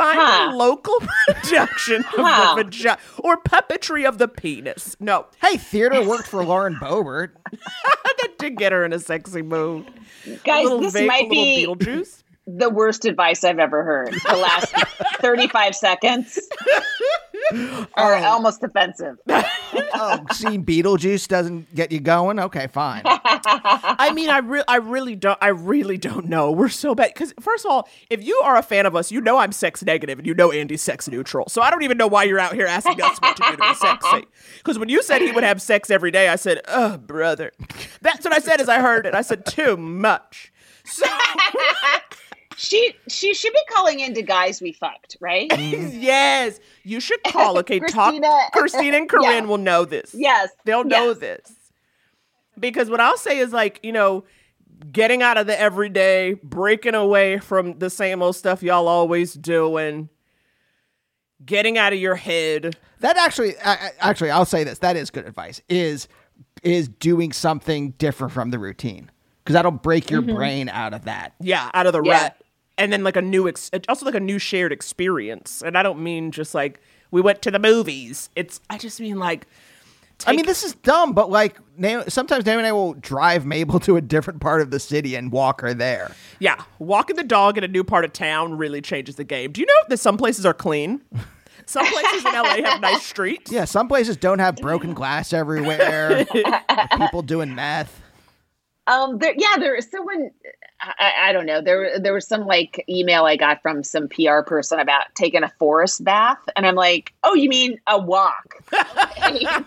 [0.00, 0.50] Find Huh.
[0.52, 0.94] a local
[1.28, 2.50] production Huh.
[2.52, 4.96] of the vagina or puppetry of the penis.
[4.98, 7.30] No, hey, theater worked for Lauren Boebert.
[7.52, 9.86] that did get her in a sexy mood.
[10.44, 12.22] Guys, little this vape, might little be Beetlejuice.
[12.58, 14.12] The worst advice I've ever heard.
[14.12, 14.74] The last
[15.20, 16.38] 35 seconds
[17.52, 18.24] are oh.
[18.24, 19.18] almost offensive.
[20.02, 22.38] Oh, seeing Beetlejuice doesn't get you going?
[22.38, 23.02] Okay, fine.
[23.04, 25.38] I mean, I re- I really don't.
[25.42, 26.50] I really don't know.
[26.52, 29.20] We're so bad because first of all, if you are a fan of us, you
[29.20, 31.50] know I'm sex negative, and you know Andy's sex neutral.
[31.50, 33.58] So I don't even know why you're out here asking us what to do to
[33.58, 34.26] be sexy.
[34.56, 37.52] Because when you said he would have sex every day, I said, "Oh, brother."
[38.00, 39.14] That's what I said as I heard it.
[39.14, 40.50] I said too much.
[40.84, 41.06] So
[42.62, 45.50] She she should be calling into guys we fucked, right?
[45.58, 47.56] yes, you should call.
[47.56, 48.52] Okay, Krystyna- talk.
[48.52, 49.48] Krystyna and Corinne Yeah.
[49.48, 50.14] will know this.
[50.14, 50.50] Yes.
[50.66, 51.18] They'll know yes.
[51.18, 51.52] this.
[52.58, 54.24] Because what I'll say is like, you know,
[54.92, 60.10] getting out of the everyday, breaking away from the same old stuff y'all always doing,
[61.42, 62.76] getting out of your head.
[62.98, 64.80] That actually, I- I- actually, I'll say this.
[64.80, 65.62] That is good advice.
[65.70, 66.08] Is
[66.62, 69.10] is doing something different from the routine
[69.42, 70.36] because that'll break your mm-hmm.
[70.36, 71.32] brain out of that.
[71.40, 72.24] Yeah, out of the Yeah.
[72.24, 72.36] rut.
[72.80, 75.62] And then like a new ex- also like a new shared experience.
[75.64, 76.80] And I don't mean just like
[77.10, 78.30] we went to the movies.
[78.34, 79.46] It's I just mean like
[80.26, 83.80] I mean, this is dumb, but like, Na- sometimes Naomi and I will drive Mabel
[83.80, 86.14] to a different part of the city and walk her there.
[86.38, 89.52] Yeah, walking the dog in a new part of town really changes the game.
[89.52, 91.02] Do you know that some places are clean?
[91.66, 93.52] Some places in LA have nice streets.
[93.52, 96.26] Yeah, some places don't have broken glass everywhere.
[96.98, 98.00] people doing meth.
[98.88, 100.30] Um, there, yeah, there is someone.
[100.80, 101.60] I, I- don't know.
[101.60, 105.48] There, there was some like email I got from some PR person about taking a
[105.58, 108.56] forest bath, and I'm like, oh, you mean a walk?
[108.72, 109.46] Okay.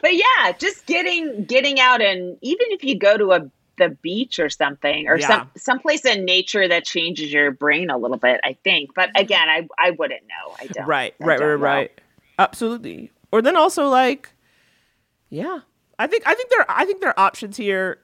[0.00, 4.38] but yeah, just getting getting out, and even if you go to a the beach
[4.38, 5.26] or something, or Yeah.
[5.26, 8.94] some someplace in nature that changes your brain a little bit, I think.
[8.94, 10.54] But again, I I wouldn't know.
[10.60, 10.86] I don't.
[10.86, 11.64] Right, I right, don't right, know.
[11.64, 12.00] right.
[12.38, 13.10] Absolutely.
[13.30, 14.34] Or then also like,
[15.30, 15.60] yeah,
[15.98, 17.98] I think I think there I think there are options here.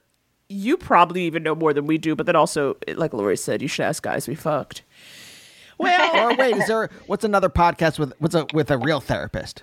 [0.48, 3.68] You probably even know more than we do, but then also, like Laurie said, you
[3.68, 4.82] should ask guys we fucked.
[5.78, 9.62] Well, Or wait, is there what's another podcast with what's a with a real therapist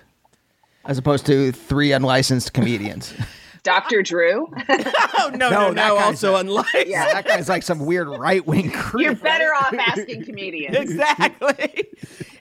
[0.84, 3.12] as opposed to three unlicensed comedians?
[3.64, 4.00] Dr.
[4.04, 5.96] Drew, oh no, no, No, no.
[5.96, 6.86] also not- unlike.
[6.86, 7.12] Yeah.
[7.14, 9.04] that guy's like some weird right wing creep.
[9.06, 10.76] you're better off asking comedians.
[10.76, 11.88] exactly,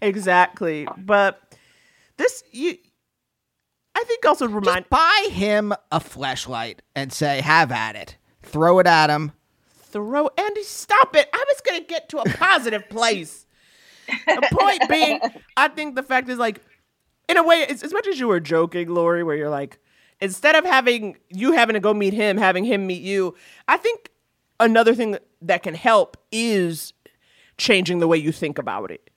[0.04, 0.88] exactly.
[0.98, 1.42] But
[2.18, 2.78] this you,
[3.96, 8.80] I think also remind Just buy him a fleshlight and say, "Have at it." Throw
[8.80, 9.32] it at him.
[9.70, 11.30] throw Andy, stop it.
[11.34, 13.46] I was gonna get to a positive place.
[14.08, 15.20] The point being,
[15.58, 16.62] I think the fact is like,
[17.28, 19.80] in a way, as, much as you were joking, Laurie, where you're like,
[20.22, 23.36] instead of having you having to go meet him, having him meet you,
[23.68, 24.10] I think
[24.60, 26.94] another thing that, can help is
[27.58, 29.10] changing the way you think about it.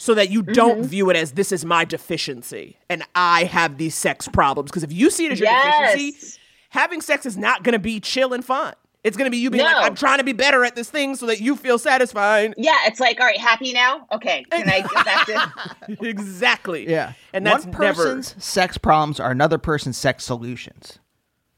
[0.00, 0.88] So that you don't mm-hmm.
[0.88, 4.70] view it as this is my deficiency and I have these sex problems.
[4.70, 5.92] Because if you see it as your Yes.
[5.92, 6.38] deficiency,
[6.68, 8.74] having sex is not going to be chill and fun.
[9.04, 11.14] It's going to be you being like, I'm trying to be better at this thing
[11.14, 12.54] so that you feel satisfied.
[12.58, 14.06] Yeah, it's like, all right, happy now?
[14.12, 16.88] Okay, can I get back to exactly.
[16.90, 18.02] Yeah, And that's one never.
[18.04, 20.98] person's sex problems are another person's sex solutions.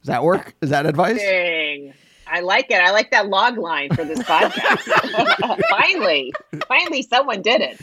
[0.03, 0.55] Does that work?
[0.61, 1.19] Is that advice?
[1.19, 1.95] Dang.
[2.27, 2.81] I like it.
[2.81, 5.61] I like that log line for this podcast.
[5.71, 6.33] finally,
[6.69, 7.79] finally, someone did it.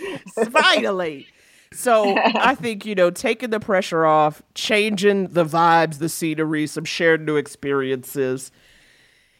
[0.51, 1.27] Finally.
[1.73, 6.85] So I think, you know, taking the pressure off, changing the vibes, the scenery, some
[6.85, 8.51] shared new experiences.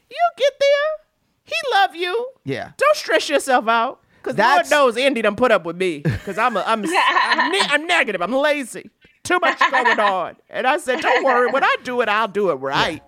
[0.09, 1.05] You'll get there.
[1.45, 2.29] He love you.
[2.43, 2.71] Yeah.
[2.77, 4.01] Don't stress yourself out.
[4.21, 5.99] Because Lord That's- knows Andy done put up with me.
[5.99, 8.21] Because I'm, a, I'm, I'm, ne- I'm negative.
[8.21, 8.89] I'm lazy.
[9.23, 10.35] Too much going on.
[10.49, 11.49] And I said, don't worry.
[11.51, 13.01] When I do it, I'll do it right.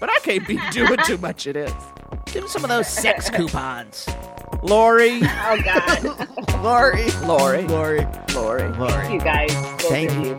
[0.00, 1.72] But I can't be doing too much of this.
[2.26, 4.06] Give him some of those sex coupons.
[4.62, 5.20] Laurie.
[5.22, 6.28] Oh God,
[6.62, 7.10] Laurie.
[7.24, 7.66] Laurie.
[7.66, 8.06] Laurie.
[8.34, 8.68] Laurie.
[8.78, 9.12] Laurie.
[9.12, 9.52] you guys.
[9.54, 10.36] both Thank of you.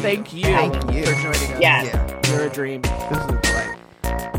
[0.00, 1.04] Thank you, Thank you.
[1.06, 1.60] for joining us.
[1.60, 1.82] Yeah.
[1.84, 2.20] Yeah.
[2.30, 2.82] You're a dream.
[2.82, 3.76] This is great.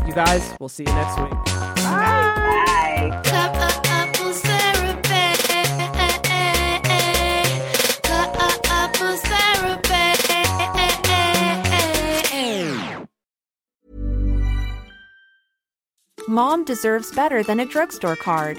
[0.08, 1.30] You guys, we'll see you next week.
[1.30, 3.20] Bye.
[3.24, 5.36] Cup of apples therapy.
[8.02, 9.92] Cup of apples therapy.
[16.28, 18.58] Mom deserves better than a drugstore card.